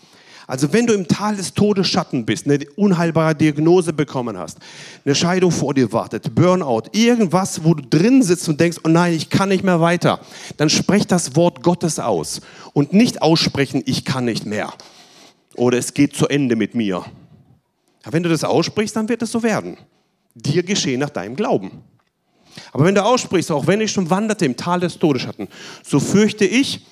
Also 0.48 0.72
wenn 0.72 0.88
du 0.88 0.94
im 0.94 1.10
Tal 1.10 1.36
des 1.36 1.54
Todesschatten 1.54 2.26
bist, 2.26 2.46
eine 2.46 2.60
unheilbare 2.78 3.36
Diagnose 3.36 3.92
bekommen 3.92 4.38
hast, 4.38 4.60
eine 5.04 5.14
Scheidung 5.14 5.52
vor 5.52 5.74
dir 5.74 5.92
wartet, 5.92 6.34
Burnout, 6.34 6.84
irgendwas, 6.94 7.66
wo 7.66 7.74
du 7.74 7.84
drin 7.84 8.24
sitzt 8.24 8.48
und 8.48 8.62
denkst, 8.62 8.78
oh 8.86 8.88
nein, 8.88 9.14
ich 9.14 9.30
kann 9.30 9.50
nicht 9.50 9.66
mehr 9.66 9.82
weiter, 9.82 10.22
dann 10.56 10.70
sprech 10.70 11.06
das 11.06 11.36
Wort 11.36 11.64
Gottes 11.64 12.00
aus 12.00 12.40
und 12.72 12.94
nicht 12.94 13.22
aussprechen, 13.22 13.84
ich 13.86 14.06
kann 14.06 14.24
nicht 14.24 14.46
mehr 14.46 14.74
oder 15.58 15.78
es 15.78 15.94
geht 15.94 16.16
zu 16.16 16.30
Ende 16.30 16.56
mit 16.56 16.76
mir. 16.76 17.04
Wenn 18.06 18.24
du 18.24 18.30
das 18.30 18.46
aussprichst, 18.46 18.96
dann 18.96 19.10
wird 19.10 19.22
es 19.24 19.34
so 19.34 19.44
werden. 19.44 19.76
Dir 20.34 20.64
geschehen 20.64 21.02
nach 21.02 21.10
deinem 21.10 21.36
Glauben. 21.36 21.84
Aber 22.72 22.86
wenn 22.86 22.96
du 22.96 23.04
aussprichst, 23.04 23.52
auch 23.52 23.68
wenn 23.68 23.82
ich 23.82 23.92
schon 23.92 24.10
wanderte 24.10 24.46
im 24.46 24.56
Tal 24.56 24.80
des 24.80 24.98
Todesschatten, 24.98 25.50
so 25.84 26.00
fürchte 26.00 26.46
ich 26.46 26.86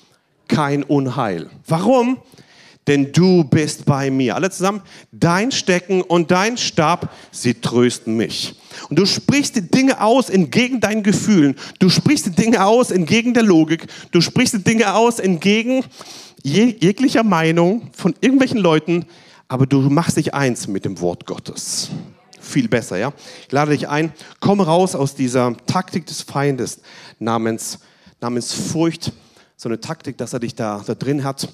kein 0.48 0.82
Unheil. 0.82 1.50
Warum? 1.66 2.18
denn 2.86 3.12
du 3.12 3.44
bist 3.44 3.84
bei 3.84 4.10
mir. 4.10 4.36
Alle 4.36 4.50
zusammen, 4.50 4.80
dein 5.10 5.50
Stecken 5.50 6.02
und 6.02 6.30
dein 6.30 6.56
Stab, 6.56 7.12
sie 7.32 7.54
trösten 7.54 8.16
mich. 8.16 8.54
Und 8.88 8.98
du 8.98 9.06
sprichst 9.06 9.56
die 9.56 9.68
Dinge 9.68 10.00
aus 10.00 10.30
entgegen 10.30 10.80
deinen 10.80 11.02
Gefühlen. 11.02 11.56
Du 11.78 11.88
sprichst 11.88 12.26
die 12.26 12.30
Dinge 12.30 12.64
aus 12.64 12.90
entgegen 12.90 13.34
der 13.34 13.42
Logik. 13.42 13.86
Du 14.12 14.20
sprichst 14.20 14.54
die 14.54 14.62
Dinge 14.62 14.94
aus 14.94 15.18
entgegen 15.18 15.84
jeg 16.42 16.80
jeglicher 16.80 17.24
Meinung 17.24 17.90
von 17.92 18.14
irgendwelchen 18.20 18.58
Leuten. 18.58 19.06
Aber 19.48 19.66
du 19.66 19.80
machst 19.80 20.16
dich 20.16 20.34
eins 20.34 20.68
mit 20.68 20.84
dem 20.84 21.00
Wort 21.00 21.26
Gottes. 21.26 21.90
Viel 22.40 22.68
besser, 22.68 22.96
ja? 22.96 23.12
Ich 23.46 23.52
lade 23.52 23.72
dich 23.72 23.88
ein, 23.88 24.12
komm 24.38 24.60
raus 24.60 24.94
aus 24.94 25.16
dieser 25.16 25.56
Taktik 25.66 26.06
des 26.06 26.22
Feindes 26.22 26.80
namens, 27.18 27.80
namens 28.20 28.52
Furcht. 28.52 29.12
So 29.56 29.68
eine 29.68 29.80
Taktik, 29.80 30.18
dass 30.18 30.32
er 30.32 30.40
dich 30.40 30.54
da, 30.54 30.82
da 30.86 30.94
drin 30.94 31.24
hat 31.24 31.48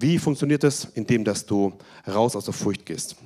wie 0.00 0.18
funktioniert 0.18 0.62
das? 0.62 0.84
Indem, 0.94 1.24
dass 1.24 1.46
du 1.46 1.72
raus 2.06 2.36
aus 2.36 2.44
der 2.44 2.54
Furcht 2.54 2.84
gehst 2.86 3.16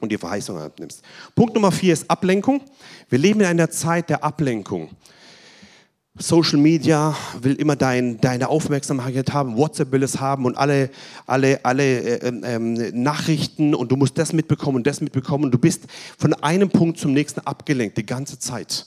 und 0.00 0.12
die 0.12 0.18
Verheißung 0.18 0.58
abnimmst. 0.58 1.02
Punkt 1.34 1.54
Nummer 1.54 1.72
vier 1.72 1.92
ist 1.92 2.08
Ablenkung. 2.10 2.60
Wir 3.08 3.18
leben 3.18 3.40
in 3.40 3.46
einer 3.46 3.70
Zeit 3.70 4.10
der 4.10 4.22
Ablenkung. 4.22 4.90
Social 6.18 6.58
Media 6.58 7.14
will 7.42 7.56
immer 7.56 7.76
dein, 7.76 8.18
deine 8.20 8.48
Aufmerksamkeit 8.48 9.34
haben, 9.34 9.56
WhatsApp 9.56 9.92
will 9.92 10.02
es 10.02 10.18
haben 10.18 10.46
und 10.46 10.56
alle, 10.56 10.88
alle, 11.26 11.62
alle 11.62 12.22
äh, 12.22 12.28
ähm, 12.42 13.02
Nachrichten 13.02 13.74
und 13.74 13.92
du 13.92 13.96
musst 13.96 14.16
das 14.16 14.32
mitbekommen 14.32 14.76
und 14.76 14.86
das 14.86 15.02
mitbekommen 15.02 15.44
und 15.44 15.50
du 15.50 15.58
bist 15.58 15.84
von 16.16 16.32
einem 16.32 16.70
Punkt 16.70 16.98
zum 16.98 17.12
nächsten 17.12 17.40
abgelenkt 17.40 17.98
die 17.98 18.06
ganze 18.06 18.38
Zeit. 18.38 18.86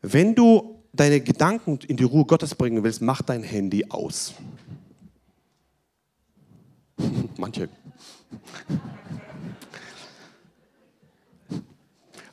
Wenn 0.00 0.34
du 0.34 0.75
deine 0.96 1.20
Gedanken 1.20 1.78
in 1.86 1.96
die 1.96 2.04
Ruhe 2.04 2.24
Gottes 2.24 2.54
bringen 2.54 2.82
willst, 2.82 3.02
mach 3.02 3.22
dein 3.22 3.42
Handy 3.42 3.86
aus. 3.88 4.34
Manche. 7.36 7.68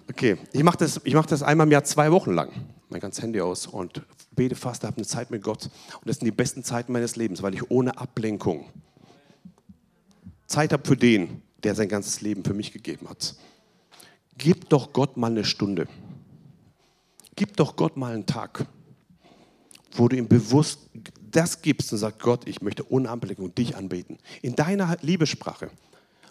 Okay, 0.09 0.37
ich 0.51 0.63
mache 0.63 0.77
das, 0.77 1.01
mach 1.11 1.25
das 1.25 1.43
einmal 1.43 1.67
im 1.67 1.71
Jahr 1.71 1.83
zwei 1.83 2.11
Wochen 2.11 2.33
lang, 2.33 2.51
mein 2.89 3.01
ganzes 3.01 3.23
Handy 3.23 3.41
aus 3.41 3.67
und 3.67 4.01
bete 4.31 4.55
fast, 4.55 4.83
habe 4.83 4.97
eine 4.97 5.05
Zeit 5.05 5.31
mit 5.31 5.43
Gott. 5.43 5.65
Und 5.65 6.07
das 6.07 6.17
sind 6.17 6.25
die 6.25 6.31
besten 6.31 6.63
Zeiten 6.63 6.93
meines 6.93 7.15
Lebens, 7.15 7.41
weil 7.41 7.53
ich 7.53 7.69
ohne 7.71 7.97
Ablenkung 7.97 8.65
Zeit 10.47 10.71
habe 10.71 10.87
für 10.87 10.97
den, 10.97 11.41
der 11.63 11.73
sein 11.73 11.89
ganzes 11.89 12.21
Leben 12.21 12.43
für 12.43 12.53
mich 12.53 12.71
gegeben 12.71 13.09
hat. 13.09 13.35
Gib 14.37 14.69
doch 14.69 14.93
Gott 14.93 15.17
mal 15.17 15.31
eine 15.31 15.45
Stunde. 15.45 15.87
Gib 17.43 17.57
doch 17.57 17.75
Gott 17.75 17.97
mal 17.97 18.13
einen 18.13 18.25
Tag, 18.25 18.65
wo 19.97 20.07
du 20.07 20.15
ihm 20.15 20.29
bewusst 20.29 20.79
das 21.29 21.61
gibst 21.61 21.91
und 21.91 21.97
sagst, 21.97 22.21
Gott, 22.21 22.47
ich 22.47 22.61
möchte 22.61 22.89
ohne 22.89 23.09
Ablenkung 23.09 23.53
dich 23.53 23.75
anbeten. 23.75 24.17
In 24.41 24.55
deiner 24.55 24.95
Liebessprache. 25.01 25.69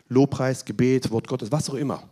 Lobpreis, 0.09 0.65
Gebet, 0.65 1.11
Wort 1.11 1.29
Gottes, 1.29 1.53
was 1.53 1.69
auch 1.69 1.75
immer. 1.75 2.03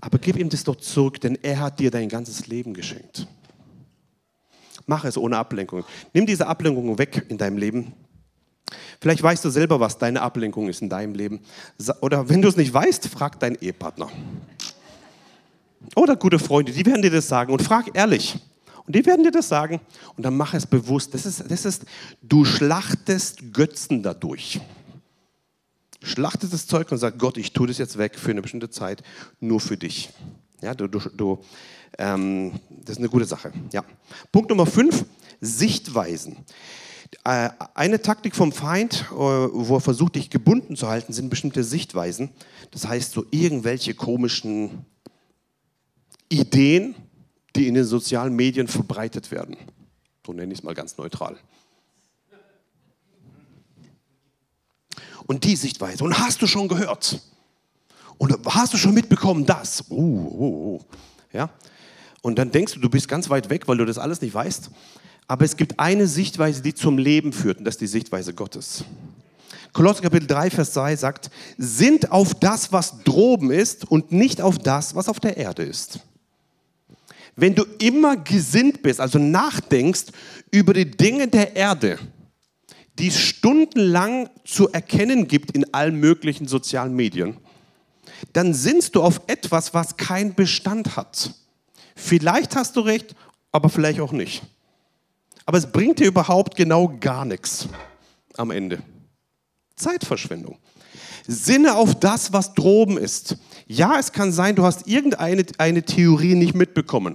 Aber 0.00 0.16
gib 0.16 0.36
ihm 0.36 0.48
das 0.48 0.64
doch 0.64 0.76
zurück, 0.76 1.20
denn 1.20 1.36
er 1.42 1.60
hat 1.60 1.80
dir 1.80 1.90
dein 1.90 2.08
ganzes 2.08 2.46
Leben 2.46 2.72
geschenkt. 2.72 3.26
Mach 4.86 5.04
es 5.04 5.18
ohne 5.18 5.36
Ablenkung. 5.36 5.84
Nimm 6.14 6.24
diese 6.24 6.46
Ablenkung 6.46 6.96
weg 6.96 7.26
in 7.28 7.36
deinem 7.36 7.58
Leben. 7.58 7.92
Vielleicht 9.02 9.22
weißt 9.22 9.44
du 9.44 9.50
selber, 9.50 9.80
was 9.80 9.98
deine 9.98 10.22
Ablenkung 10.22 10.70
ist 10.70 10.80
in 10.80 10.88
deinem 10.88 11.12
Leben. 11.12 11.40
Oder 12.00 12.30
wenn 12.30 12.40
du 12.40 12.48
es 12.48 12.56
nicht 12.56 12.72
weißt, 12.72 13.06
frag 13.08 13.38
deinen 13.38 13.56
Ehepartner. 13.56 14.10
Oder 15.94 16.16
gute 16.16 16.38
Freunde, 16.38 16.72
die 16.72 16.84
werden 16.84 17.02
dir 17.02 17.10
das 17.10 17.28
sagen. 17.28 17.52
Und 17.52 17.62
frag 17.62 17.94
ehrlich, 17.94 18.36
und 18.86 18.96
die 18.96 19.04
werden 19.04 19.22
dir 19.22 19.30
das 19.30 19.48
sagen 19.48 19.80
und 20.16 20.24
dann 20.24 20.34
mach 20.36 20.54
es 20.54 20.66
bewusst. 20.66 21.12
Das 21.12 21.26
ist, 21.26 21.44
das 21.50 21.66
ist, 21.66 21.84
du 22.22 22.46
schlachtest 22.46 23.52
Götzen 23.52 24.02
dadurch. 24.02 24.60
Schlachtest 26.02 26.54
das 26.54 26.66
Zeug 26.66 26.90
und 26.90 26.96
sag 26.96 27.18
Gott, 27.18 27.36
ich 27.36 27.52
tue 27.52 27.66
das 27.66 27.76
jetzt 27.76 27.98
weg 27.98 28.18
für 28.18 28.30
eine 28.30 28.40
bestimmte 28.40 28.70
Zeit, 28.70 29.02
nur 29.40 29.60
für 29.60 29.76
dich. 29.76 30.08
Ja, 30.62 30.74
du, 30.74 30.86
du, 30.86 31.00
du 31.00 31.38
ähm, 31.98 32.58
das 32.70 32.92
ist 32.92 32.98
eine 32.98 33.08
gute 33.08 33.26
Sache. 33.26 33.52
Ja. 33.72 33.84
Punkt 34.32 34.48
Nummer 34.48 34.64
fünf, 34.66 35.04
Sichtweisen. 35.40 36.38
Äh, 37.24 37.50
eine 37.74 38.00
Taktik 38.00 38.34
vom 38.34 38.52
Feind, 38.52 39.06
äh, 39.10 39.14
wo 39.14 39.76
er 39.76 39.80
versucht, 39.80 40.14
dich 40.14 40.30
gebunden 40.30 40.76
zu 40.76 40.88
halten, 40.88 41.12
sind 41.12 41.30
bestimmte 41.30 41.64
Sichtweisen. 41.64 42.30
Das 42.70 42.86
heißt, 42.86 43.12
so 43.12 43.26
irgendwelche 43.30 43.94
komischen 43.94 44.86
Ideen, 46.28 46.94
die 47.56 47.66
in 47.66 47.74
den 47.74 47.84
sozialen 47.84 48.34
Medien 48.34 48.68
verbreitet 48.68 49.30
werden. 49.30 49.56
So 50.26 50.32
nenne 50.32 50.52
ich 50.52 50.58
es 50.58 50.62
mal 50.62 50.74
ganz 50.74 50.96
neutral. 50.96 51.36
Und 55.26 55.44
die 55.44 55.56
Sichtweise. 55.56 56.04
Und 56.04 56.18
hast 56.18 56.40
du 56.40 56.46
schon 56.46 56.68
gehört? 56.68 57.20
Und 58.16 58.34
hast 58.46 58.72
du 58.72 58.78
schon 58.78 58.94
mitbekommen, 58.94 59.46
das? 59.46 59.84
Uh, 59.90 59.94
uh, 59.94 60.74
uh. 60.76 60.80
Ja? 61.32 61.50
Und 62.22 62.38
dann 62.38 62.50
denkst 62.50 62.74
du, 62.74 62.80
du 62.80 62.90
bist 62.90 63.08
ganz 63.08 63.30
weit 63.30 63.48
weg, 63.48 63.68
weil 63.68 63.76
du 63.76 63.84
das 63.84 63.98
alles 63.98 64.20
nicht 64.20 64.34
weißt. 64.34 64.70
Aber 65.26 65.44
es 65.44 65.56
gibt 65.56 65.78
eine 65.78 66.06
Sichtweise, 66.06 66.62
die 66.62 66.74
zum 66.74 66.98
Leben 66.98 67.32
führt, 67.32 67.58
und 67.58 67.64
das 67.64 67.74
ist 67.74 67.80
die 67.82 67.86
Sichtweise 67.86 68.32
Gottes. 68.34 68.84
Kolosser 69.72 70.02
Kapitel 70.02 70.26
3, 70.26 70.50
Vers 70.50 70.72
2 70.72 70.96
sagt, 70.96 71.30
sind 71.58 72.10
auf 72.10 72.34
das, 72.34 72.72
was 72.72 73.02
droben 73.04 73.50
ist 73.50 73.84
und 73.90 74.10
nicht 74.10 74.40
auf 74.40 74.58
das, 74.58 74.94
was 74.94 75.08
auf 75.08 75.20
der 75.20 75.36
Erde 75.36 75.62
ist. 75.62 76.00
Wenn 77.40 77.54
du 77.54 77.64
immer 77.78 78.16
gesinnt 78.16 78.82
bist, 78.82 79.00
also 79.00 79.20
nachdenkst 79.20 80.06
über 80.50 80.74
die 80.74 80.90
Dinge 80.90 81.28
der 81.28 81.54
Erde, 81.54 81.96
die 82.98 83.06
es 83.06 83.20
stundenlang 83.20 84.28
zu 84.44 84.72
erkennen 84.72 85.28
gibt 85.28 85.52
in 85.52 85.72
allen 85.72 85.94
möglichen 85.94 86.48
sozialen 86.48 86.96
Medien, 86.96 87.36
dann 88.32 88.54
sinnst 88.54 88.96
du 88.96 89.02
auf 89.04 89.20
etwas, 89.28 89.72
was 89.72 89.96
keinen 89.96 90.34
Bestand 90.34 90.96
hat. 90.96 91.32
Vielleicht 91.94 92.56
hast 92.56 92.74
du 92.74 92.80
recht, 92.80 93.14
aber 93.52 93.68
vielleicht 93.68 94.00
auch 94.00 94.10
nicht. 94.10 94.42
Aber 95.46 95.58
es 95.58 95.70
bringt 95.70 96.00
dir 96.00 96.08
überhaupt 96.08 96.56
genau 96.56 96.92
gar 96.98 97.24
nichts 97.24 97.68
am 98.36 98.50
Ende. 98.50 98.82
Zeitverschwendung. 99.76 100.58
Sinne 101.28 101.76
auf 101.76 101.94
das, 102.00 102.32
was 102.32 102.54
droben 102.54 102.98
ist. 102.98 103.36
Ja, 103.68 103.96
es 103.96 104.10
kann 104.10 104.32
sein, 104.32 104.56
du 104.56 104.64
hast 104.64 104.88
irgendeine 104.88 105.44
eine 105.58 105.84
Theorie 105.84 106.34
nicht 106.34 106.56
mitbekommen, 106.56 107.14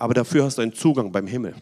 aber 0.00 0.14
dafür 0.14 0.44
hast 0.44 0.56
du 0.56 0.62
einen 0.62 0.72
Zugang 0.72 1.12
beim 1.12 1.26
Himmel. 1.26 1.54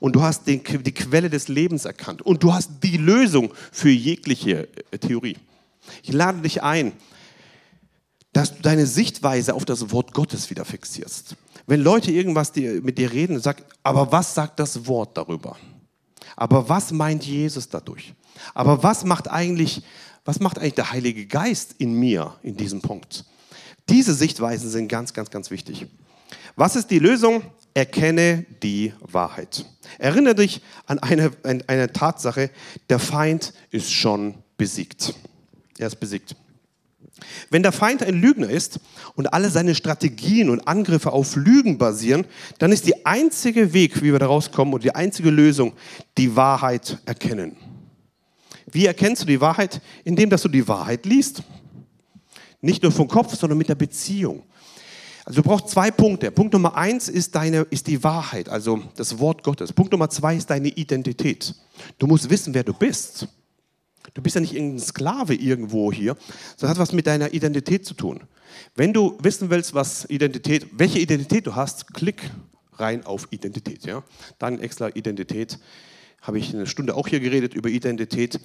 Und 0.00 0.16
du 0.16 0.22
hast 0.22 0.46
den, 0.46 0.62
die 0.82 0.92
Quelle 0.92 1.30
des 1.30 1.48
Lebens 1.48 1.84
erkannt. 1.84 2.22
Und 2.22 2.42
du 2.42 2.52
hast 2.52 2.70
die 2.82 2.96
Lösung 2.96 3.52
für 3.70 3.90
jegliche 3.90 4.68
äh, 4.90 4.98
Theorie. 4.98 5.36
Ich 6.02 6.12
lade 6.12 6.40
dich 6.40 6.62
ein, 6.62 6.92
dass 8.32 8.56
du 8.56 8.62
deine 8.62 8.86
Sichtweise 8.86 9.54
auf 9.54 9.64
das 9.64 9.92
Wort 9.92 10.12
Gottes 10.12 10.50
wieder 10.50 10.64
fixierst. 10.64 11.36
Wenn 11.66 11.82
Leute 11.82 12.10
irgendwas 12.10 12.52
mit 12.54 12.98
dir 12.98 13.12
reden, 13.12 13.40
sag, 13.40 13.62
aber 13.82 14.10
was 14.10 14.34
sagt 14.34 14.58
das 14.58 14.86
Wort 14.86 15.16
darüber? 15.16 15.56
Aber 16.34 16.68
was 16.68 16.90
meint 16.90 17.24
Jesus 17.24 17.68
dadurch? 17.68 18.12
Aber 18.54 18.82
was 18.82 19.04
macht 19.04 19.30
eigentlich, 19.30 19.82
was 20.24 20.40
macht 20.40 20.58
eigentlich 20.58 20.74
der 20.74 20.90
Heilige 20.90 21.26
Geist 21.26 21.76
in 21.78 21.94
mir 21.94 22.34
in 22.42 22.56
diesem 22.56 22.82
Punkt? 22.82 23.24
Diese 23.88 24.14
Sichtweisen 24.14 24.68
sind 24.68 24.88
ganz, 24.88 25.14
ganz, 25.14 25.30
ganz 25.30 25.50
wichtig. 25.50 25.86
Was 26.56 26.74
ist 26.74 26.90
die 26.90 26.98
Lösung? 26.98 27.42
Erkenne 27.74 28.46
die 28.62 28.94
Wahrheit. 29.00 29.66
Erinnere 29.98 30.34
dich 30.34 30.62
an 30.86 30.98
eine, 30.98 31.30
an 31.42 31.62
eine 31.66 31.92
Tatsache, 31.92 32.50
der 32.88 32.98
Feind 32.98 33.52
ist 33.70 33.92
schon 33.92 34.34
besiegt. 34.56 35.14
Er 35.76 35.88
ist 35.88 35.96
besiegt. 35.96 36.34
Wenn 37.50 37.62
der 37.62 37.72
Feind 37.72 38.02
ein 38.02 38.18
Lügner 38.18 38.48
ist 38.48 38.80
und 39.14 39.32
alle 39.34 39.50
seine 39.50 39.74
Strategien 39.74 40.48
und 40.48 40.66
Angriffe 40.66 41.12
auf 41.12 41.36
Lügen 41.36 41.76
basieren, 41.76 42.24
dann 42.58 42.72
ist 42.72 42.86
der 42.86 42.96
einzige 43.04 43.74
Weg, 43.74 44.02
wie 44.02 44.12
wir 44.12 44.18
da 44.18 44.26
rauskommen 44.26 44.72
und 44.72 44.84
die 44.84 44.94
einzige 44.94 45.30
Lösung, 45.30 45.74
die 46.16 46.34
Wahrheit 46.36 46.98
erkennen. 47.04 47.56
Wie 48.70 48.86
erkennst 48.86 49.22
du 49.22 49.26
die 49.26 49.40
Wahrheit? 49.40 49.82
Indem, 50.04 50.30
dass 50.30 50.42
du 50.42 50.48
die 50.48 50.66
Wahrheit 50.66 51.04
liest. 51.04 51.42
Nicht 52.62 52.82
nur 52.82 52.92
vom 52.92 53.08
Kopf, 53.08 53.34
sondern 53.34 53.58
mit 53.58 53.68
der 53.68 53.74
Beziehung. 53.74 54.42
Also 55.26 55.42
du 55.42 55.48
brauchst 55.48 55.70
zwei 55.70 55.90
Punkte. 55.90 56.30
Punkt 56.30 56.52
Nummer 56.52 56.76
eins 56.76 57.08
ist, 57.08 57.34
deine, 57.34 57.62
ist 57.70 57.88
die 57.88 58.04
Wahrheit, 58.04 58.48
also 58.48 58.80
das 58.94 59.18
Wort 59.18 59.42
Gottes. 59.42 59.72
Punkt 59.72 59.90
Nummer 59.90 60.08
zwei 60.08 60.36
ist 60.36 60.48
deine 60.48 60.68
Identität. 60.68 61.52
Du 61.98 62.06
musst 62.06 62.30
wissen, 62.30 62.54
wer 62.54 62.62
du 62.62 62.72
bist. 62.72 63.26
Du 64.14 64.22
bist 64.22 64.36
ja 64.36 64.40
nicht 64.40 64.54
irgendein 64.54 64.78
Sklave 64.78 65.34
irgendwo 65.34 65.92
hier, 65.92 66.16
sondern 66.56 66.76
hat 66.76 66.80
was 66.80 66.92
mit 66.92 67.08
deiner 67.08 67.34
Identität 67.34 67.84
zu 67.84 67.94
tun. 67.94 68.20
Wenn 68.76 68.92
du 68.92 69.18
wissen 69.20 69.50
willst, 69.50 69.74
was 69.74 70.08
Identität, 70.08 70.68
welche 70.70 71.00
Identität 71.00 71.44
du 71.48 71.56
hast, 71.56 71.92
klick 71.92 72.30
rein 72.74 73.04
auf 73.04 73.26
Identität. 73.32 73.84
Ja? 73.84 74.04
Dann 74.38 74.60
extra 74.60 74.90
Identität. 74.90 75.58
Habe 76.22 76.38
ich 76.38 76.54
eine 76.54 76.68
Stunde 76.68 76.94
auch 76.94 77.08
hier 77.08 77.18
geredet 77.18 77.52
über 77.52 77.68
Identität. 77.68 78.38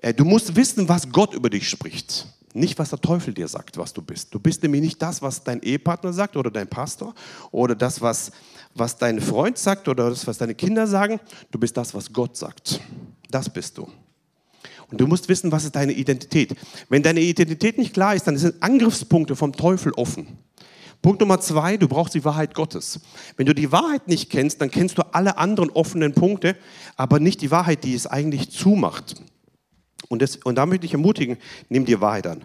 Äh, 0.00 0.14
du 0.14 0.24
musst 0.24 0.56
wissen, 0.56 0.88
was 0.88 1.10
Gott 1.10 1.34
über 1.34 1.50
dich 1.50 1.68
spricht. 1.68 2.26
Nicht, 2.52 2.78
was 2.78 2.90
der 2.90 3.00
Teufel 3.00 3.32
dir 3.32 3.46
sagt, 3.46 3.76
was 3.76 3.92
du 3.92 4.02
bist. 4.02 4.34
Du 4.34 4.40
bist 4.40 4.62
nämlich 4.62 4.82
nicht 4.82 5.02
das, 5.02 5.22
was 5.22 5.44
dein 5.44 5.62
Ehepartner 5.62 6.12
sagt 6.12 6.36
oder 6.36 6.50
dein 6.50 6.66
Pastor 6.66 7.14
oder 7.52 7.76
das, 7.76 8.00
was, 8.00 8.32
was 8.74 8.98
dein 8.98 9.20
Freund 9.20 9.56
sagt 9.56 9.86
oder 9.86 10.10
das, 10.10 10.26
was 10.26 10.38
deine 10.38 10.56
Kinder 10.56 10.88
sagen. 10.88 11.20
Du 11.52 11.60
bist 11.60 11.76
das, 11.76 11.94
was 11.94 12.12
Gott 12.12 12.36
sagt. 12.36 12.80
Das 13.30 13.48
bist 13.48 13.78
du. 13.78 13.88
Und 14.90 15.00
du 15.00 15.06
musst 15.06 15.28
wissen, 15.28 15.52
was 15.52 15.64
ist 15.64 15.76
deine 15.76 15.92
Identität. 15.92 16.56
Wenn 16.88 17.04
deine 17.04 17.20
Identität 17.20 17.78
nicht 17.78 17.94
klar 17.94 18.16
ist, 18.16 18.26
dann 18.26 18.36
sind 18.36 18.60
Angriffspunkte 18.60 19.36
vom 19.36 19.52
Teufel 19.52 19.92
offen. 19.92 20.26
Punkt 21.02 21.20
Nummer 21.20 21.40
zwei, 21.40 21.76
du 21.76 21.86
brauchst 21.86 22.14
die 22.14 22.24
Wahrheit 22.24 22.54
Gottes. 22.54 23.00
Wenn 23.36 23.46
du 23.46 23.54
die 23.54 23.70
Wahrheit 23.70 24.08
nicht 24.08 24.28
kennst, 24.28 24.60
dann 24.60 24.70
kennst 24.70 24.98
du 24.98 25.02
alle 25.14 25.38
anderen 25.38 25.70
offenen 25.70 26.12
Punkte, 26.12 26.56
aber 26.96 27.20
nicht 27.20 27.40
die 27.40 27.52
Wahrheit, 27.52 27.84
die 27.84 27.94
es 27.94 28.08
eigentlich 28.08 28.50
zumacht. 28.50 29.22
Und, 30.10 30.22
das, 30.22 30.36
und 30.36 30.56
da 30.56 30.66
möchte 30.66 30.84
ich 30.86 30.92
ermutigen, 30.92 31.38
nimm 31.68 31.86
die 31.86 32.00
Wahrheit 32.00 32.26
an. 32.26 32.44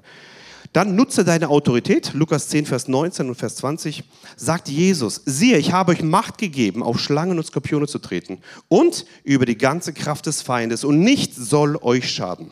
Dann 0.71 0.95
nutze 0.95 1.23
deine 1.23 1.49
Autorität. 1.49 2.13
Lukas 2.13 2.47
10, 2.49 2.67
Vers 2.67 2.88
19 2.88 3.28
und 3.28 3.36
Vers 3.36 3.56
20 3.56 4.04
sagt 4.36 4.69
Jesus, 4.69 5.21
siehe, 5.25 5.58
ich 5.58 5.71
habe 5.71 5.91
euch 5.91 6.04
Macht 6.04 6.38
gegeben, 6.38 6.84
auf 6.84 6.99
Schlangen 6.99 7.38
und 7.38 7.45
Skorpione 7.45 7.88
zu 7.88 7.97
treten 7.97 8.39
und 8.67 9.06
über 9.23 9.45
die 9.45 9.58
ganze 9.58 9.93
Kraft 9.93 10.28
des 10.28 10.41
Feindes 10.41 10.84
und 10.84 10.99
nichts 10.99 11.38
soll 11.38 11.78
euch 11.78 12.12
schaden. 12.12 12.51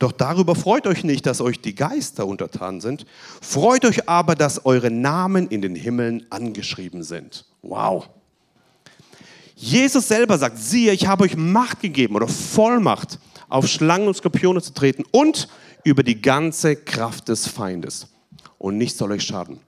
Doch 0.00 0.10
darüber 0.10 0.56
freut 0.56 0.88
euch 0.88 1.04
nicht, 1.04 1.26
dass 1.26 1.40
euch 1.40 1.60
die 1.60 1.76
Geister 1.76 2.26
untertan 2.26 2.80
sind. 2.80 3.06
Freut 3.40 3.84
euch 3.84 4.08
aber, 4.08 4.34
dass 4.34 4.64
eure 4.66 4.90
Namen 4.90 5.46
in 5.46 5.62
den 5.62 5.76
Himmeln 5.76 6.26
angeschrieben 6.30 7.04
sind. 7.04 7.44
Wow. 7.62 8.08
Jesus 9.54 10.08
selber 10.08 10.38
sagt, 10.38 10.58
siehe, 10.58 10.92
ich 10.92 11.06
habe 11.06 11.24
euch 11.24 11.36
Macht 11.36 11.80
gegeben 11.80 12.16
oder 12.16 12.26
Vollmacht, 12.26 13.18
auf 13.48 13.66
Schlangen 13.66 14.08
und 14.08 14.14
Skorpione 14.14 14.62
zu 14.62 14.72
treten 14.72 15.04
und 15.10 15.48
über 15.84 16.02
die 16.02 16.20
ganze 16.20 16.76
Kraft 16.76 17.28
des 17.28 17.46
Feindes. 17.46 18.08
Und 18.58 18.78
nichts 18.78 18.98
soll 18.98 19.12
euch 19.12 19.22
schaden. 19.22 19.60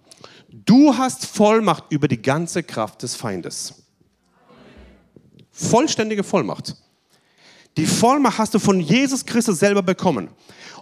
Du 0.49 0.97
hast 0.97 1.27
Vollmacht 1.27 1.85
über 1.91 2.09
die 2.09 2.21
ganze 2.21 2.63
Kraft 2.63 3.03
des 3.03 3.15
Feindes. 3.15 3.75
Vollständige 5.53 6.25
Vollmacht. 6.25 6.77
Die 7.77 7.87
Vollmacht 7.87 8.39
hast 8.39 8.55
du 8.55 8.59
von 8.59 8.81
Jesus 8.81 9.25
Christus 9.25 9.59
selber 9.59 9.83
bekommen. 9.83 10.29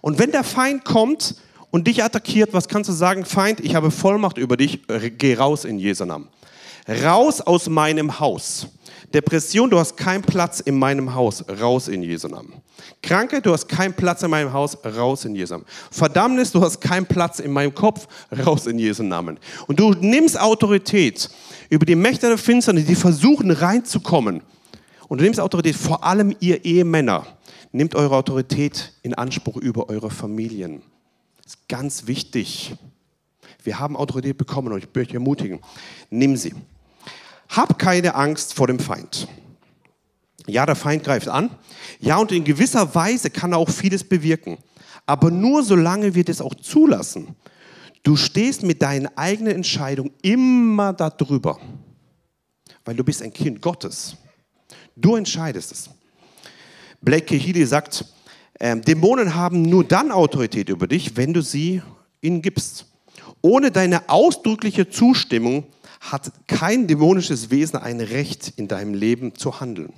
Und 0.00 0.18
wenn 0.18 0.30
der 0.30 0.44
Feind 0.44 0.84
kommt 0.84 1.36
und 1.70 1.86
dich 1.86 2.02
attackiert, 2.02 2.52
was 2.52 2.68
kannst 2.68 2.88
du 2.88 2.94
sagen? 2.94 3.24
Feind, 3.24 3.60
ich 3.60 3.74
habe 3.74 3.90
Vollmacht 3.90 4.38
über 4.38 4.56
dich, 4.56 4.80
geh 5.18 5.34
raus 5.34 5.64
in 5.64 5.78
Jesu 5.78 6.04
Namen. 6.04 6.28
Raus 6.88 7.42
aus 7.42 7.68
meinem 7.68 8.20
Haus. 8.20 8.68
Depression, 9.12 9.70
du 9.70 9.78
hast 9.78 9.96
keinen 9.96 10.22
Platz 10.22 10.60
in 10.60 10.78
meinem 10.78 11.14
Haus, 11.14 11.44
raus 11.60 11.88
in 11.88 12.02
Jesu 12.02 12.28
Namen. 12.28 12.52
Krankheit, 13.02 13.46
du 13.46 13.52
hast 13.52 13.66
keinen 13.66 13.94
Platz 13.94 14.22
in 14.22 14.30
meinem 14.30 14.52
Haus, 14.52 14.76
raus 14.84 15.24
in 15.24 15.34
Jesu 15.34 15.54
Namen. 15.54 15.66
Verdammnis, 15.90 16.52
du 16.52 16.60
hast 16.60 16.80
keinen 16.80 17.06
Platz 17.06 17.38
in 17.38 17.50
meinem 17.50 17.74
Kopf, 17.74 18.06
raus 18.44 18.66
in 18.66 18.78
Jesu 18.78 19.02
Namen. 19.02 19.38
Und 19.66 19.80
du 19.80 19.92
nimmst 19.92 20.38
Autorität 20.38 21.30
über 21.70 21.86
die 21.86 21.94
Mächte 21.94 22.28
der 22.28 22.36
Finsternis, 22.36 22.86
die 22.86 22.94
versuchen 22.94 23.50
reinzukommen. 23.50 24.42
Und 25.08 25.18
du 25.18 25.24
nimmst 25.24 25.40
Autorität, 25.40 25.76
vor 25.76 26.04
allem 26.04 26.36
ihr 26.40 26.64
Ehemänner, 26.66 27.26
nehmt 27.72 27.94
eure 27.94 28.16
Autorität 28.16 28.92
in 29.02 29.14
Anspruch 29.14 29.56
über 29.56 29.88
eure 29.88 30.10
Familien. 30.10 30.82
Das 31.42 31.54
ist 31.54 31.68
ganz 31.68 32.06
wichtig. 32.06 32.74
Wir 33.64 33.78
haben 33.78 33.96
Autorität 33.96 34.36
bekommen 34.36 34.72
und 34.72 34.78
ich 34.78 34.84
möchte 34.84 35.00
euch 35.00 35.14
ermutigen, 35.14 35.60
nimm 36.10 36.36
sie. 36.36 36.54
Hab 37.48 37.78
keine 37.78 38.14
Angst 38.14 38.54
vor 38.54 38.66
dem 38.66 38.78
Feind. 38.78 39.28
Ja, 40.46 40.64
der 40.66 40.76
Feind 40.76 41.04
greift 41.04 41.28
an. 41.28 41.50
Ja, 42.00 42.16
und 42.16 42.32
in 42.32 42.44
gewisser 42.44 42.94
Weise 42.94 43.30
kann 43.30 43.52
er 43.52 43.58
auch 43.58 43.70
vieles 43.70 44.04
bewirken. 44.04 44.58
Aber 45.06 45.30
nur 45.30 45.62
solange 45.62 46.14
wir 46.14 46.24
das 46.24 46.40
auch 46.40 46.54
zulassen. 46.54 47.36
Du 48.02 48.16
stehst 48.16 48.62
mit 48.62 48.82
deinen 48.82 49.08
eigenen 49.16 49.56
Entscheidungen 49.56 50.12
immer 50.22 50.92
darüber. 50.92 51.58
Weil 52.84 52.96
du 52.96 53.04
bist 53.04 53.22
ein 53.22 53.32
Kind 53.32 53.60
Gottes. 53.60 54.16
Du 54.96 55.16
entscheidest 55.16 55.72
es. 55.72 55.90
Blake 57.00 57.26
Kehili 57.26 57.64
sagt, 57.66 58.04
äh, 58.54 58.76
Dämonen 58.76 59.34
haben 59.34 59.62
nur 59.62 59.84
dann 59.84 60.10
Autorität 60.10 60.68
über 60.68 60.86
dich, 60.86 61.16
wenn 61.16 61.32
du 61.32 61.42
sie 61.42 61.82
ihnen 62.20 62.42
gibst. 62.42 62.86
Ohne 63.40 63.70
deine 63.70 64.08
ausdrückliche 64.08 64.88
Zustimmung 64.88 65.64
hat 66.00 66.32
kein 66.46 66.86
dämonisches 66.86 67.50
Wesen 67.50 67.76
ein 67.76 68.00
Recht 68.00 68.52
in 68.56 68.68
deinem 68.68 68.94
Leben 68.94 69.34
zu 69.34 69.60
handeln. 69.60 69.92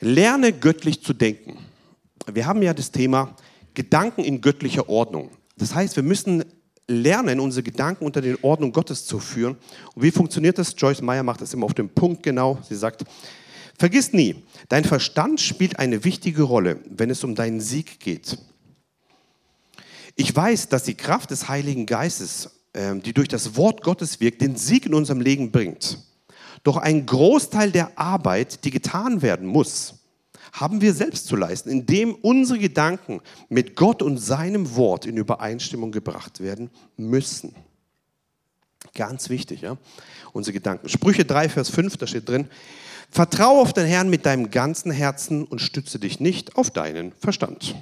Lerne 0.00 0.52
göttlich 0.52 1.02
zu 1.02 1.12
denken. 1.12 1.58
Wir 2.32 2.46
haben 2.46 2.62
ja 2.62 2.74
das 2.74 2.90
Thema 2.90 3.34
Gedanken 3.74 4.24
in 4.24 4.40
göttlicher 4.40 4.88
Ordnung. 4.88 5.30
Das 5.56 5.74
heißt, 5.74 5.96
wir 5.96 6.02
müssen 6.02 6.44
lernen, 6.88 7.40
unsere 7.40 7.62
Gedanken 7.62 8.04
unter 8.04 8.20
den 8.20 8.38
Ordnung 8.42 8.72
Gottes 8.72 9.06
zu 9.06 9.18
führen. 9.18 9.56
Und 9.94 10.02
wie 10.02 10.10
funktioniert 10.10 10.58
das? 10.58 10.74
Joyce 10.76 11.02
Meyer 11.02 11.22
macht 11.22 11.40
das 11.40 11.54
immer 11.54 11.66
auf 11.66 11.74
den 11.74 11.88
Punkt 11.88 12.22
genau. 12.22 12.58
Sie 12.68 12.76
sagt, 12.76 13.04
vergiss 13.78 14.12
nie, 14.12 14.36
dein 14.68 14.84
Verstand 14.84 15.40
spielt 15.40 15.78
eine 15.78 16.04
wichtige 16.04 16.42
Rolle, 16.42 16.78
wenn 16.88 17.10
es 17.10 17.24
um 17.24 17.34
deinen 17.34 17.60
Sieg 17.60 18.00
geht. 18.00 18.38
Ich 20.16 20.34
weiß, 20.34 20.68
dass 20.70 20.84
die 20.84 20.94
Kraft 20.94 21.30
des 21.30 21.48
Heiligen 21.48 21.84
Geistes, 21.84 22.50
ähm, 22.72 23.02
die 23.02 23.12
durch 23.12 23.28
das 23.28 23.54
Wort 23.56 23.82
Gottes 23.82 24.18
wirkt, 24.18 24.40
den 24.40 24.56
Sieg 24.56 24.86
in 24.86 24.94
unserem 24.94 25.20
Leben 25.20 25.52
bringt. 25.52 25.98
Doch 26.64 26.78
ein 26.78 27.04
Großteil 27.04 27.70
der 27.70 27.98
Arbeit, 27.98 28.64
die 28.64 28.70
getan 28.70 29.20
werden 29.20 29.46
muss, 29.46 29.94
haben 30.52 30.80
wir 30.80 30.94
selbst 30.94 31.26
zu 31.26 31.36
leisten, 31.36 31.68
indem 31.68 32.14
unsere 32.14 32.58
Gedanken 32.58 33.20
mit 33.50 33.76
Gott 33.76 34.02
und 34.02 34.16
seinem 34.16 34.74
Wort 34.74 35.04
in 35.04 35.18
Übereinstimmung 35.18 35.92
gebracht 35.92 36.40
werden 36.40 36.70
müssen. 36.96 37.54
Ganz 38.94 39.28
wichtig, 39.28 39.60
ja? 39.60 39.76
Unsere 40.32 40.54
Gedanken. 40.54 40.88
Sprüche 40.88 41.26
3, 41.26 41.50
Vers 41.50 41.68
5, 41.68 41.98
da 41.98 42.06
steht 42.06 42.28
drin, 42.28 42.48
Vertraue 43.10 43.60
auf 43.60 43.74
den 43.74 43.86
Herrn 43.86 44.08
mit 44.08 44.24
deinem 44.24 44.50
ganzen 44.50 44.90
Herzen 44.90 45.44
und 45.44 45.60
stütze 45.60 45.98
dich 45.98 46.20
nicht 46.20 46.56
auf 46.56 46.70
deinen 46.70 47.12
Verstand. 47.12 47.74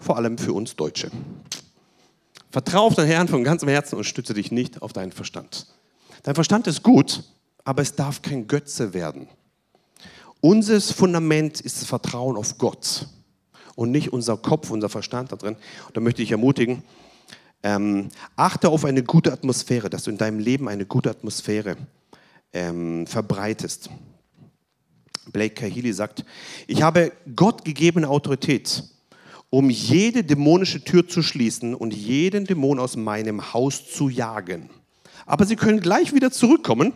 Vor 0.00 0.16
allem 0.16 0.38
für 0.38 0.52
uns 0.52 0.74
Deutsche. 0.74 1.10
Vertraue 2.50 2.86
auf 2.86 2.94
den 2.96 3.06
Herrn 3.06 3.28
von 3.28 3.44
ganzem 3.44 3.68
Herzen 3.68 3.96
und 3.96 4.04
stütze 4.04 4.34
dich 4.34 4.50
nicht 4.50 4.82
auf 4.82 4.92
deinen 4.92 5.12
Verstand. 5.12 5.66
Dein 6.24 6.34
Verstand 6.34 6.66
ist 6.66 6.82
gut, 6.82 7.22
aber 7.64 7.82
es 7.82 7.94
darf 7.94 8.22
kein 8.22 8.48
Götze 8.48 8.92
werden. 8.92 9.28
Unser 10.40 10.80
Fundament 10.80 11.60
ist 11.60 11.80
das 11.80 11.88
Vertrauen 11.88 12.36
auf 12.36 12.58
Gott 12.58 13.06
und 13.76 13.90
nicht 13.90 14.12
unser 14.12 14.36
Kopf, 14.36 14.70
unser 14.70 14.88
Verstand 14.88 15.32
da 15.32 15.36
drin. 15.36 15.56
Und 15.86 15.96
da 15.96 16.00
möchte 16.00 16.22
ich 16.22 16.32
ermutigen, 16.32 16.82
ähm, 17.62 18.08
achte 18.36 18.70
auf 18.70 18.84
eine 18.84 19.02
gute 19.02 19.32
Atmosphäre, 19.32 19.90
dass 19.90 20.04
du 20.04 20.10
in 20.10 20.18
deinem 20.18 20.38
Leben 20.38 20.68
eine 20.68 20.86
gute 20.86 21.10
Atmosphäre 21.10 21.76
ähm, 22.52 23.06
verbreitest. 23.06 23.90
Blake 25.26 25.54
Kahili 25.54 25.92
sagt, 25.92 26.24
ich 26.66 26.82
habe 26.82 27.12
Gott 27.36 27.64
gegebene 27.64 28.08
Autorität, 28.08 28.84
um 29.50 29.68
jede 29.68 30.24
dämonische 30.24 30.82
Tür 30.82 31.06
zu 31.06 31.22
schließen 31.22 31.74
und 31.74 31.92
jeden 31.92 32.46
Dämon 32.46 32.78
aus 32.78 32.96
meinem 32.96 33.52
Haus 33.52 33.90
zu 33.90 34.08
jagen. 34.08 34.70
Aber 35.26 35.44
sie 35.44 35.56
können 35.56 35.80
gleich 35.80 36.14
wieder 36.14 36.30
zurückkommen 36.30 36.92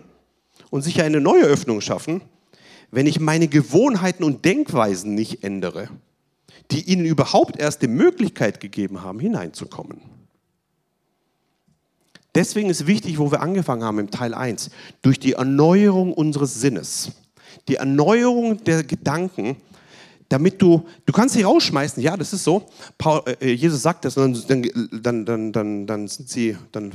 und 0.70 0.82
sich 0.82 1.02
eine 1.02 1.20
neue 1.20 1.44
Öffnung 1.44 1.80
schaffen 1.80 2.22
wenn 2.94 3.06
ich 3.06 3.18
meine 3.18 3.48
Gewohnheiten 3.48 4.22
und 4.22 4.44
Denkweisen 4.44 5.14
nicht 5.16 5.42
ändere, 5.42 5.88
die 6.70 6.82
ihnen 6.82 7.04
überhaupt 7.04 7.58
erst 7.58 7.82
die 7.82 7.88
Möglichkeit 7.88 8.60
gegeben 8.60 9.02
haben, 9.02 9.18
hineinzukommen. 9.18 10.00
Deswegen 12.36 12.70
ist 12.70 12.86
wichtig, 12.86 13.18
wo 13.18 13.32
wir 13.32 13.42
angefangen 13.42 13.82
haben 13.82 13.98
im 13.98 14.10
Teil 14.10 14.32
1, 14.32 14.70
durch 15.02 15.18
die 15.18 15.32
Erneuerung 15.32 16.12
unseres 16.12 16.60
Sinnes, 16.60 17.10
die 17.66 17.76
Erneuerung 17.76 18.62
der 18.62 18.84
Gedanken, 18.84 19.56
damit 20.34 20.60
du, 20.60 20.84
du 21.06 21.12
kannst 21.12 21.36
sie 21.36 21.42
rausschmeißen, 21.42 22.02
ja, 22.02 22.16
das 22.16 22.32
ist 22.32 22.42
so. 22.42 22.64
Paul, 22.98 23.22
äh, 23.40 23.52
Jesus 23.52 23.82
sagt 23.82 24.04
das, 24.04 24.16
und 24.16 24.50
dann, 24.50 24.68
dann, 24.90 25.24
dann, 25.24 25.52
dann, 25.52 25.86
dann 25.86 26.08
sind 26.08 26.28
sie, 26.28 26.56
dann 26.72 26.90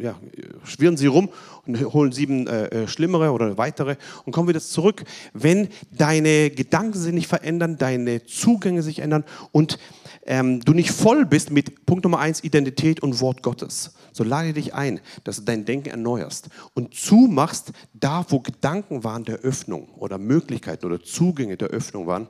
ja, 0.00 0.16
schwirren 0.64 0.96
sie 0.96 1.06
rum 1.06 1.28
und 1.68 1.80
holen 1.92 2.10
sieben 2.10 2.48
äh, 2.48 2.64
äh, 2.64 2.88
schlimmere 2.88 3.30
oder 3.30 3.56
weitere 3.56 3.94
und 4.24 4.32
kommen 4.32 4.48
wieder 4.48 4.60
zurück. 4.60 5.04
Wenn 5.32 5.68
deine 5.92 6.50
Gedanken 6.50 6.98
sich 6.98 7.12
nicht 7.12 7.28
verändern, 7.28 7.76
deine 7.78 8.24
Zugänge 8.24 8.82
sich 8.82 8.98
ändern 8.98 9.22
und 9.52 9.78
ähm, 10.26 10.58
du 10.58 10.72
nicht 10.72 10.90
voll 10.90 11.24
bist 11.24 11.52
mit 11.52 11.86
Punkt 11.86 12.02
Nummer 12.02 12.18
eins, 12.18 12.42
Identität 12.42 13.04
und 13.04 13.20
Wort 13.20 13.44
Gottes, 13.44 13.94
so 14.10 14.24
lade 14.24 14.52
dich 14.52 14.74
ein, 14.74 14.98
dass 15.22 15.36
du 15.36 15.42
dein 15.42 15.64
Denken 15.64 15.90
erneuerst 15.90 16.48
und 16.74 16.92
zumachst 16.92 17.70
da, 17.94 18.26
wo 18.30 18.40
Gedanken 18.40 19.04
waren 19.04 19.22
der 19.22 19.36
Öffnung 19.36 19.90
oder 19.96 20.18
Möglichkeiten 20.18 20.86
oder 20.86 21.00
Zugänge 21.00 21.56
der 21.56 21.68
Öffnung 21.68 22.08
waren 22.08 22.26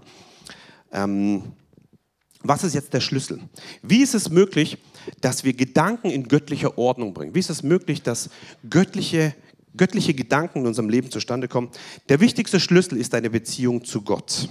ähm, 0.92 1.52
was 2.42 2.64
ist 2.64 2.74
jetzt 2.74 2.92
der 2.94 3.00
Schlüssel? 3.00 3.40
Wie 3.82 4.02
ist 4.02 4.14
es 4.14 4.30
möglich, 4.30 4.78
dass 5.20 5.44
wir 5.44 5.52
Gedanken 5.52 6.10
in 6.10 6.28
göttlicher 6.28 6.78
Ordnung 6.78 7.12
bringen? 7.12 7.34
Wie 7.34 7.38
ist 7.38 7.50
es 7.50 7.62
möglich, 7.62 8.02
dass 8.02 8.30
göttliche, 8.68 9.34
göttliche 9.76 10.14
Gedanken 10.14 10.60
in 10.60 10.66
unserem 10.66 10.88
Leben 10.88 11.10
zustande 11.10 11.48
kommen? 11.48 11.70
Der 12.08 12.20
wichtigste 12.20 12.58
Schlüssel 12.58 12.96
ist 12.96 13.14
eine 13.14 13.30
Beziehung 13.30 13.84
zu 13.84 14.02
Gott. 14.02 14.48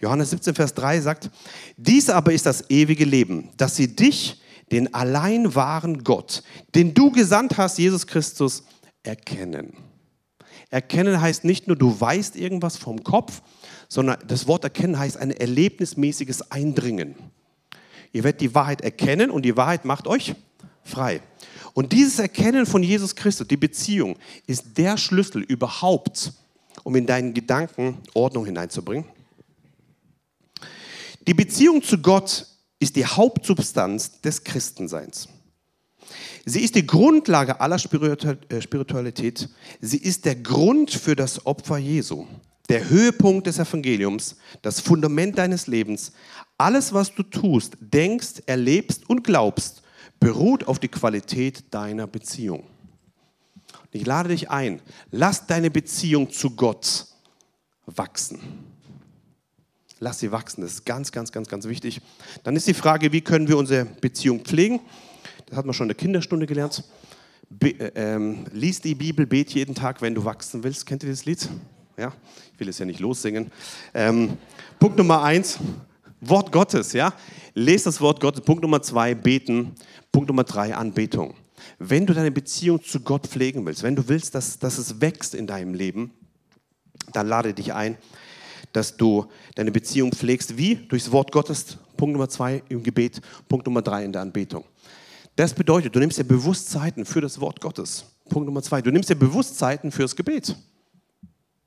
Johannes 0.00 0.30
17, 0.30 0.54
Vers 0.54 0.74
3 0.74 1.00
sagt, 1.00 1.30
dies 1.76 2.10
aber 2.10 2.32
ist 2.32 2.46
das 2.46 2.70
ewige 2.70 3.04
Leben, 3.04 3.50
dass 3.56 3.76
sie 3.76 3.94
dich, 3.94 4.40
den 4.70 4.92
allein 4.94 5.54
wahren 5.54 6.04
Gott, 6.04 6.42
den 6.74 6.92
du 6.92 7.10
gesandt 7.10 7.56
hast, 7.56 7.78
Jesus 7.78 8.06
Christus, 8.06 8.64
erkennen. 9.02 9.72
Erkennen 10.70 11.20
heißt 11.20 11.44
nicht 11.44 11.66
nur, 11.66 11.76
du 11.76 11.98
weißt 11.98 12.36
irgendwas 12.36 12.76
vom 12.76 13.02
Kopf, 13.02 13.42
sondern 13.88 14.18
das 14.26 14.46
Wort 14.46 14.64
erkennen 14.64 14.98
heißt 14.98 15.16
ein 15.16 15.30
erlebnismäßiges 15.30 16.50
Eindringen. 16.50 17.14
Ihr 18.12 18.24
werdet 18.24 18.40
die 18.40 18.54
Wahrheit 18.54 18.82
erkennen 18.82 19.30
und 19.30 19.42
die 19.42 19.56
Wahrheit 19.56 19.84
macht 19.84 20.06
euch 20.06 20.34
frei. 20.82 21.22
Und 21.74 21.92
dieses 21.92 22.18
Erkennen 22.18 22.66
von 22.66 22.82
Jesus 22.82 23.14
Christus, 23.14 23.46
die 23.46 23.56
Beziehung, 23.56 24.16
ist 24.46 24.76
der 24.76 24.96
Schlüssel 24.96 25.42
überhaupt, 25.42 26.32
um 26.82 26.96
in 26.96 27.06
deinen 27.06 27.34
Gedanken 27.34 27.98
Ordnung 28.14 28.44
hineinzubringen. 28.44 29.04
Die 31.26 31.34
Beziehung 31.34 31.82
zu 31.82 31.98
Gott 31.98 32.46
ist 32.78 32.96
die 32.96 33.06
Hauptsubstanz 33.06 34.20
des 34.20 34.42
Christenseins. 34.44 35.28
Sie 36.48 36.60
ist 36.60 36.74
die 36.74 36.86
Grundlage 36.86 37.60
aller 37.60 37.76
äh, 37.76 38.60
Spiritualität. 38.60 39.48
Sie 39.80 39.98
ist 39.98 40.24
der 40.24 40.36
Grund 40.36 40.90
für 40.90 41.14
das 41.14 41.44
Opfer 41.44 41.78
Jesu 41.78 42.26
der 42.68 42.88
Höhepunkt 42.88 43.46
des 43.46 43.58
Evangeliums, 43.58 44.36
das 44.60 44.80
Fundament 44.80 45.38
deines 45.38 45.66
Lebens. 45.66 46.12
Alles, 46.58 46.92
was 46.92 47.14
du 47.14 47.22
tust, 47.22 47.78
denkst, 47.80 48.42
erlebst 48.46 49.08
und 49.08 49.24
glaubst, 49.24 49.82
beruht 50.20 50.68
auf 50.68 50.78
die 50.78 50.88
Qualität 50.88 51.64
deiner 51.72 52.06
Beziehung. 52.06 52.64
Ich 53.90 54.04
lade 54.04 54.28
dich 54.28 54.50
ein, 54.50 54.80
lass 55.10 55.46
deine 55.46 55.70
Beziehung 55.70 56.30
zu 56.30 56.50
Gott 56.50 57.06
wachsen. 57.86 58.38
Lass 60.00 60.20
sie 60.20 60.30
wachsen, 60.30 60.60
das 60.60 60.74
ist 60.74 60.84
ganz, 60.84 61.10
ganz, 61.10 61.32
ganz, 61.32 61.48
ganz 61.48 61.66
wichtig. 61.66 62.00
Dann 62.44 62.54
ist 62.54 62.66
die 62.66 62.74
Frage, 62.74 63.12
wie 63.12 63.22
können 63.22 63.48
wir 63.48 63.56
unsere 63.56 63.86
Beziehung 63.86 64.40
pflegen? 64.40 64.80
Das 65.48 65.58
hat 65.58 65.64
man 65.64 65.74
schon 65.74 65.84
in 65.84 65.88
der 65.88 65.96
Kinderstunde 65.96 66.46
gelernt. 66.46 66.84
Be 67.48 67.70
äh, 67.70 67.92
ähm, 67.94 68.44
lies 68.52 68.80
die 68.80 68.94
Bibel, 68.94 69.26
bet 69.26 69.50
jeden 69.54 69.74
Tag, 69.74 70.02
wenn 70.02 70.14
du 70.14 70.24
wachsen 70.24 70.62
willst. 70.62 70.84
Kennt 70.84 71.02
ihr 71.02 71.10
das 71.10 71.24
Lied? 71.24 71.48
Ja? 71.96 72.12
Ich 72.52 72.60
will 72.60 72.68
es 72.68 72.78
ja 72.78 72.84
nicht 72.84 73.00
lossingen. 73.00 73.50
Ähm, 73.94 74.36
Punkt 74.78 74.98
Nummer 74.98 75.22
eins, 75.22 75.58
Wort 76.20 76.52
Gottes. 76.52 76.92
Ja? 76.92 77.14
Lest 77.54 77.86
das 77.86 78.00
Wort 78.00 78.20
Gottes. 78.20 78.44
Punkt 78.44 78.62
Nummer 78.62 78.82
zwei, 78.82 79.14
beten. 79.14 79.72
Punkt 80.12 80.28
Nummer 80.28 80.44
drei, 80.44 80.74
Anbetung. 80.74 81.34
Wenn 81.78 82.06
du 82.06 82.12
deine 82.12 82.30
Beziehung 82.30 82.82
zu 82.82 83.00
Gott 83.00 83.26
pflegen 83.26 83.64
willst, 83.64 83.82
wenn 83.82 83.96
du 83.96 84.06
willst, 84.08 84.34
dass, 84.34 84.58
dass 84.58 84.76
es 84.78 85.00
wächst 85.00 85.34
in 85.34 85.46
deinem 85.46 85.74
Leben, 85.74 86.12
dann 87.12 87.26
lade 87.26 87.54
dich 87.54 87.72
ein, 87.72 87.96
dass 88.72 88.96
du 88.96 89.26
deine 89.54 89.72
Beziehung 89.72 90.12
pflegst. 90.12 90.58
Wie? 90.58 90.76
Durchs 90.76 91.10
Wort 91.10 91.32
Gottes. 91.32 91.78
Punkt 91.96 92.12
Nummer 92.12 92.28
zwei 92.28 92.62
im 92.68 92.82
Gebet. 92.82 93.20
Punkt 93.48 93.66
Nummer 93.66 93.80
drei 93.80 94.04
in 94.04 94.12
der 94.12 94.22
Anbetung. 94.22 94.64
Das 95.38 95.54
bedeutet, 95.54 95.94
du 95.94 96.00
nimmst 96.00 96.18
dir 96.18 96.24
Bewusstzeiten 96.24 97.04
für 97.04 97.20
das 97.20 97.40
Wort 97.40 97.60
Gottes. 97.60 98.04
Punkt 98.28 98.46
Nummer 98.46 98.60
zwei. 98.60 98.82
Du 98.82 98.90
nimmst 98.90 99.08
dir 99.08 99.14
Bewusstzeiten 99.14 99.92
fürs 99.92 100.16
Gebet. 100.16 100.56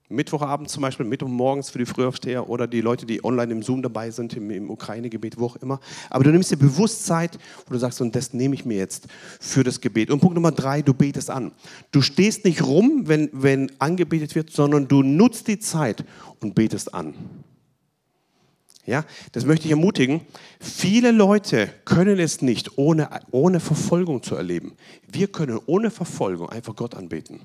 Mittwochabend 0.10 0.70
zum 0.70 0.82
Beispiel, 0.82 1.06
Mittwochmorgens 1.06 1.70
für 1.70 1.80
die 1.80 1.86
Frühaufsteher 1.86 2.50
oder 2.50 2.68
die 2.68 2.82
Leute, 2.82 3.06
die 3.06 3.24
online 3.24 3.54
im 3.54 3.64
Zoom 3.64 3.82
dabei 3.82 4.12
sind, 4.12 4.34
im, 4.34 4.52
im 4.52 4.70
Ukraine-Gebet, 4.70 5.40
wo 5.40 5.46
auch 5.46 5.56
immer. 5.56 5.80
Aber 6.10 6.26
du 6.26 6.32
nimmst 6.32 6.52
dir 6.52 6.58
Bewusstsein, 6.58 7.30
wo 7.66 7.72
du 7.72 7.80
sagst, 7.80 8.02
und 8.02 8.14
das 8.14 8.34
nehme 8.34 8.56
ich 8.56 8.66
mir 8.66 8.76
jetzt 8.76 9.08
für 9.40 9.64
das 9.64 9.80
Gebet. 9.80 10.12
Und 10.12 10.20
Punkt 10.20 10.36
Nummer 10.36 10.52
drei, 10.52 10.82
du 10.82 10.94
betest 10.94 11.30
an. 11.30 11.54
Du 11.94 12.02
stehst 12.02 12.44
nicht 12.44 12.62
rum, 12.62 13.04
wenn, 13.06 13.30
wenn 13.32 13.72
angebetet 13.80 14.36
wird, 14.36 14.50
sondern 14.50 14.90
du 14.90 15.02
nutzt 15.02 15.48
die 15.48 15.60
Zeit 15.60 16.04
und 16.42 16.56
betest 16.56 16.94
an. 16.94 17.14
Ja, 18.86 19.06
das 19.32 19.46
möchte 19.46 19.66
ich 19.66 19.72
ermutigen. 19.72 20.22
Viele 20.60 21.12
Leute 21.12 21.70
können 21.86 22.20
es 22.20 22.42
nicht, 22.42 22.78
ohne, 22.78 23.10
ohne 23.30 23.60
Verfolgung 23.60 24.24
zu 24.24 24.36
erleben. 24.36 24.74
Wir 25.08 25.28
können 25.28 25.60
ohne 25.68 25.92
Verfolgung 25.92 26.50
einfach 26.50 26.76
Gott 26.76 26.96
anbeten. 26.96 27.42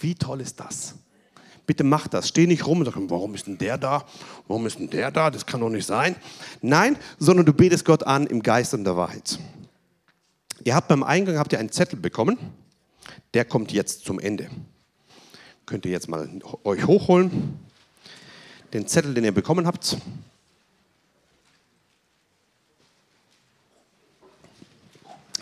Wie 0.00 0.14
toll 0.14 0.40
ist 0.40 0.60
das? 0.60 0.94
Bitte 1.66 1.84
mach 1.84 2.08
das. 2.08 2.28
Steh 2.28 2.46
nicht 2.46 2.66
rum 2.66 2.78
und 2.78 2.86
sag, 2.86 2.94
warum 2.96 3.34
ist 3.34 3.46
denn 3.46 3.58
der 3.58 3.76
da? 3.76 4.04
Warum 4.46 4.66
ist 4.66 4.78
denn 4.78 4.88
der 4.88 5.10
da? 5.10 5.30
Das 5.30 5.44
kann 5.44 5.60
doch 5.60 5.68
nicht 5.68 5.84
sein. 5.84 6.16
Nein, 6.62 6.96
sondern 7.18 7.44
du 7.44 7.52
betest 7.52 7.84
Gott 7.84 8.04
an 8.04 8.26
im 8.26 8.42
Geist 8.42 8.72
und 8.72 8.84
der 8.84 8.96
Wahrheit. 8.96 9.38
Ihr 10.64 10.74
habt 10.74 10.88
beim 10.88 11.02
Eingang 11.02 11.38
habt 11.38 11.52
ihr 11.52 11.58
einen 11.58 11.70
Zettel 11.70 11.98
bekommen. 11.98 12.38
Der 13.34 13.44
kommt 13.44 13.72
jetzt 13.72 14.04
zum 14.04 14.18
Ende. 14.18 14.48
Könnt 15.66 15.84
ihr 15.84 15.92
jetzt 15.92 16.08
mal 16.08 16.28
euch 16.64 16.86
hochholen. 16.86 17.58
Den 18.72 18.86
Zettel, 18.86 19.12
den 19.12 19.24
ihr 19.24 19.32
bekommen 19.32 19.66
habt. 19.66 19.98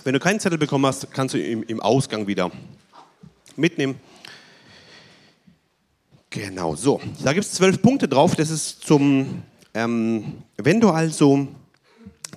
Wenn 0.06 0.12
du 0.12 0.20
keinen 0.20 0.38
Zettel 0.38 0.56
bekommen 0.56 0.86
hast, 0.86 1.10
kannst 1.10 1.34
du 1.34 1.38
ihn 1.38 1.64
im 1.64 1.80
Ausgang 1.80 2.28
wieder 2.28 2.52
mitnehmen. 3.56 3.98
Genau, 6.30 6.76
so. 6.76 7.00
Da 7.24 7.32
gibt 7.32 7.44
es 7.44 7.54
zwölf 7.54 7.82
Punkte 7.82 8.06
drauf. 8.06 8.36
Das 8.36 8.48
ist 8.48 8.86
zum, 8.86 9.42
ähm, 9.74 10.44
wenn 10.58 10.80
du 10.80 10.90
also 10.90 11.48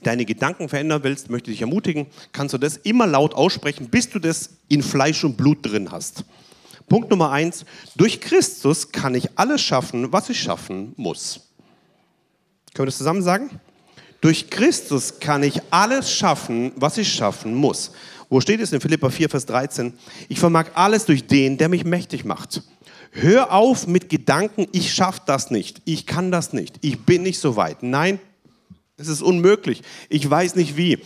deine 0.01 0.25
Gedanken 0.25 0.67
verändern 0.67 1.03
willst, 1.03 1.29
möchte 1.29 1.51
ich 1.51 1.57
dich 1.57 1.61
ermutigen, 1.61 2.07
kannst 2.31 2.55
du 2.55 2.57
das 2.57 2.75
immer 2.75 3.05
laut 3.05 3.35
aussprechen, 3.35 3.87
bis 3.87 4.09
du 4.09 4.17
das 4.17 4.49
in 4.67 4.81
Fleisch 4.81 5.23
und 5.23 5.37
Blut 5.37 5.59
drin 5.61 5.91
hast. 5.91 6.23
Punkt 6.87 7.11
Nummer 7.11 7.29
eins, 7.29 7.65
durch 7.95 8.19
Christus 8.19 8.91
kann 8.91 9.13
ich 9.13 9.37
alles 9.37 9.61
schaffen, 9.61 10.11
was 10.11 10.27
ich 10.31 10.41
schaffen 10.41 10.93
muss. 10.97 11.41
Können 12.73 12.85
wir 12.85 12.85
das 12.87 12.97
zusammen 12.97 13.21
sagen? 13.21 13.59
Durch 14.21 14.49
Christus 14.49 15.19
kann 15.19 15.43
ich 15.43 15.61
alles 15.69 16.11
schaffen, 16.11 16.71
was 16.75 16.97
ich 16.97 17.11
schaffen 17.11 17.53
muss. 17.53 17.91
Wo 18.29 18.41
steht 18.41 18.59
es 18.59 18.73
in 18.73 18.81
Philippa 18.81 19.09
4, 19.09 19.29
Vers 19.29 19.45
13? 19.45 19.93
Ich 20.27 20.39
vermag 20.39 20.67
alles 20.75 21.05
durch 21.05 21.25
den, 21.25 21.57
der 21.57 21.69
mich 21.69 21.85
mächtig 21.85 22.25
macht. 22.25 22.61
Hör 23.11 23.51
auf 23.51 23.87
mit 23.87 24.09
Gedanken, 24.09 24.67
ich 24.71 24.93
schaffe 24.93 25.21
das 25.25 25.49
nicht, 25.49 25.81
ich 25.85 26.05
kann 26.05 26.31
das 26.31 26.53
nicht, 26.53 26.75
ich 26.81 26.99
bin 26.99 27.23
nicht 27.23 27.39
so 27.39 27.55
weit. 27.55 27.81
Nein, 27.81 28.19
es 28.97 29.07
ist 29.07 29.23
unmöglich, 29.23 29.81
ich 30.09 30.29
weiß 30.29 30.55
nicht 30.55 30.77
wie. 30.77 30.99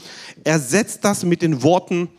Ersetzt 0.44 1.06
das 1.06 1.24
mit 1.24 1.42
den 1.42 1.64
Worten, 1.64 2.10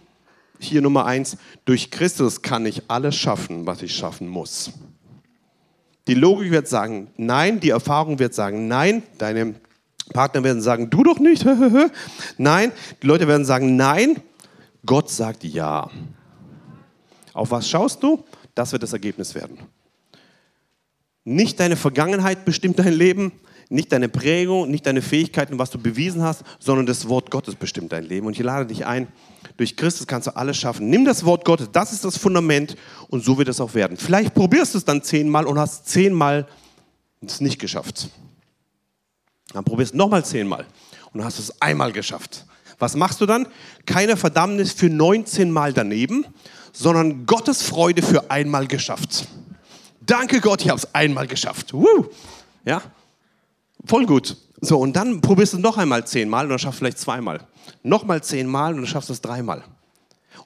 hier 0.59 0.81
Nummer 0.81 1.05
eins, 1.05 1.37
durch 1.67 1.91
Christus 1.91 2.41
kann 2.41 2.65
ich 2.65 2.83
alles 2.89 3.15
schaffen, 3.17 3.67
was 3.67 3.83
ich 3.83 3.95
schaffen 3.95 4.27
muss. 4.27 4.71
Die 6.07 6.15
Logik 6.15 6.51
wird 6.51 6.69
sagen, 6.69 7.09
nein, 7.17 7.61
die 7.61 7.71
Erfahrung 7.71 8.19
wird 8.19 8.35
sagen, 8.35 8.69
nein, 8.69 9.03
deine 9.19 9.55
Partner 10.13 10.45
werden 10.45 10.63
sagen, 10.63 10.91
du 10.91 11.03
doch 11.03 11.19
nicht. 11.19 11.47
nein, 12.39 12.73
die 13.03 13.07
Leute 13.07 13.27
werden 13.29 13.45
sagen, 13.45 13.77
nein. 13.77 14.21
Gott 14.87 15.11
sagt 15.11 15.45
ja. 15.45 15.91
Auf 17.33 17.51
was 17.51 17.69
schaust 17.69 18.03
du? 18.03 18.25
Das 18.55 18.73
wird 18.73 18.83
das 18.83 18.93
Ergebnis 18.93 19.35
werden. 19.35 19.59
Nicht 21.25 21.59
deine 21.59 21.77
Vergangenheit 21.77 22.45
bestimmt 22.45 22.79
dein 22.79 22.93
Leben, 22.93 23.33
nicht 23.71 23.91
deine 23.93 24.11
Prägung, 24.11 24.71
nicht 24.71 24.87
deine 24.87 25.01
Fähigkeiten, 25.01 25.59
was 25.59 25.71
du 25.71 25.79
bewiesen 25.79 26.23
hast, 26.23 26.45
sondern 26.59 26.85
das 26.85 27.09
Wort 27.09 27.31
Gottes 27.31 27.55
bestimmt 27.55 27.93
dein 27.93 28.05
Leben. 28.05 28.27
Und 28.27 28.35
ich 28.35 28.43
lade 28.45 28.67
dich 28.67 28.85
ein, 28.85 29.09
durch 29.57 29.77
Christus 29.77 30.07
kannst 30.07 30.29
du 30.29 30.37
alles 30.37 30.59
schaffen. 30.59 30.91
Nimm 30.91 31.05
das 31.05 31.25
Wort 31.25 31.45
Gottes, 31.45 31.71
das 31.73 31.93
ist 31.93 32.05
das 32.05 32.19
Fundament 32.19 32.77
und 33.09 33.25
so 33.25 33.39
wird 33.39 33.49
es 33.49 33.61
auch 33.61 33.75
werden. 33.75 33.97
Vielleicht 33.97 34.35
probierst 34.35 34.75
du 34.75 34.79
es 34.79 34.85
dann 34.85 35.03
zehnmal 35.03 35.47
und 35.47 35.59
hast 35.59 35.89
zehnmal 35.89 36.47
es 37.25 37.41
nicht 37.41 37.59
geschafft. 37.59 38.11
Dann 39.55 39.65
probierst 39.65 39.95
du 39.95 39.99
nochmal 39.99 40.25
zehnmal 40.25 40.67
und 41.13 41.19
dann 41.19 41.25
hast 41.25 41.39
du 41.39 41.43
es 41.43 41.63
einmal 41.63 41.93
geschafft. 41.93 42.45
Was 42.81 42.97
machst 42.97 43.21
du 43.21 43.27
dann? 43.27 43.47
Keine 43.87 44.17
Verdammnis 44.17 44.73
für 44.73 44.91
19 44.91 45.51
Mal 45.51 45.73
daneben, 45.73 46.27
sondern 46.73 47.25
Gottes 47.25 47.63
Freude 47.63 48.03
für 48.03 48.33
einmal 48.33 48.67
geschafft. 48.67 49.29
Danke 50.01 50.41
Gott, 50.41 50.63
ich 50.63 50.69
habe 50.69 50.79
es 50.79 50.93
einmal 50.93 51.29
geschafft. 51.29 51.73
Woo! 51.73 52.07
Ja, 52.65 52.83
voll 53.87 54.07
gut. 54.07 54.37
So, 54.61 54.79
und 54.81 54.95
dann 54.97 55.21
probierst 55.21 55.53
du 55.53 55.59
noch 55.59 55.79
einmal 55.79 56.05
zehnmal 56.05 56.47
und 56.47 56.51
dann 56.51 56.59
schaffst 56.59 56.81
du 56.81 56.85
vielleicht 56.85 56.99
zweimal. 56.99 57.47
Nochmal 57.85 58.25
zehnmal 58.25 58.75
und 58.75 58.81
dann 58.81 58.87
schaffst 58.89 59.09
du 59.09 59.13
es 59.13 59.21
dreimal. 59.21 59.63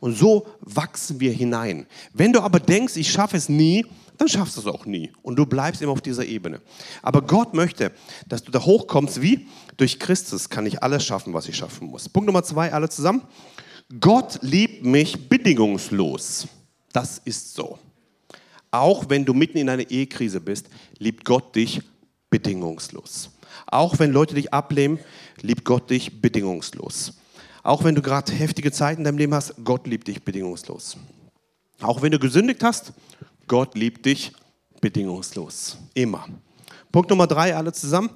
Und 0.01 0.19
so 0.19 0.47
wachsen 0.61 1.19
wir 1.19 1.33
hinein. 1.33 1.87
Wenn 2.13 2.35
du 2.35 2.43
aber 2.43 2.61
denkst, 2.61 2.97
ich 2.97 3.11
schaffe 3.11 3.39
es 3.39 3.49
nie, 3.49 3.87
dann 4.19 4.29
schaffst 4.29 4.57
du 4.57 4.61
es 4.61 4.67
auch 4.67 4.85
nie. 4.85 5.13
Und 5.23 5.37
du 5.37 5.47
bleibst 5.47 5.81
immer 5.81 5.93
auf 5.93 6.03
dieser 6.03 6.27
Ebene. 6.27 6.61
Aber 7.03 7.23
Gott 7.23 7.55
möchte, 7.55 7.93
dass 8.27 8.43
du 8.43 8.51
da 8.51 8.65
hochkommst, 8.65 9.23
wie? 9.23 9.47
Durch 9.77 9.99
Christus 9.99 10.51
kann 10.51 10.67
ich 10.67 10.83
alles 10.83 11.05
schaffen, 11.05 11.33
was 11.33 11.49
ich 11.49 11.57
schaffen 11.57 11.89
muss. 11.89 12.09
Punkt 12.09 12.27
Nummer 12.27 12.43
zwei, 12.43 12.73
alle 12.73 12.89
zusammen. 12.89 13.23
Gott 14.01 14.41
liebt 14.43 14.85
mich 14.85 15.29
bedingungslos. 15.29 16.49
Das 16.93 17.19
ist 17.25 17.55
so. 17.55 17.79
Auch 18.71 19.09
wenn 19.09 19.25
du 19.25 19.33
mitten 19.33 19.57
in 19.57 19.71
einer 19.71 19.89
Ehekrise 19.89 20.41
bist, 20.41 20.69
liebt 20.99 21.25
Gott 21.25 21.55
dich 21.55 21.81
bedingungslos. 22.29 23.31
Auch 23.67 23.99
wenn 23.99 24.13
Leute 24.13 24.35
dich 24.35 24.53
ablehnen, 24.53 24.99
liebt 25.41 25.65
Gott 25.65 25.91
dich 25.91 26.21
bedingungslos. 26.21 27.15
Auch 27.63 27.85
wenn 27.85 27.95
du 27.95 28.03
gerade 28.03 28.33
heftige 28.33 28.73
Zeiten 28.73 29.03
in 29.03 29.05
deinem 29.05 29.19
Leben 29.19 29.35
hast, 29.35 29.55
Gott 29.65 29.87
liebt 29.87 30.09
dich 30.09 30.23
bedingungslos. 30.23 30.97
Auch 31.81 32.03
wenn 32.03 32.13
du 32.13 32.19
gesündigt 32.19 32.63
hast, 32.63 32.93
Gott 33.49 33.75
liebt 33.75 34.07
dich 34.07 34.33
bedingungslos. 34.81 35.79
Immer. 35.95 36.27
Punkt 36.93 37.11
Nummer 37.11 37.27
drei, 37.27 37.57
alle 37.57 37.73
zusammen. 37.73 38.11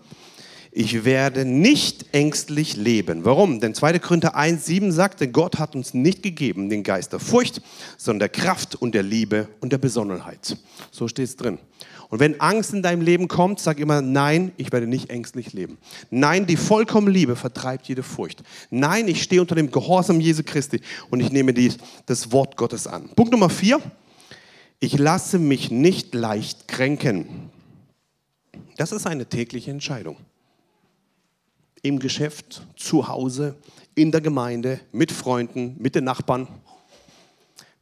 Ich 0.74 1.04
werde 1.04 1.44
nicht 1.44 2.14
ängstlich 2.14 2.76
leben. 2.76 3.26
Warum? 3.26 3.60
Denn 3.60 3.74
2. 3.74 3.98
Korinther 3.98 4.34
1, 4.36 4.64
7 4.64 4.90
sagt, 4.90 5.20
Gott 5.32 5.58
hat 5.58 5.74
uns 5.74 5.92
nicht 5.92 6.22
gegeben 6.22 6.70
den 6.70 6.82
Geist 6.82 7.12
der 7.12 7.20
Furcht, 7.20 7.60
sondern 7.98 8.20
der 8.20 8.28
Kraft 8.30 8.76
und 8.76 8.94
der 8.94 9.02
Liebe 9.02 9.48
und 9.60 9.70
der 9.70 9.78
Besonnenheit. 9.78 10.56
So 10.90 11.08
steht 11.08 11.26
es 11.26 11.36
drin. 11.36 11.58
Und 12.08 12.20
wenn 12.20 12.40
Angst 12.40 12.72
in 12.72 12.82
deinem 12.82 13.02
Leben 13.02 13.28
kommt, 13.28 13.60
sag 13.60 13.80
immer, 13.80 14.00
nein, 14.00 14.52
ich 14.56 14.72
werde 14.72 14.86
nicht 14.86 15.10
ängstlich 15.10 15.52
leben. 15.52 15.78
Nein, 16.10 16.46
die 16.46 16.56
vollkommene 16.56 17.12
Liebe 17.12 17.36
vertreibt 17.36 17.86
jede 17.88 18.02
Furcht. 18.02 18.42
Nein, 18.70 19.08
ich 19.08 19.22
stehe 19.22 19.40
unter 19.40 19.54
dem 19.54 19.70
Gehorsam 19.70 20.20
Jesu 20.20 20.42
Christi 20.44 20.80
und 21.10 21.20
ich 21.20 21.32
nehme 21.32 21.52
die, 21.52 21.72
das 22.06 22.32
Wort 22.32 22.56
Gottes 22.56 22.86
an. 22.86 23.10
Punkt 23.14 23.32
Nummer 23.32 23.50
vier. 23.50 23.80
Ich 24.82 24.98
lasse 24.98 25.38
mich 25.38 25.70
nicht 25.70 26.12
leicht 26.12 26.66
kränken. 26.66 27.50
Das 28.78 28.90
ist 28.90 29.06
eine 29.06 29.26
tägliche 29.26 29.70
Entscheidung. 29.70 30.16
Im 31.82 32.00
Geschäft, 32.00 32.66
zu 32.74 33.06
Hause, 33.06 33.54
in 33.94 34.10
der 34.10 34.20
Gemeinde, 34.20 34.80
mit 34.90 35.12
Freunden, 35.12 35.76
mit 35.78 35.94
den 35.94 36.02
Nachbarn 36.02 36.48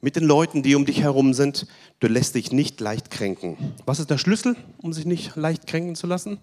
mit 0.02 0.14
den 0.14 0.24
Leuten, 0.24 0.62
die 0.62 0.74
um 0.74 0.84
dich 0.84 1.00
herum 1.00 1.32
sind. 1.32 1.66
Du 2.00 2.06
lässt 2.06 2.34
dich 2.34 2.52
nicht 2.52 2.80
leicht 2.80 3.10
kränken. 3.10 3.56
Was 3.86 3.98
ist 3.98 4.10
der 4.10 4.18
Schlüssel, 4.18 4.54
um 4.78 4.92
sich 4.92 5.06
nicht 5.06 5.36
leicht 5.36 5.66
kränken 5.66 5.94
zu 5.94 6.06
lassen? 6.06 6.38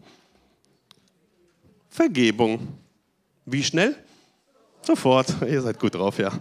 Vergebung. 1.87 2.67
Wie 3.45 3.63
schnell? 3.63 3.95
Sofort. 4.81 5.35
Ihr 5.47 5.61
seid 5.61 5.79
gut 5.79 5.93
drauf, 5.93 6.17
ja. 6.17 6.31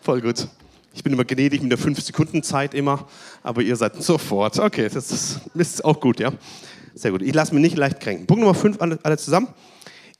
Voll 0.00 0.22
gut. 0.22 0.48
Ich 0.98 1.04
bin 1.04 1.12
immer 1.12 1.24
gnädig 1.24 1.62
mit 1.62 1.70
der 1.70 1.78
5-Sekunden-Zeit 1.78 2.74
immer, 2.74 3.06
aber 3.44 3.62
ihr 3.62 3.76
seid 3.76 4.02
sofort. 4.02 4.58
Okay, 4.58 4.88
das 4.92 5.12
ist, 5.12 5.40
ist 5.54 5.84
auch 5.84 6.00
gut, 6.00 6.18
ja. 6.18 6.32
Sehr 6.92 7.12
gut. 7.12 7.22
Ich 7.22 7.32
lasse 7.32 7.54
mich 7.54 7.62
nicht 7.62 7.76
leicht 7.76 8.00
kränken. 8.00 8.26
Punkt 8.26 8.42
Nummer 8.42 8.56
5, 8.56 8.80
alle, 8.80 8.98
alle 9.04 9.16
zusammen. 9.16 9.46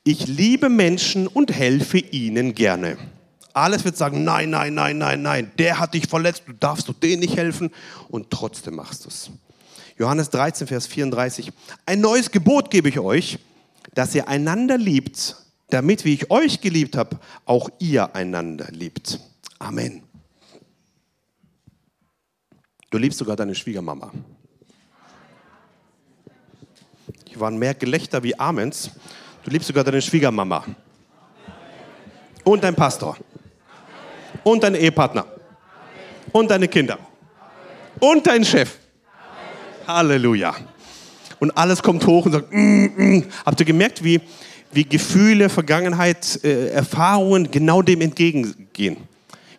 Ich 0.05 0.27
liebe 0.27 0.69
Menschen 0.69 1.27
und 1.27 1.51
helfe 1.51 1.97
ihnen 1.97 2.55
gerne. 2.55 2.97
Alles 3.51 3.83
wird 3.83 3.97
sagen, 3.97 4.23
nein, 4.23 4.51
nein, 4.51 4.73
nein, 4.73 4.97
nein, 4.97 5.21
nein, 5.21 5.51
der 5.59 5.79
hat 5.79 5.95
dich 5.95 6.07
verletzt, 6.07 6.43
du 6.45 6.53
darfst 6.53 6.87
doch 6.87 6.93
denen 6.93 7.19
nicht 7.19 7.35
helfen 7.35 7.71
und 8.07 8.29
trotzdem 8.29 8.75
machst 8.75 9.03
du 9.03 9.09
es. 9.09 9.31
Johannes 9.97 10.29
13, 10.29 10.65
Vers 10.65 10.87
34. 10.87 11.51
Ein 11.85 11.99
neues 11.99 12.31
Gebot 12.31 12.71
gebe 12.71 12.87
ich 12.87 12.99
euch, 12.99 13.37
dass 13.93 14.15
ihr 14.15 14.29
einander 14.29 14.77
liebt, 14.77 15.35
damit, 15.71 16.05
wie 16.05 16.13
ich 16.13 16.31
euch 16.31 16.61
geliebt 16.61 16.95
habe, 16.95 17.19
auch 17.43 17.69
ihr 17.79 18.15
einander 18.15 18.67
liebt. 18.71 19.19
Amen. 19.59 20.08
Du 22.89 22.97
liebst 22.97 23.19
sogar 23.19 23.35
deine 23.35 23.53
Schwiegermama. 23.53 24.11
Hier 27.25 27.39
waren 27.39 27.57
mehr 27.57 27.75
Gelächter 27.75 28.23
wie 28.23 28.37
Amens. 28.37 28.89
Du 29.43 29.51
liebst 29.51 29.67
sogar 29.67 29.83
deine 29.83 30.01
Schwiegermama. 30.01 30.65
Und 32.43 32.63
dein 32.63 32.73
Pastor 32.73 33.15
und 34.43 34.63
dein 34.63 34.73
Ehepartner 34.73 35.25
und 36.31 36.49
deine 36.49 36.67
Kinder 36.67 36.97
und 37.99 38.25
dein 38.25 38.43
Chef. 38.43 38.77
Halleluja. 39.85 40.55
Und 41.39 41.55
alles 41.57 41.81
kommt 41.81 42.05
hoch 42.05 42.25
und 42.25 42.31
sagt, 42.31 42.51
mm, 42.51 42.85
mm. 42.95 43.23
habt 43.45 43.59
ihr 43.59 43.65
gemerkt, 43.65 44.03
wie, 44.03 44.19
wie 44.71 44.83
Gefühle, 44.83 45.49
Vergangenheit, 45.49 46.43
äh, 46.43 46.69
Erfahrungen 46.69 47.49
genau 47.51 47.81
dem 47.81 48.01
entgegengehen? 48.01 48.97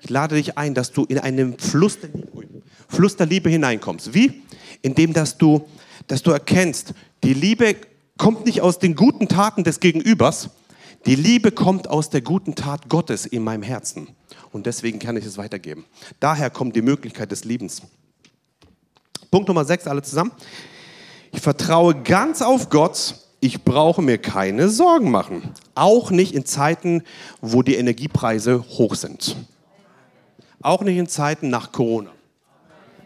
Ich 0.03 0.11
lade 0.11 0.35
dich 0.35 0.59
ein, 0.59 0.75
dass 0.75 0.93
du 0.93 1.05
in 1.05 1.19
einen 1.19 1.59
Fluss 1.59 1.99
der 2.01 2.11
Liebe, 2.11 2.60
Fluss 2.91 3.17
der 3.17 3.27
Liebe 3.27 3.49
hineinkommst. 3.49 4.13
Wie? 4.13 4.43
Indem, 4.83 5.13
dass 5.13 5.39
du, 5.39 5.67
dass 6.07 6.23
du 6.23 6.33
erkennst, 6.33 6.93
die 7.23 7.35
Liebe 7.35 7.77
kommt 8.19 8.45
nicht 8.45 8.61
aus 8.61 8.79
den 8.79 8.97
guten 8.97 9.29
Taten 9.29 9.65
des 9.65 9.81
Gegenübers, 9.81 10.51
die 11.07 11.15
Liebe 11.15 11.53
kommt 11.53 11.89
aus 11.89 12.11
der 12.11 12.21
guten 12.21 12.55
Tat 12.55 12.91
Gottes 12.91 13.25
in 13.25 13.43
meinem 13.43 13.63
Herzen. 13.63 14.09
Und 14.53 14.67
deswegen 14.67 14.99
kann 14.99 15.17
ich 15.17 15.25
es 15.25 15.39
weitergeben. 15.39 15.87
Daher 16.19 16.51
kommt 16.51 16.77
die 16.77 16.83
Möglichkeit 16.83 17.31
des 17.31 17.45
Liebens. 17.45 17.81
Punkt 19.31 19.49
Nummer 19.49 19.65
6, 19.65 19.87
alle 19.87 20.03
zusammen. 20.03 20.33
Ich 21.33 21.41
vertraue 21.41 21.95
ganz 21.95 22.43
auf 22.43 22.69
Gott. 22.69 23.15
Ich 23.41 23.63
brauche 23.63 24.03
mir 24.03 24.19
keine 24.19 24.69
Sorgen 24.69 25.11
machen. 25.11 25.55
Auch 25.75 26.11
nicht 26.11 26.35
in 26.35 26.45
Zeiten, 26.45 27.03
wo 27.41 27.63
die 27.63 27.77
Energiepreise 27.77 28.63
hoch 28.71 28.97
sind. 28.97 29.37
Auch 30.61 30.83
nicht 30.83 30.99
in 30.99 31.07
Zeiten 31.07 31.49
nach 31.49 31.73
Corona. 31.73 32.11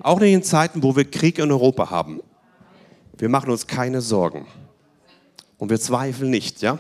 Auch 0.05 0.21
nicht 0.21 0.35
in 0.35 0.43
Zeiten, 0.43 0.83
wo 0.83 0.95
wir 0.95 1.11
Krieg 1.11 1.39
in 1.39 1.51
Europa 1.51 1.89
haben. 1.89 2.21
Wir 3.17 3.31
machen 3.31 3.51
uns 3.51 3.67
keine 3.67 4.03
Sorgen. 4.03 4.47
Und 5.57 5.71
wir 5.71 5.81
zweifeln 5.81 6.29
nicht, 6.29 6.61
ja? 6.61 6.79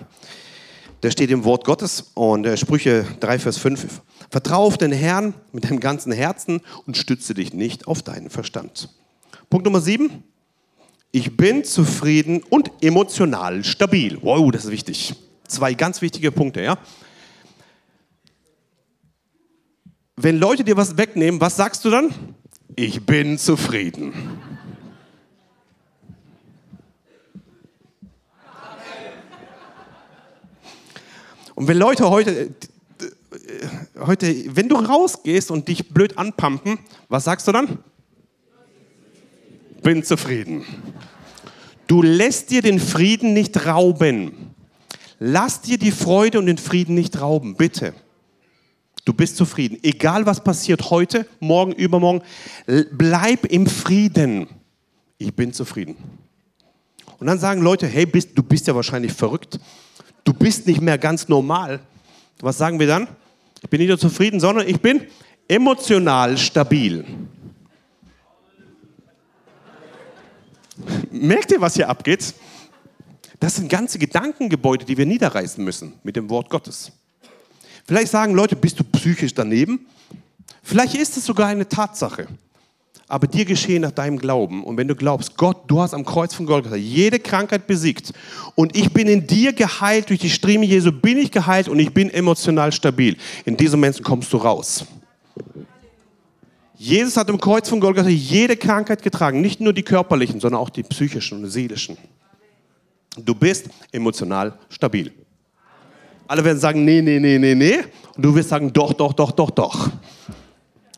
Der 1.03 1.11
steht 1.11 1.31
im 1.31 1.43
Wort 1.45 1.65
Gottes 1.65 2.11
und 2.13 2.47
Sprüche 2.59 3.07
3, 3.21 3.39
Vers 3.39 3.57
5. 3.57 4.03
Vertraue 4.29 4.67
auf 4.67 4.77
den 4.77 4.93
Herrn 4.93 5.33
mit 5.53 5.65
deinem 5.65 5.81
ganzen 5.81 6.13
Herzen 6.13 6.61
und 6.87 6.99
stütze 6.99 7.33
dich 7.33 7.55
nicht 7.55 7.87
auf 7.87 8.03
deinen 8.03 8.29
Verstand. 8.29 8.91
Punkt 9.49 9.65
Nummer 9.65 9.81
7. 9.81 10.23
Ich 11.11 11.35
bin 11.35 11.65
zufrieden 11.65 12.43
und 12.51 12.73
emotional 12.83 13.65
stabil. 13.65 14.19
Wow, 14.21 14.53
das 14.53 14.67
ist 14.67 14.71
wichtig. 14.71 15.15
Zwei 15.49 15.73
ganz 15.73 16.03
wichtige 16.03 16.31
Punkte, 16.31 16.61
ja? 16.61 16.77
Wenn 20.15 20.39
Leute 20.39 20.63
dir 20.63 20.77
was 20.77 20.99
wegnehmen, 20.99 21.41
was 21.41 21.57
sagst 21.57 21.87
du 21.87 21.91
dann? 21.91 22.11
Ich 22.77 23.05
bin 23.07 23.39
zufrieden. 23.39 24.13
Und 31.55 31.69
wenn 31.69 31.77
Leute 31.79 32.11
heute, 32.11 32.55
heute, 33.99 34.57
wenn 34.57 34.69
du 34.69 34.77
rausgehst 34.77 35.51
und 35.51 35.69
dich 35.69 35.91
blöd 35.91 36.19
anpumpen, 36.19 36.79
was 37.09 37.25
sagst 37.25 37.47
du 37.47 37.53
dann? 37.53 37.79
Bin 39.83 40.03
zufrieden. 40.03 40.65
Du 41.87 42.03
lässt 42.03 42.51
dir 42.51 42.63
den 42.63 42.81
Frieden 42.81 43.35
nicht 43.35 43.67
rauben. 43.67 44.55
Lass 45.19 45.61
dir 45.61 45.79
die 45.79 45.93
Freude 45.93 46.39
und 46.39 46.47
den 46.47 46.59
Frieden 46.59 46.95
nicht 46.95 47.21
rauben, 47.21 47.55
bitte. 47.55 47.95
Du 49.05 49.13
bist 49.13 49.37
zufrieden. 49.37 49.79
Egal 49.83 50.25
was 50.25 50.43
passiert 50.43 50.91
heute, 50.91 51.27
morgen, 51.41 51.73
übermorgen, 51.73 52.23
bleib 52.93 53.45
im 53.47 53.67
Frieden. 53.67 54.49
Ich 55.19 55.35
bin 55.35 55.53
zufrieden. 55.53 55.97
Und 57.19 57.27
dann 57.27 57.39
sagen 57.39 57.63
Leute, 57.63 57.87
hey, 57.87 58.07
bist, 58.07 58.31
du 58.35 58.43
bist 58.43 58.67
ja 58.67 58.75
wahrscheinlich 58.75 59.13
verrückt. 59.13 59.61
Du 60.25 60.33
bist 60.33 60.67
nicht 60.67 60.81
mehr 60.81 60.99
ganz 60.99 61.29
normal. 61.29 61.81
Was 62.41 62.59
sagen 62.59 62.79
wir 62.79 62.87
dann? 62.87 63.09
Ich 63.63 63.69
bin 63.69 63.81
nicht 63.81 63.89
nur 63.89 63.99
zufrieden, 63.99 64.41
sondern 64.41 64.67
ich 64.67 64.81
bin 64.81 65.03
emotional 65.49 66.37
stabil. 66.39 67.05
Merkt 71.11 71.53
ihr, 71.53 71.61
was 71.61 71.75
hier 71.75 71.89
abgeht? 71.89 72.35
Das 73.39 73.57
sind 73.57 73.69
ganze 73.69 73.99
Gedankengebäude, 73.99 74.85
die 74.85 74.97
wir 74.97 75.07
niederreißen 75.07 75.63
müssen 75.63 75.95
mit 76.03 76.17
dem 76.17 76.31
Wort 76.31 76.49
Gottes. 76.51 76.93
Vielleicht 77.87 78.11
sagen 78.11 78.35
Leute, 78.35 78.57
bist 78.57 78.81
du 78.81 78.85
psychisch 78.85 79.35
daneben? 79.35 79.87
Vielleicht 80.63 80.95
ist 80.95 81.17
es 81.17 81.27
sogar 81.27 81.49
eine 81.49 81.69
Tatsache. 81.69 82.27
Aber 83.07 83.27
dir 83.27 83.45
geschehen 83.45 83.83
nach 83.83 83.91
deinem 83.91 84.19
Glauben. 84.19 84.65
Und 84.65 84.79
wenn 84.79 84.89
du 84.89 84.95
glaubst, 84.95 85.37
Gott, 85.37 85.65
du 85.67 85.83
hast 85.83 85.93
am 85.93 86.07
Kreuz 86.07 86.33
von 86.33 86.47
Golgatha 86.47 86.77
jede 86.77 87.19
Krankheit 87.19 87.67
besiegt 87.67 88.13
und 88.55 88.75
ich 88.75 88.91
bin 88.93 89.07
in 89.09 89.27
dir 89.27 89.53
geheilt, 89.53 90.09
durch 90.09 90.21
die 90.21 90.31
Striemen 90.31 90.67
Jesu 90.67 90.91
bin 90.91 91.19
ich 91.19 91.31
geheilt 91.31 91.69
und 91.69 91.79
ich 91.79 91.93
bin 91.93 92.09
emotional 92.09 92.73
stabil. 92.73 93.19
In 93.45 93.59
diesem 93.59 93.81
Moment 93.81 94.03
kommst 94.03 94.33
du 94.33 94.39
raus. 94.39 94.87
Jesus 96.77 97.17
hat 97.19 97.29
am 97.29 97.39
Kreuz 97.39 97.69
von 97.69 97.79
Golgatha 97.79 98.09
jede 98.09 98.57
Krankheit 98.57 99.03
getragen, 99.03 99.43
nicht 99.43 99.61
nur 99.61 99.75
die 99.75 99.83
körperlichen, 99.83 100.41
sondern 100.41 100.61
auch 100.61 100.71
die 100.71 100.83
psychischen 100.83 101.45
und 101.45 101.51
seelischen. 101.51 101.99
Du 103.17 103.35
bist 103.35 103.69
emotional 103.93 104.59
stabil. 104.71 105.13
Alle 106.27 106.45
werden 106.45 106.59
sagen, 106.59 106.85
nee, 106.85 107.03
nee, 107.03 107.19
nee, 107.19 107.39
nee, 107.39 107.55
nee. 107.55 107.79
Und 108.17 108.25
du 108.25 108.35
wirst 108.35 108.49
sagen, 108.49 108.73
doch, 108.73 108.93
doch, 108.93 109.13
doch, 109.13 109.33
doch, 109.33 109.51
doch. 109.51 109.91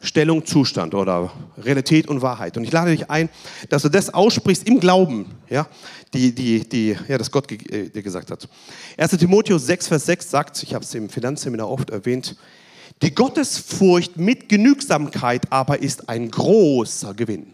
Stellung, 0.00 0.44
Zustand 0.44 0.94
oder 0.94 1.32
Realität 1.58 2.06
und 2.06 2.22
Wahrheit. 2.22 2.56
Und 2.56 2.64
ich 2.64 2.72
lade 2.72 2.92
dich 2.92 3.10
ein, 3.10 3.28
dass 3.68 3.82
du 3.82 3.88
das 3.88 4.12
aussprichst 4.12 4.68
im 4.68 4.78
Glauben, 4.78 5.26
ja, 5.48 5.66
die, 6.14 6.34
die, 6.34 6.68
die, 6.68 6.96
ja, 7.08 7.18
das 7.18 7.30
Gott 7.30 7.50
äh, 7.50 7.88
dir 7.88 8.02
gesagt 8.02 8.30
hat. 8.30 8.48
1. 8.96 9.10
Timotheus 9.12 9.66
6, 9.66 9.88
Vers 9.88 10.06
6 10.06 10.30
sagt, 10.30 10.62
ich 10.62 10.74
habe 10.74 10.84
es 10.84 10.94
im 10.94 11.08
Finanzseminar 11.08 11.68
oft 11.68 11.90
erwähnt, 11.90 12.36
die 13.02 13.14
Gottesfurcht 13.14 14.16
mit 14.16 14.48
Genügsamkeit 14.48 15.52
aber 15.52 15.82
ist 15.82 16.08
ein 16.08 16.30
großer 16.30 17.12
Gewinn. 17.14 17.52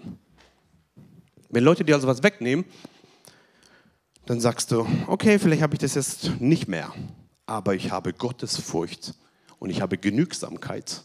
Wenn 1.48 1.64
Leute 1.64 1.84
dir 1.84 1.94
also 1.94 2.06
was 2.06 2.22
wegnehmen, 2.22 2.64
dann 4.26 4.40
sagst 4.40 4.70
du, 4.70 4.86
okay, 5.06 5.38
vielleicht 5.38 5.62
habe 5.62 5.74
ich 5.74 5.80
das 5.80 5.94
jetzt 5.94 6.40
nicht 6.40 6.68
mehr 6.68 6.92
aber 7.52 7.74
ich 7.74 7.90
habe 7.90 8.14
Gottesfurcht 8.14 9.12
und 9.58 9.68
ich 9.68 9.82
habe 9.82 9.98
Genügsamkeit 9.98 11.02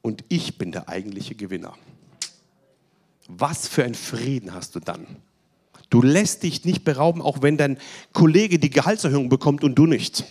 und 0.00 0.24
ich 0.30 0.56
bin 0.56 0.72
der 0.72 0.88
eigentliche 0.88 1.34
Gewinner. 1.34 1.74
Was 3.28 3.68
für 3.68 3.84
ein 3.84 3.94
Frieden 3.94 4.54
hast 4.54 4.74
du 4.74 4.80
dann? 4.80 5.06
Du 5.90 6.00
lässt 6.00 6.44
dich 6.44 6.64
nicht 6.64 6.84
berauben, 6.84 7.20
auch 7.20 7.42
wenn 7.42 7.58
dein 7.58 7.76
Kollege 8.14 8.58
die 8.58 8.70
Gehaltserhöhung 8.70 9.28
bekommt 9.28 9.64
und 9.64 9.74
du 9.74 9.84
nicht. 9.84 10.24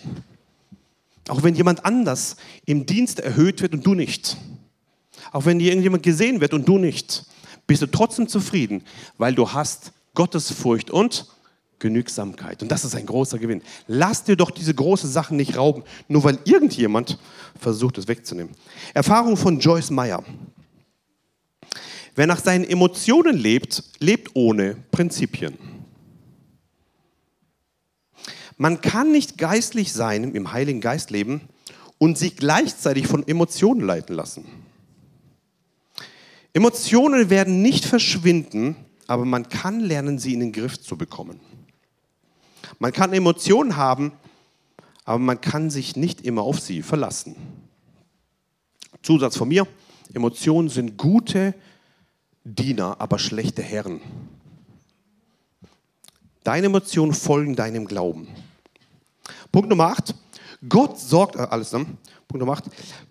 Auch 1.28 1.44
wenn 1.44 1.54
jemand 1.54 1.84
anders 1.84 2.34
im 2.66 2.84
Dienst 2.84 3.20
erhöht 3.20 3.62
wird 3.62 3.72
und 3.72 3.86
du 3.86 3.94
nicht. 3.94 4.36
Auch 5.30 5.44
wenn 5.44 5.60
dir 5.60 5.68
irgendjemand 5.68 6.02
gesehen 6.02 6.40
wird 6.40 6.54
und 6.54 6.66
du 6.66 6.78
nicht. 6.78 7.24
Bist 7.68 7.82
du 7.82 7.86
trotzdem 7.86 8.26
zufrieden, 8.26 8.82
weil 9.16 9.36
du 9.36 9.52
hast 9.52 9.92
Gottesfurcht 10.14 10.90
und 10.90 11.28
Genügsamkeit. 11.82 12.62
Und 12.62 12.70
das 12.70 12.84
ist 12.84 12.94
ein 12.94 13.04
großer 13.04 13.38
Gewinn. 13.38 13.60
Lass 13.88 14.24
dir 14.24 14.36
doch 14.36 14.50
diese 14.50 14.72
großen 14.72 15.10
Sachen 15.10 15.36
nicht 15.36 15.56
rauben, 15.58 15.82
nur 16.08 16.24
weil 16.24 16.38
irgendjemand 16.44 17.18
versucht, 17.60 17.98
es 17.98 18.08
wegzunehmen. 18.08 18.54
Erfahrung 18.94 19.36
von 19.36 19.58
Joyce 19.58 19.90
Meyer. 19.90 20.24
Wer 22.14 22.26
nach 22.26 22.40
seinen 22.40 22.64
Emotionen 22.64 23.36
lebt, 23.36 23.82
lebt 23.98 24.30
ohne 24.34 24.76
Prinzipien. 24.92 25.58
Man 28.56 28.80
kann 28.80 29.10
nicht 29.10 29.38
geistlich 29.38 29.92
sein, 29.92 30.34
im 30.34 30.52
Heiligen 30.52 30.80
Geist 30.80 31.10
leben 31.10 31.40
und 31.98 32.16
sich 32.16 32.36
gleichzeitig 32.36 33.08
von 33.08 33.26
Emotionen 33.26 33.80
leiten 33.80 34.14
lassen. 34.14 34.44
Emotionen 36.52 37.28
werden 37.28 37.60
nicht 37.60 37.84
verschwinden, 37.84 38.76
aber 39.08 39.24
man 39.24 39.48
kann 39.48 39.80
lernen, 39.80 40.20
sie 40.20 40.34
in 40.34 40.40
den 40.40 40.52
Griff 40.52 40.80
zu 40.80 40.96
bekommen. 40.96 41.40
Man 42.78 42.92
kann 42.92 43.12
Emotionen 43.12 43.76
haben, 43.76 44.12
aber 45.04 45.18
man 45.18 45.40
kann 45.40 45.70
sich 45.70 45.96
nicht 45.96 46.22
immer 46.22 46.42
auf 46.42 46.60
sie 46.60 46.82
verlassen. 46.82 47.36
Zusatz 49.02 49.36
von 49.36 49.48
mir, 49.48 49.66
Emotionen 50.14 50.68
sind 50.68 50.96
gute 50.96 51.54
Diener, 52.44 53.00
aber 53.00 53.18
schlechte 53.18 53.62
Herren. 53.62 54.00
Deine 56.44 56.66
Emotionen 56.66 57.14
folgen 57.14 57.56
deinem 57.56 57.86
Glauben. 57.86 58.28
Punkt 59.50 59.68
Nummer 59.68 59.86
8. 59.88 60.14
Gott 60.68 60.98
sorgt, 60.98 61.36
äh, 61.36 61.40
alles 61.40 61.70
dann. 61.70 61.98
Punkt 62.28 62.40
Nummer 62.40 62.52
8. 62.52 62.64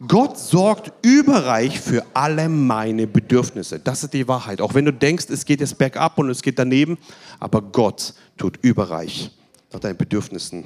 Gott 0.06 0.38
sorgt 0.38 0.92
überreich 1.06 1.80
für 1.80 2.06
alle 2.14 2.50
meine 2.50 3.08
Bedürfnisse. 3.08 3.80
Das 3.80 4.04
ist 4.04 4.14
die 4.14 4.28
Wahrheit. 4.28 4.62
Auch 4.62 4.74
wenn 4.74 4.86
du 4.86 4.94
denkst, 4.94 5.26
es 5.30 5.46
geht 5.46 5.60
jetzt 5.62 5.78
bergab 5.78 6.18
und 6.18 6.30
es 6.30 6.42
geht 6.42 6.60
daneben, 6.60 6.98
aber 7.40 7.62
Gott 7.62 8.14
tut 8.38 8.58
überreich 8.62 9.32
nach 9.72 9.80
deinen 9.80 9.98
Bedürfnissen 9.98 10.66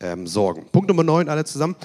ähm, 0.00 0.26
sorgen. 0.26 0.66
Punkt 0.72 0.88
Nummer 0.88 1.04
9, 1.04 1.28
alle 1.28 1.44
zusammen. 1.44 1.76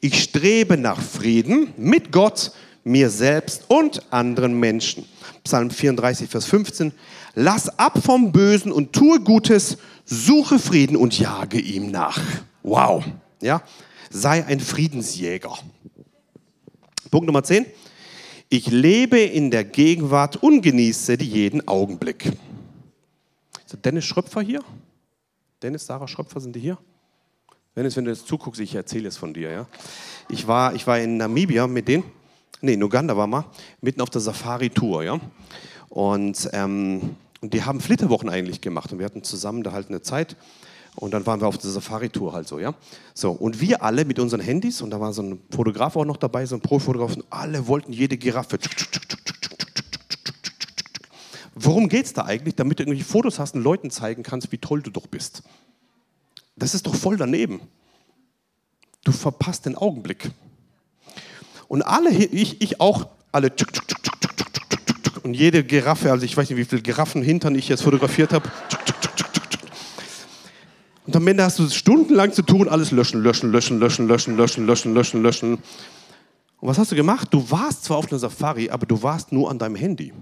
Ich 0.00 0.22
strebe 0.22 0.76
nach 0.76 1.00
Frieden 1.00 1.72
mit 1.76 2.10
Gott, 2.10 2.52
mir 2.84 3.10
selbst 3.10 3.64
und 3.68 4.12
anderen 4.12 4.58
Menschen. 4.58 5.04
Psalm 5.44 5.70
34, 5.70 6.28
Vers 6.28 6.46
15. 6.46 6.92
Lass 7.34 7.78
ab 7.78 8.02
vom 8.02 8.32
Bösen 8.32 8.72
und 8.72 8.92
tue 8.92 9.20
Gutes, 9.20 9.78
suche 10.04 10.58
Frieden 10.58 10.96
und 10.96 11.18
jage 11.18 11.60
ihm 11.60 11.90
nach. 11.90 12.20
Wow. 12.62 13.04
Ja? 13.40 13.62
Sei 14.10 14.44
ein 14.44 14.60
Friedensjäger. 14.60 15.56
Punkt 17.10 17.26
Nummer 17.26 17.44
10. 17.44 17.66
Ich 18.48 18.66
lebe 18.66 19.18
in 19.18 19.50
der 19.50 19.64
Gegenwart 19.64 20.36
und 20.42 20.60
genieße 20.62 21.20
jeden 21.22 21.66
Augenblick. 21.66 22.32
Ist 23.64 23.84
Dennis 23.84 24.04
Schröpfer 24.04 24.42
hier? 24.42 24.62
Dennis, 25.62 25.86
Sarah 25.86 26.08
Schröpfer, 26.08 26.40
sind 26.40 26.56
die 26.56 26.60
hier? 26.60 26.76
Dennis, 27.76 27.96
wenn 27.96 28.04
du 28.04 28.10
jetzt 28.10 28.26
zuguckst, 28.26 28.60
ich 28.60 28.74
erzähle 28.74 29.08
es 29.08 29.16
von 29.16 29.32
dir. 29.32 29.50
Ja? 29.50 29.66
Ich, 30.28 30.48
war, 30.48 30.74
ich 30.74 30.86
war 30.86 30.98
in 30.98 31.16
Namibia 31.16 31.66
mit 31.68 31.86
denen, 31.86 32.04
nee, 32.60 32.74
in 32.74 32.82
Uganda 32.82 33.16
war 33.16 33.28
mal, 33.28 33.44
mitten 33.80 34.00
auf 34.00 34.10
der 34.10 34.20
Safari-Tour. 34.20 35.04
Ja? 35.04 35.20
Und, 35.88 36.50
ähm, 36.52 37.16
und 37.40 37.54
die 37.54 37.62
haben 37.62 37.80
Flitterwochen 37.80 38.28
eigentlich 38.28 38.60
gemacht 38.60 38.92
und 38.92 38.98
wir 38.98 39.06
hatten 39.06 39.22
zusammen 39.22 39.62
da 39.62 39.72
halt 39.72 39.88
eine 39.88 40.02
Zeit. 40.02 40.36
Und 40.96 41.14
dann 41.14 41.24
waren 41.26 41.40
wir 41.40 41.46
auf 41.46 41.58
der 41.58 41.70
Safari-Tour 41.70 42.32
halt 42.32 42.48
so, 42.48 42.58
ja. 42.58 42.74
So, 43.14 43.30
und 43.30 43.60
wir 43.60 43.82
alle 43.82 44.04
mit 44.04 44.18
unseren 44.18 44.40
Handys, 44.40 44.82
und 44.82 44.90
da 44.90 45.00
war 45.00 45.12
so 45.12 45.22
ein 45.22 45.40
Fotograf 45.50 45.96
auch 45.96 46.04
noch 46.04 46.18
dabei, 46.18 46.44
so 46.44 46.56
ein 46.56 46.60
Profotograf, 46.60 47.16
alle 47.30 47.66
wollten 47.66 47.92
jede 47.92 48.18
Giraffe 48.18 48.58
Worum 51.54 51.88
geht 51.88 52.06
es 52.06 52.12
da 52.12 52.24
eigentlich? 52.24 52.54
Damit 52.54 52.78
du 52.78 52.84
irgendwelche 52.84 53.04
Fotos 53.04 53.38
hast 53.38 53.54
und 53.54 53.62
Leuten 53.62 53.90
zeigen 53.90 54.22
kannst, 54.22 54.50
wie 54.52 54.58
toll 54.58 54.82
du 54.82 54.90
doch 54.90 55.06
bist. 55.06 55.42
Das 56.56 56.74
ist 56.74 56.86
doch 56.86 56.94
voll 56.94 57.16
daneben. 57.16 57.60
Du 59.04 59.12
verpasst 59.12 59.66
den 59.66 59.76
Augenblick. 59.76 60.30
Und 61.68 61.82
alle, 61.82 62.10
ich, 62.10 62.60
ich 62.60 62.80
auch, 62.80 63.08
alle 63.32 63.50
und 65.22 65.34
jede 65.34 65.62
Giraffe, 65.64 66.10
also 66.10 66.24
ich 66.24 66.36
weiß 66.36 66.50
nicht, 66.50 66.58
wie 66.58 66.64
viele 66.64 66.82
Giraffen 66.82 67.22
hintern 67.22 67.54
ich 67.54 67.68
jetzt 67.68 67.82
fotografiert 67.82 68.32
habe. 68.32 68.50
Und 71.06 71.16
am 71.16 71.26
Ende 71.26 71.44
hast 71.44 71.58
du 71.58 71.68
stundenlang 71.68 72.32
zu 72.32 72.42
tun, 72.42 72.68
alles 72.68 72.90
löschen, 72.90 73.22
löschen, 73.22 73.52
löschen, 73.52 73.78
löschen, 73.78 74.06
löschen, 74.06 74.36
löschen, 74.36 74.66
löschen, 74.66 74.94
löschen, 74.94 75.22
löschen. 75.22 75.52
Und 75.54 76.68
was 76.68 76.78
hast 76.78 76.92
du 76.92 76.96
gemacht? 76.96 77.28
Du 77.30 77.50
warst 77.50 77.84
zwar 77.84 77.98
auf 77.98 78.10
einer 78.10 78.18
Safari, 78.18 78.70
aber 78.70 78.86
du 78.86 79.02
warst 79.02 79.32
nur 79.32 79.50
an 79.50 79.58
deinem 79.58 79.74
Handy. 79.74 80.12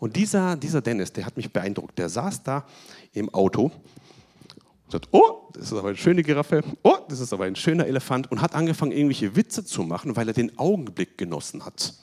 Und 0.00 0.16
dieser, 0.16 0.56
dieser 0.56 0.80
Dennis, 0.80 1.12
der 1.12 1.26
hat 1.26 1.36
mich 1.36 1.52
beeindruckt. 1.52 1.98
Der 1.98 2.08
saß 2.08 2.42
da 2.42 2.66
im 3.12 3.32
Auto 3.34 3.64
und 3.64 4.90
sagt, 4.90 5.08
oh, 5.12 5.50
das 5.52 5.64
ist 5.64 5.74
aber 5.74 5.88
eine 5.88 5.96
schöne 5.96 6.22
Giraffe, 6.22 6.64
oh, 6.82 6.96
das 7.08 7.20
ist 7.20 7.32
aber 7.34 7.44
ein 7.44 7.54
schöner 7.54 7.86
Elefant 7.86 8.32
und 8.32 8.40
hat 8.40 8.54
angefangen, 8.54 8.92
irgendwelche 8.92 9.36
Witze 9.36 9.64
zu 9.64 9.82
machen, 9.82 10.16
weil 10.16 10.26
er 10.26 10.34
den 10.34 10.58
Augenblick 10.58 11.18
genossen 11.18 11.64
hat. 11.64 11.94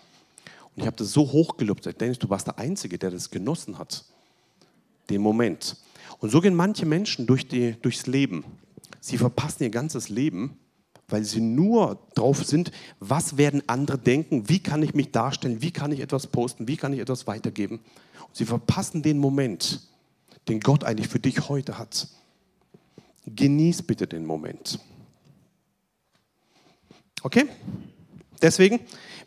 Und 0.75 0.81
ich 0.81 0.85
habe 0.85 0.95
das 0.95 1.11
so 1.11 1.31
hoch 1.31 1.57
gelobt. 1.57 1.89
Dennis, 1.99 2.19
du 2.19 2.29
warst 2.29 2.45
der 2.45 2.59
Einzige, 2.59 2.99
der 2.99 3.09
das 3.09 3.31
genossen 3.31 3.79
hat. 3.79 4.05
Den 5.09 5.21
Moment. 5.21 5.75
Und 6.19 6.29
so 6.29 6.39
gehen 6.39 6.53
manche 6.53 6.85
Menschen 6.85 7.25
durch 7.25 7.47
die, 7.47 7.73
durchs 7.81 8.05
Leben. 8.05 8.45
Sie 8.99 9.17
verpassen 9.17 9.63
ihr 9.63 9.69
ganzes 9.71 10.09
Leben, 10.09 10.59
weil 11.09 11.23
sie 11.23 11.41
nur 11.41 11.99
drauf 12.15 12.43
sind, 12.43 12.71
was 12.99 13.37
werden 13.37 13.63
andere 13.67 13.97
denken, 13.97 14.49
wie 14.49 14.59
kann 14.59 14.83
ich 14.83 14.93
mich 14.93 15.11
darstellen, 15.11 15.61
wie 15.61 15.71
kann 15.71 15.91
ich 15.91 16.01
etwas 16.01 16.27
posten, 16.27 16.67
wie 16.67 16.77
kann 16.77 16.91
ich 16.93 16.99
etwas 16.99 17.27
weitergeben. 17.27 17.79
Und 18.27 18.35
sie 18.35 18.45
verpassen 18.45 19.01
den 19.03 19.17
Moment, 19.17 19.87
den 20.49 20.59
Gott 20.59 20.83
eigentlich 20.83 21.07
für 21.07 21.19
dich 21.19 21.47
heute 21.47 21.77
hat. 21.77 22.07
Genieß 23.25 23.83
bitte 23.83 24.07
den 24.07 24.25
Moment. 24.25 24.79
Okay? 27.23 27.45
Deswegen, 28.41 28.79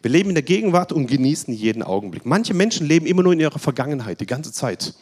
wir 0.02 0.10
leben 0.10 0.28
in 0.28 0.34
der 0.34 0.42
Gegenwart 0.42 0.92
und 0.92 1.06
genießen 1.06 1.52
jeden 1.52 1.82
Augenblick. 1.82 2.24
Manche 2.26 2.54
Menschen 2.54 2.86
leben 2.86 3.06
immer 3.06 3.22
nur 3.22 3.32
in 3.32 3.40
ihrer 3.40 3.58
Vergangenheit, 3.58 4.20
die 4.20 4.26
ganze 4.26 4.52
Zeit. 4.52 4.94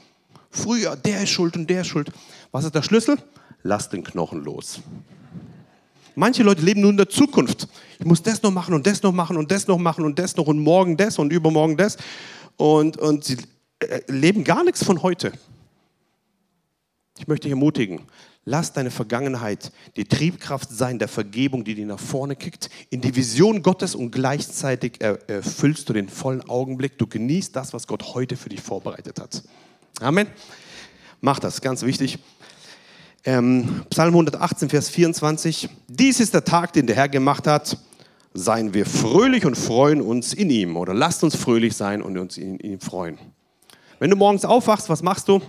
Früher, 0.51 0.97
der 0.97 1.25
ist 1.25 1.31
schuld 1.31 1.57
und 1.57 1.69
der 1.69 1.83
ist 1.83 1.89
schuld. 1.89 2.11
Was 2.53 2.65
ist 2.65 2.75
der 2.75 2.83
Schlüssel? 2.83 3.19
Lass 3.63 3.91
den 3.91 4.03
Knochen 4.03 4.43
los. 4.43 4.81
Manche 6.19 6.43
Leute 6.43 6.63
leben 6.63 6.81
nur 6.81 6.91
in 6.91 6.97
der 6.97 7.09
Zukunft. 7.09 7.69
Ich 8.01 8.05
muss 8.05 8.21
das 8.21 8.43
noch 8.43 8.51
machen 8.51 8.75
und 8.75 8.85
das 8.89 9.05
noch 9.05 9.13
machen 9.13 9.37
und 9.37 9.53
das 9.53 9.69
noch 9.69 9.79
machen 9.79 10.05
und 10.05 10.19
das 10.19 10.37
noch 10.37 10.49
und 10.49 10.59
morgen 10.59 10.97
das 10.97 11.17
und 11.17 11.33
übermorgen 11.33 11.77
das. 11.77 11.97
Und, 12.57 12.97
und 12.97 13.23
sie 13.23 13.37
äh, 13.79 14.01
leben 14.09 14.43
gar 14.43 14.65
nichts 14.65 14.83
von 14.83 15.01
heute. 15.05 15.31
Ich 17.21 17.29
möchte 17.29 17.45
dich 17.45 17.53
ermutigen, 17.53 18.01
lass 18.45 18.73
deine 18.73 18.91
Vergangenheit 18.91 19.71
die 19.95 20.07
Triebkraft 20.07 20.71
sein 20.71 20.99
der 20.99 21.07
Vergebung, 21.07 21.63
die 21.63 21.77
dich 21.77 21.87
nach 21.87 22.01
vorne 22.01 22.35
kickt, 22.35 22.69
in 22.91 23.01
die 23.01 23.15
Vision 23.15 23.63
Gottes 23.63 23.95
und 23.95 24.11
gleichzeitig 24.11 25.01
erfüllst 25.01 25.89
du 25.89 25.93
den 25.93 26.09
vollen 26.09 26.43
Augenblick. 26.49 26.99
Du 26.99 27.07
genießt 27.07 27.55
das, 27.55 27.73
was 27.73 27.87
Gott 27.87 28.15
heute 28.15 28.37
für 28.37 28.49
dich 28.49 28.61
vorbereitet 28.61 29.21
hat. 29.21 29.45
Amen. 30.01 30.27
Mach 31.21 31.39
das, 31.39 31.61
ganz 31.61 31.83
wichtig. 31.83 32.19
Ähm, 33.25 33.83
Psalm 33.91 34.15
118, 34.15 34.69
Vers 34.69 34.89
24. 34.91 35.69
Dies 35.89 36.21
ist 36.21 36.35
der 36.35 36.45
Tag, 36.45 36.73
den 36.73 36.87
der 36.87 36.97
Herr 36.97 37.09
gemacht 37.09 37.47
hat. 37.47 37.77
Seien 38.35 38.75
wir 38.75 38.87
fröhlich 38.87 39.45
und 39.45 39.57
freuen 39.57 40.01
uns 40.01 40.33
in 40.33 40.51
ihm. 40.51 40.77
Oder 40.77 40.95
lasst 40.95 41.25
uns 41.25 41.35
fröhlich 41.35 41.77
sein 41.77 42.03
und 42.03 42.17
uns 42.17 42.39
in, 42.39 42.59
ihm 42.61 42.81
freuen. 42.81 43.19
Wenn 43.99 44.11
du 44.11 44.17
morgens 44.17 44.45
aufwachst, 44.45 44.89
was 44.89 45.03
machst? 45.03 45.27
Du 45.29 45.41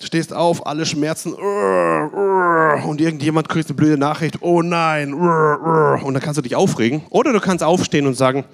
stehst 0.00 0.32
auf, 0.32 0.66
alle 0.66 0.86
Schmerzen 0.86 1.34
und 1.34 3.00
irgendjemand 3.00 3.48
kriegt 3.48 3.68
eine 3.68 3.76
blöde 3.76 3.98
Nachricht, 3.98 4.40
oh 4.42 4.62
nein, 4.62 5.12
und 5.12 6.14
dann 6.14 6.22
kannst 6.22 6.38
du 6.38 6.42
dich 6.42 6.54
aufregen. 6.54 7.02
Oder 7.10 7.32
du 7.32 7.40
kannst 7.40 7.64
aufstehen 7.64 8.06
und 8.06 8.14
sagen, 8.14 8.44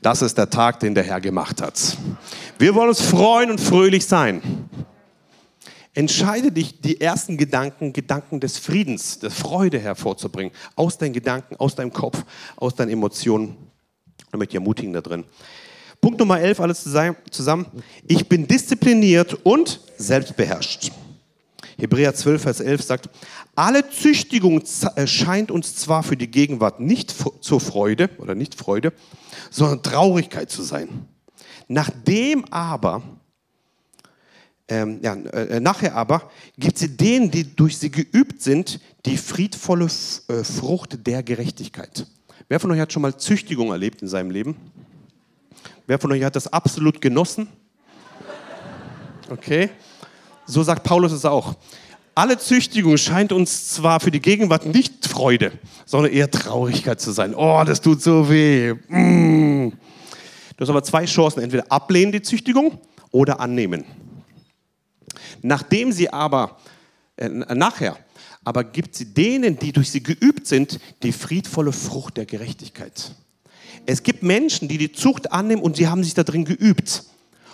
das 0.00 0.22
ist 0.22 0.38
der 0.38 0.48
Tag, 0.48 0.80
den 0.80 0.94
der 0.94 1.04
Herr 1.04 1.20
gemacht 1.20 1.60
hat. 1.60 1.98
Wir 2.58 2.74
wollen 2.74 2.88
uns 2.88 3.02
freuen 3.02 3.50
und 3.50 3.60
fröhlich 3.60 4.06
sein. 4.06 4.42
Entscheide 5.94 6.50
dich, 6.50 6.80
die 6.80 7.00
ersten 7.00 7.36
Gedanken, 7.36 7.92
Gedanken 7.92 8.40
des 8.40 8.58
Friedens, 8.58 9.18
der 9.18 9.30
Freude 9.30 9.78
hervorzubringen, 9.78 10.52
aus 10.74 10.96
deinen 10.96 11.12
Gedanken, 11.12 11.56
aus 11.56 11.74
deinem 11.74 11.92
Kopf, 11.92 12.24
aus 12.56 12.74
deinen 12.74 12.90
Emotionen. 12.90 13.56
Dich 14.34 14.54
ermutigen 14.54 14.94
da 14.94 15.02
drin. 15.02 15.24
Punkt 16.00 16.18
Nummer 16.18 16.40
11, 16.40 16.60
alles 16.60 16.82
zusammen. 17.30 17.66
Ich 18.08 18.26
bin 18.26 18.48
diszipliniert 18.48 19.34
und 19.44 19.80
selbstbeherrscht. 19.98 20.90
Hebräer 21.76 22.14
12, 22.14 22.42
Vers 22.42 22.60
11 22.60 22.82
sagt, 22.82 23.10
alle 23.54 23.88
Züchtigung 23.90 24.62
äh, 24.96 25.06
scheint 25.06 25.50
uns 25.50 25.76
zwar 25.76 26.02
für 26.02 26.16
die 26.16 26.30
Gegenwart 26.30 26.80
nicht 26.80 27.14
zur 27.40 27.60
Freude 27.60 28.08
oder 28.18 28.34
nicht 28.34 28.54
Freude, 28.54 28.92
sondern 29.50 29.82
Traurigkeit 29.82 30.50
zu 30.50 30.62
sein. 30.62 30.88
Nachdem 31.68 32.44
aber, 32.46 33.02
ähm, 34.68 35.00
ja, 35.02 35.14
äh, 35.14 35.60
nachher 35.60 35.94
aber 35.94 36.30
gibt 36.58 36.78
sie 36.78 36.96
denen, 36.96 37.30
die 37.30 37.54
durch 37.54 37.78
sie 37.78 37.90
geübt 37.90 38.42
sind, 38.42 38.80
die 39.04 39.16
friedvolle 39.16 39.86
äh, 39.86 40.44
Frucht 40.44 41.06
der 41.06 41.22
Gerechtigkeit. 41.22 42.06
Wer 42.48 42.60
von 42.60 42.70
euch 42.70 42.80
hat 42.80 42.92
schon 42.92 43.02
mal 43.02 43.16
Züchtigung 43.16 43.70
erlebt 43.70 44.02
in 44.02 44.08
seinem 44.08 44.30
Leben? 44.30 44.56
Wer 45.86 45.98
von 45.98 46.12
euch 46.12 46.22
hat 46.22 46.36
das 46.36 46.52
absolut 46.52 47.00
genossen? 47.00 47.48
Okay. 49.30 49.70
So 50.46 50.62
sagt 50.62 50.84
Paulus 50.84 51.12
es 51.12 51.24
auch. 51.24 51.56
Alle 52.14 52.38
Züchtigung 52.38 52.98
scheint 52.98 53.32
uns 53.32 53.70
zwar 53.70 53.98
für 53.98 54.10
die 54.10 54.20
Gegenwart 54.20 54.66
nicht 54.66 55.06
Freude, 55.06 55.52
sondern 55.86 56.12
eher 56.12 56.30
Traurigkeit 56.30 57.00
zu 57.00 57.10
sein. 57.10 57.34
Oh, 57.34 57.62
das 57.64 57.80
tut 57.80 58.02
so 58.02 58.28
weh. 58.28 58.74
Mm. 58.88 59.70
Du 59.70 60.60
hast 60.60 60.68
aber 60.68 60.82
zwei 60.82 61.06
Chancen. 61.06 61.42
Entweder 61.42 61.64
ablehnen 61.70 62.12
die 62.12 62.20
Züchtigung 62.20 62.78
oder 63.10 63.40
annehmen. 63.40 63.84
Nachdem 65.40 65.92
sie 65.92 66.12
aber, 66.12 66.58
äh, 67.16 67.28
nachher, 67.28 67.96
aber 68.44 68.64
gibt 68.64 68.94
sie 68.94 69.06
denen, 69.14 69.58
die 69.58 69.72
durch 69.72 69.90
sie 69.90 70.02
geübt 70.02 70.46
sind, 70.46 70.80
die 71.02 71.12
friedvolle 71.12 71.72
Frucht 71.72 72.16
der 72.16 72.26
Gerechtigkeit. 72.26 73.14
Es 73.86 74.02
gibt 74.02 74.22
Menschen, 74.22 74.68
die 74.68 74.78
die 74.78 74.92
Zucht 74.92 75.32
annehmen 75.32 75.62
und 75.62 75.76
sie 75.76 75.88
haben 75.88 76.04
sich 76.04 76.14
da 76.14 76.24
drin 76.24 76.44
geübt. 76.44 77.04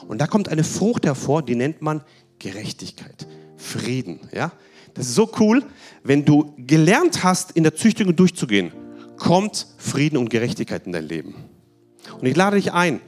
Und 0.07 0.19
da 0.19 0.27
kommt 0.27 0.49
eine 0.49 0.65
Frucht 0.65 1.07
hervor, 1.07 1.43
die 1.43 1.55
nennt 1.55 1.83
man 1.83 2.03
Gerechtigkeit, 2.39 3.27
Frieden. 3.57 4.21
Ja? 4.33 4.53
Das 4.95 5.07
ist 5.07 5.15
so 5.15 5.31
cool, 5.39 5.65
wenn 6.03 6.25
du 6.25 6.55
gelernt 6.57 7.23
hast, 7.23 7.53
in 7.53 7.63
der 7.63 7.75
Züchtigung 7.75 8.17
durchzugehen, 8.17 8.73
kommt 9.17 9.67
Frieden 9.77 10.17
und 10.17 10.31
Gerechtigkeit 10.31 10.87
in 10.87 10.93
dein 10.93 11.07
Leben. 11.07 11.35
Und 12.19 12.27
ich 12.27 12.37
lade 12.37 12.57
dich 12.57 12.73
ein, 12.73 13.01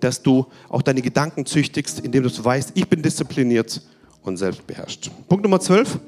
dass 0.00 0.22
du 0.22 0.46
auch 0.68 0.82
deine 0.82 1.02
Gedanken 1.02 1.46
züchtigst, 1.46 2.00
indem 2.00 2.22
du 2.22 2.44
weißt, 2.44 2.72
ich 2.74 2.88
bin 2.88 3.02
diszipliniert 3.02 3.82
und 4.26 4.36
selbstbeherrscht. 4.36 5.10
Punkt 5.28 5.44
Nummer 5.44 5.60
12. 5.60 5.98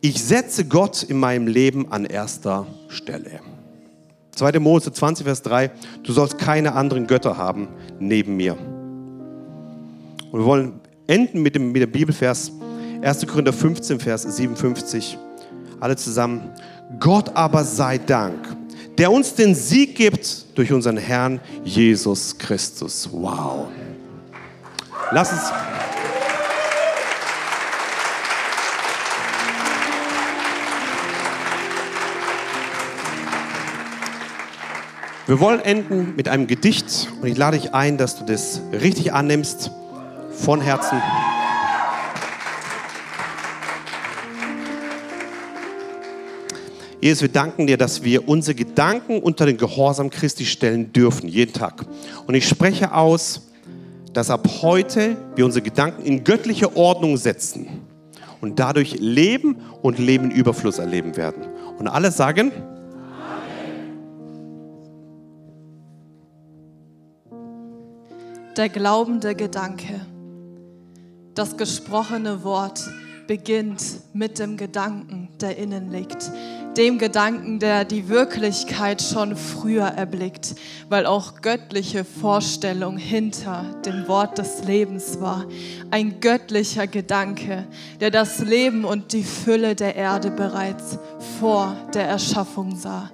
Ich 0.00 0.22
setze 0.22 0.64
Gott 0.66 1.02
in 1.02 1.18
meinem 1.18 1.46
Leben 1.46 1.90
an 1.90 2.04
erster 2.04 2.66
Stelle. 2.88 3.40
2. 4.32 4.58
Mose 4.58 4.92
20, 4.92 5.24
Vers 5.24 5.42
3. 5.42 5.70
Du 6.02 6.12
sollst 6.12 6.38
keine 6.38 6.74
anderen 6.74 7.06
Götter 7.06 7.36
haben 7.36 7.68
neben 7.98 8.36
mir. 8.36 8.54
Und 8.54 10.40
wir 10.40 10.44
wollen 10.44 10.80
enden 11.06 11.42
mit 11.42 11.54
dem, 11.54 11.72
mit 11.72 11.82
dem 11.82 11.92
Bibelvers 11.92 12.50
1. 13.02 13.26
Korinther 13.26 13.52
15, 13.52 14.00
Vers 14.00 14.22
57. 14.22 15.18
Alle 15.80 15.96
zusammen. 15.96 16.50
Gott 16.98 17.34
aber 17.34 17.64
sei 17.64 17.98
Dank, 17.98 18.56
der 18.98 19.12
uns 19.12 19.34
den 19.34 19.54
Sieg 19.54 19.96
gibt 19.96 20.46
durch 20.56 20.72
unseren 20.72 20.96
Herrn 20.96 21.40
Jesus 21.64 22.36
Christus. 22.36 23.08
Wow. 23.10 23.68
Lass 25.10 25.32
uns. 25.32 25.83
Wir 35.26 35.40
wollen 35.40 35.60
enden 35.60 36.16
mit 36.16 36.28
einem 36.28 36.46
Gedicht 36.46 37.08
und 37.22 37.26
ich 37.26 37.38
lade 37.38 37.58
dich 37.58 37.72
ein, 37.72 37.96
dass 37.96 38.18
du 38.18 38.26
das 38.26 38.60
richtig 38.72 39.14
annimmst 39.14 39.70
von 40.30 40.60
Herzen. 40.60 41.00
Jesus, 47.00 47.22
wir 47.22 47.30
danken 47.30 47.66
dir, 47.66 47.78
dass 47.78 48.04
wir 48.04 48.28
unsere 48.28 48.54
Gedanken 48.54 49.18
unter 49.18 49.46
den 49.46 49.56
Gehorsam 49.56 50.10
Christi 50.10 50.44
stellen 50.44 50.92
dürfen, 50.92 51.26
jeden 51.26 51.54
Tag. 51.54 51.86
Und 52.26 52.34
ich 52.34 52.46
spreche 52.46 52.92
aus, 52.92 53.48
dass 54.12 54.28
ab 54.28 54.46
heute 54.60 55.16
wir 55.36 55.46
unsere 55.46 55.62
Gedanken 55.62 56.02
in 56.04 56.24
göttliche 56.24 56.76
Ordnung 56.76 57.16
setzen 57.16 57.66
und 58.42 58.58
dadurch 58.58 58.96
Leben 59.00 59.56
und 59.80 59.98
Leben 59.98 60.30
Überfluss 60.30 60.78
erleben 60.78 61.16
werden. 61.16 61.46
Und 61.78 61.88
alle 61.88 62.10
sagen, 62.12 62.52
der 68.56 68.68
glaubende 68.68 69.34
Gedanke. 69.34 70.00
Das 71.34 71.56
gesprochene 71.56 72.44
Wort 72.44 72.88
beginnt 73.26 73.82
mit 74.12 74.38
dem 74.38 74.56
Gedanken, 74.56 75.28
der 75.40 75.56
innen 75.56 75.90
liegt. 75.90 76.30
Dem 76.76 76.98
Gedanken, 76.98 77.60
der 77.60 77.84
die 77.84 78.08
Wirklichkeit 78.08 79.00
schon 79.00 79.36
früher 79.36 79.84
erblickt, 79.84 80.56
weil 80.88 81.06
auch 81.06 81.40
göttliche 81.40 82.04
Vorstellung 82.04 82.96
hinter 82.96 83.64
dem 83.86 84.08
Wort 84.08 84.38
des 84.38 84.64
Lebens 84.64 85.20
war. 85.20 85.46
Ein 85.92 86.18
göttlicher 86.20 86.88
Gedanke, 86.88 87.64
der 88.00 88.10
das 88.10 88.40
Leben 88.40 88.84
und 88.84 89.12
die 89.12 89.22
Fülle 89.22 89.76
der 89.76 89.94
Erde 89.94 90.32
bereits 90.32 90.98
vor 91.38 91.76
der 91.94 92.08
Erschaffung 92.08 92.74
sah. 92.74 93.08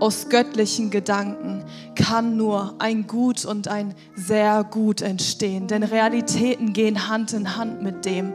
Aus 0.00 0.28
göttlichen 0.28 0.90
Gedanken 0.90 1.64
kann 1.94 2.36
nur 2.36 2.74
ein 2.80 3.06
Gut 3.06 3.44
und 3.44 3.68
ein 3.68 3.94
sehr 4.16 4.64
gut 4.64 5.00
entstehen, 5.00 5.68
denn 5.68 5.84
Realitäten 5.84 6.72
gehen 6.72 7.08
Hand 7.08 7.32
in 7.32 7.56
Hand 7.56 7.82
mit 7.82 8.04
dem, 8.04 8.32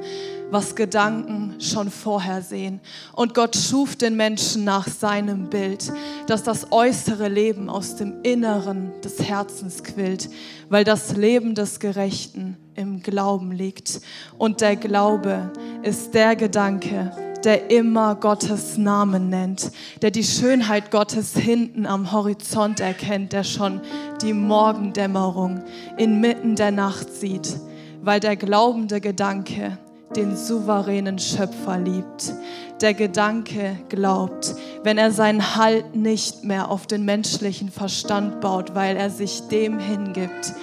was 0.51 0.75
Gedanken 0.75 1.55
schon 1.59 1.89
vorher 1.89 2.41
sehen. 2.41 2.81
Und 3.13 3.33
Gott 3.33 3.55
schuf 3.55 3.95
den 3.95 4.15
Menschen 4.15 4.65
nach 4.65 4.87
seinem 4.87 5.49
Bild, 5.49 5.91
dass 6.27 6.43
das 6.43 6.71
äußere 6.71 7.29
Leben 7.29 7.69
aus 7.69 7.95
dem 7.95 8.21
Inneren 8.23 8.91
des 9.01 9.19
Herzens 9.23 9.83
quillt, 9.83 10.29
weil 10.69 10.83
das 10.83 11.15
Leben 11.15 11.55
des 11.55 11.79
Gerechten 11.79 12.57
im 12.75 13.01
Glauben 13.01 13.51
liegt. 13.51 14.01
Und 14.37 14.61
der 14.61 14.75
Glaube 14.75 15.51
ist 15.83 16.13
der 16.13 16.35
Gedanke, 16.35 17.11
der 17.43 17.71
immer 17.71 18.15
Gottes 18.15 18.77
Namen 18.77 19.29
nennt, 19.29 19.71
der 20.01 20.11
die 20.11 20.23
Schönheit 20.23 20.91
Gottes 20.91 21.35
hinten 21.35 21.85
am 21.85 22.11
Horizont 22.11 22.79
erkennt, 22.79 23.33
der 23.33 23.43
schon 23.43 23.81
die 24.21 24.33
Morgendämmerung 24.33 25.63
inmitten 25.97 26.55
der 26.55 26.71
Nacht 26.71 27.11
sieht, 27.13 27.57
weil 28.03 28.19
der 28.19 28.35
glaubende 28.35 29.01
Gedanke 29.01 29.77
den 30.15 30.35
souveränen 30.35 31.19
Schöpfer 31.19 31.77
liebt. 31.77 32.33
Der 32.81 32.93
Gedanke 32.93 33.77
glaubt, 33.89 34.55
wenn 34.83 34.97
er 34.97 35.11
seinen 35.11 35.55
Halt 35.55 35.95
nicht 35.95 36.43
mehr 36.43 36.69
auf 36.69 36.87
den 36.87 37.05
menschlichen 37.05 37.69
Verstand 37.69 38.41
baut, 38.41 38.75
weil 38.75 38.97
er 38.97 39.09
sich 39.09 39.47
dem 39.47 39.79
hingibt, 39.79 40.53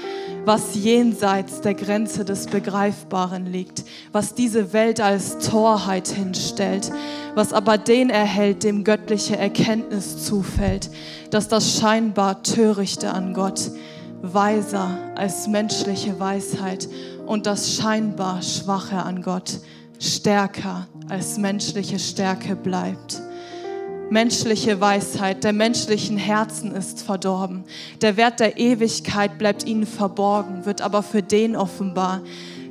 was 0.44 0.74
jenseits 0.74 1.60
der 1.60 1.74
Grenze 1.74 2.24
des 2.24 2.46
Begreifbaren 2.46 3.46
liegt, 3.46 3.84
was 4.12 4.34
diese 4.34 4.72
Welt 4.72 5.00
als 5.00 5.38
Torheit 5.38 6.08
hinstellt, 6.08 6.90
was 7.34 7.52
aber 7.52 7.78
den 7.78 8.10
erhält, 8.10 8.64
dem 8.64 8.82
göttliche 8.82 9.36
Erkenntnis 9.36 10.24
zufällt, 10.24 10.90
dass 11.30 11.48
das 11.48 11.78
scheinbar 11.78 12.42
Törichte 12.42 13.12
an 13.12 13.34
Gott 13.34 13.70
weiser 14.22 14.98
als 15.14 15.46
menschliche 15.48 16.18
Weisheit 16.18 16.88
und 17.28 17.44
das 17.44 17.74
scheinbar 17.74 18.42
Schwache 18.42 18.96
an 18.96 19.22
Gott 19.22 19.60
stärker 20.00 20.88
als 21.10 21.36
menschliche 21.36 21.98
Stärke 21.98 22.56
bleibt. 22.56 23.20
Menschliche 24.10 24.80
Weisheit 24.80 25.44
der 25.44 25.52
menschlichen 25.52 26.16
Herzen 26.16 26.74
ist 26.74 27.02
verdorben. 27.02 27.64
Der 28.00 28.16
Wert 28.16 28.40
der 28.40 28.56
Ewigkeit 28.56 29.36
bleibt 29.36 29.66
ihnen 29.66 29.86
verborgen, 29.86 30.64
wird 30.64 30.80
aber 30.80 31.02
für 31.02 31.22
den 31.22 31.54
offenbar, 31.54 32.22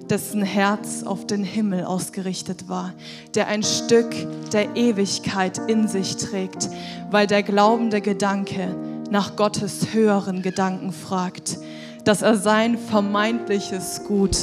dessen 0.10 0.42
Herz 0.42 1.04
auf 1.04 1.28
den 1.28 1.44
Himmel 1.44 1.84
ausgerichtet 1.84 2.68
war, 2.68 2.94
der 3.36 3.48
ein 3.50 3.62
Stück 3.62 4.10
der 4.52 4.76
Ewigkeit 4.76 5.60
in 5.68 5.88
sich 5.88 6.16
trägt, 6.16 6.70
weil 7.12 7.28
der 7.28 7.44
glaubende 7.44 8.02
Gedanke 8.02 8.76
nach 9.12 9.36
Gottes 9.36 9.94
höheren 9.94 10.42
Gedanken 10.42 10.92
fragt 10.92 11.60
dass 12.08 12.22
er 12.22 12.38
sein 12.38 12.78
vermeintliches 12.78 14.06
Gut 14.08 14.38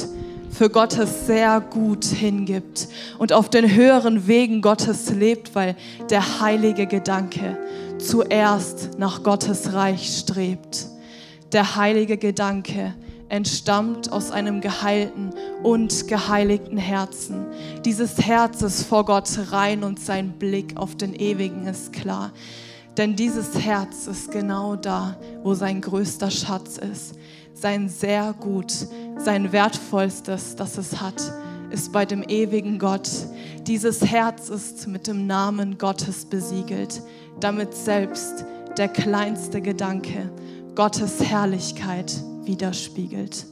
für 0.51 0.69
Gottes 0.69 1.25
sehr 1.25 1.59
gut 1.59 2.05
hingibt 2.05 2.87
und 3.17 3.33
auf 3.33 3.49
den 3.49 3.73
höheren 3.73 4.27
Wegen 4.27 4.61
Gottes 4.61 5.09
lebt, 5.09 5.55
weil 5.55 5.75
der 6.11 6.41
heilige 6.41 6.85
Gedanke 6.85 7.57
zuerst 7.97 8.99
nach 8.99 9.23
Gottes 9.23 9.73
Reich 9.73 10.15
strebt. 10.15 10.85
Der 11.53 11.75
heilige 11.75 12.17
Gedanke 12.17 12.93
entstammt 13.29 14.11
aus 14.11 14.29
einem 14.29 14.61
geheilten 14.61 15.31
und 15.63 16.07
geheiligten 16.07 16.77
Herzen. 16.77 17.47
Dieses 17.83 18.19
Herz 18.19 18.61
ist 18.61 18.83
vor 18.83 19.05
Gott 19.05 19.29
rein 19.49 19.83
und 19.83 19.99
sein 19.99 20.33
Blick 20.33 20.77
auf 20.77 20.95
den 20.95 21.15
Ewigen 21.15 21.65
ist 21.65 21.91
klar. 21.93 22.31
Denn 22.95 23.15
dieses 23.15 23.55
Herz 23.55 24.05
ist 24.05 24.31
genau 24.31 24.75
da, 24.75 25.17
wo 25.41 25.55
sein 25.55 25.81
größter 25.81 26.29
Schatz 26.29 26.77
ist 26.77 27.15
sein 27.55 27.89
sehr 27.89 28.33
gut, 28.33 28.71
sein 29.17 29.51
wertvollstes, 29.51 30.55
das 30.55 30.77
es 30.77 31.01
hat, 31.01 31.21
ist 31.71 31.91
bei 31.91 32.05
dem 32.05 32.23
ewigen 32.23 32.77
Gott. 32.77 33.09
Dieses 33.65 34.01
Herz 34.05 34.49
ist 34.49 34.87
mit 34.87 35.07
dem 35.07 35.25
Namen 35.25 35.77
Gottes 35.77 36.25
besiegelt, 36.25 37.01
damit 37.39 37.73
selbst 37.73 38.45
der 38.77 38.89
kleinste 38.89 39.61
Gedanke 39.61 40.29
Gottes 40.75 41.23
Herrlichkeit 41.23 42.13
widerspiegelt. 42.43 43.45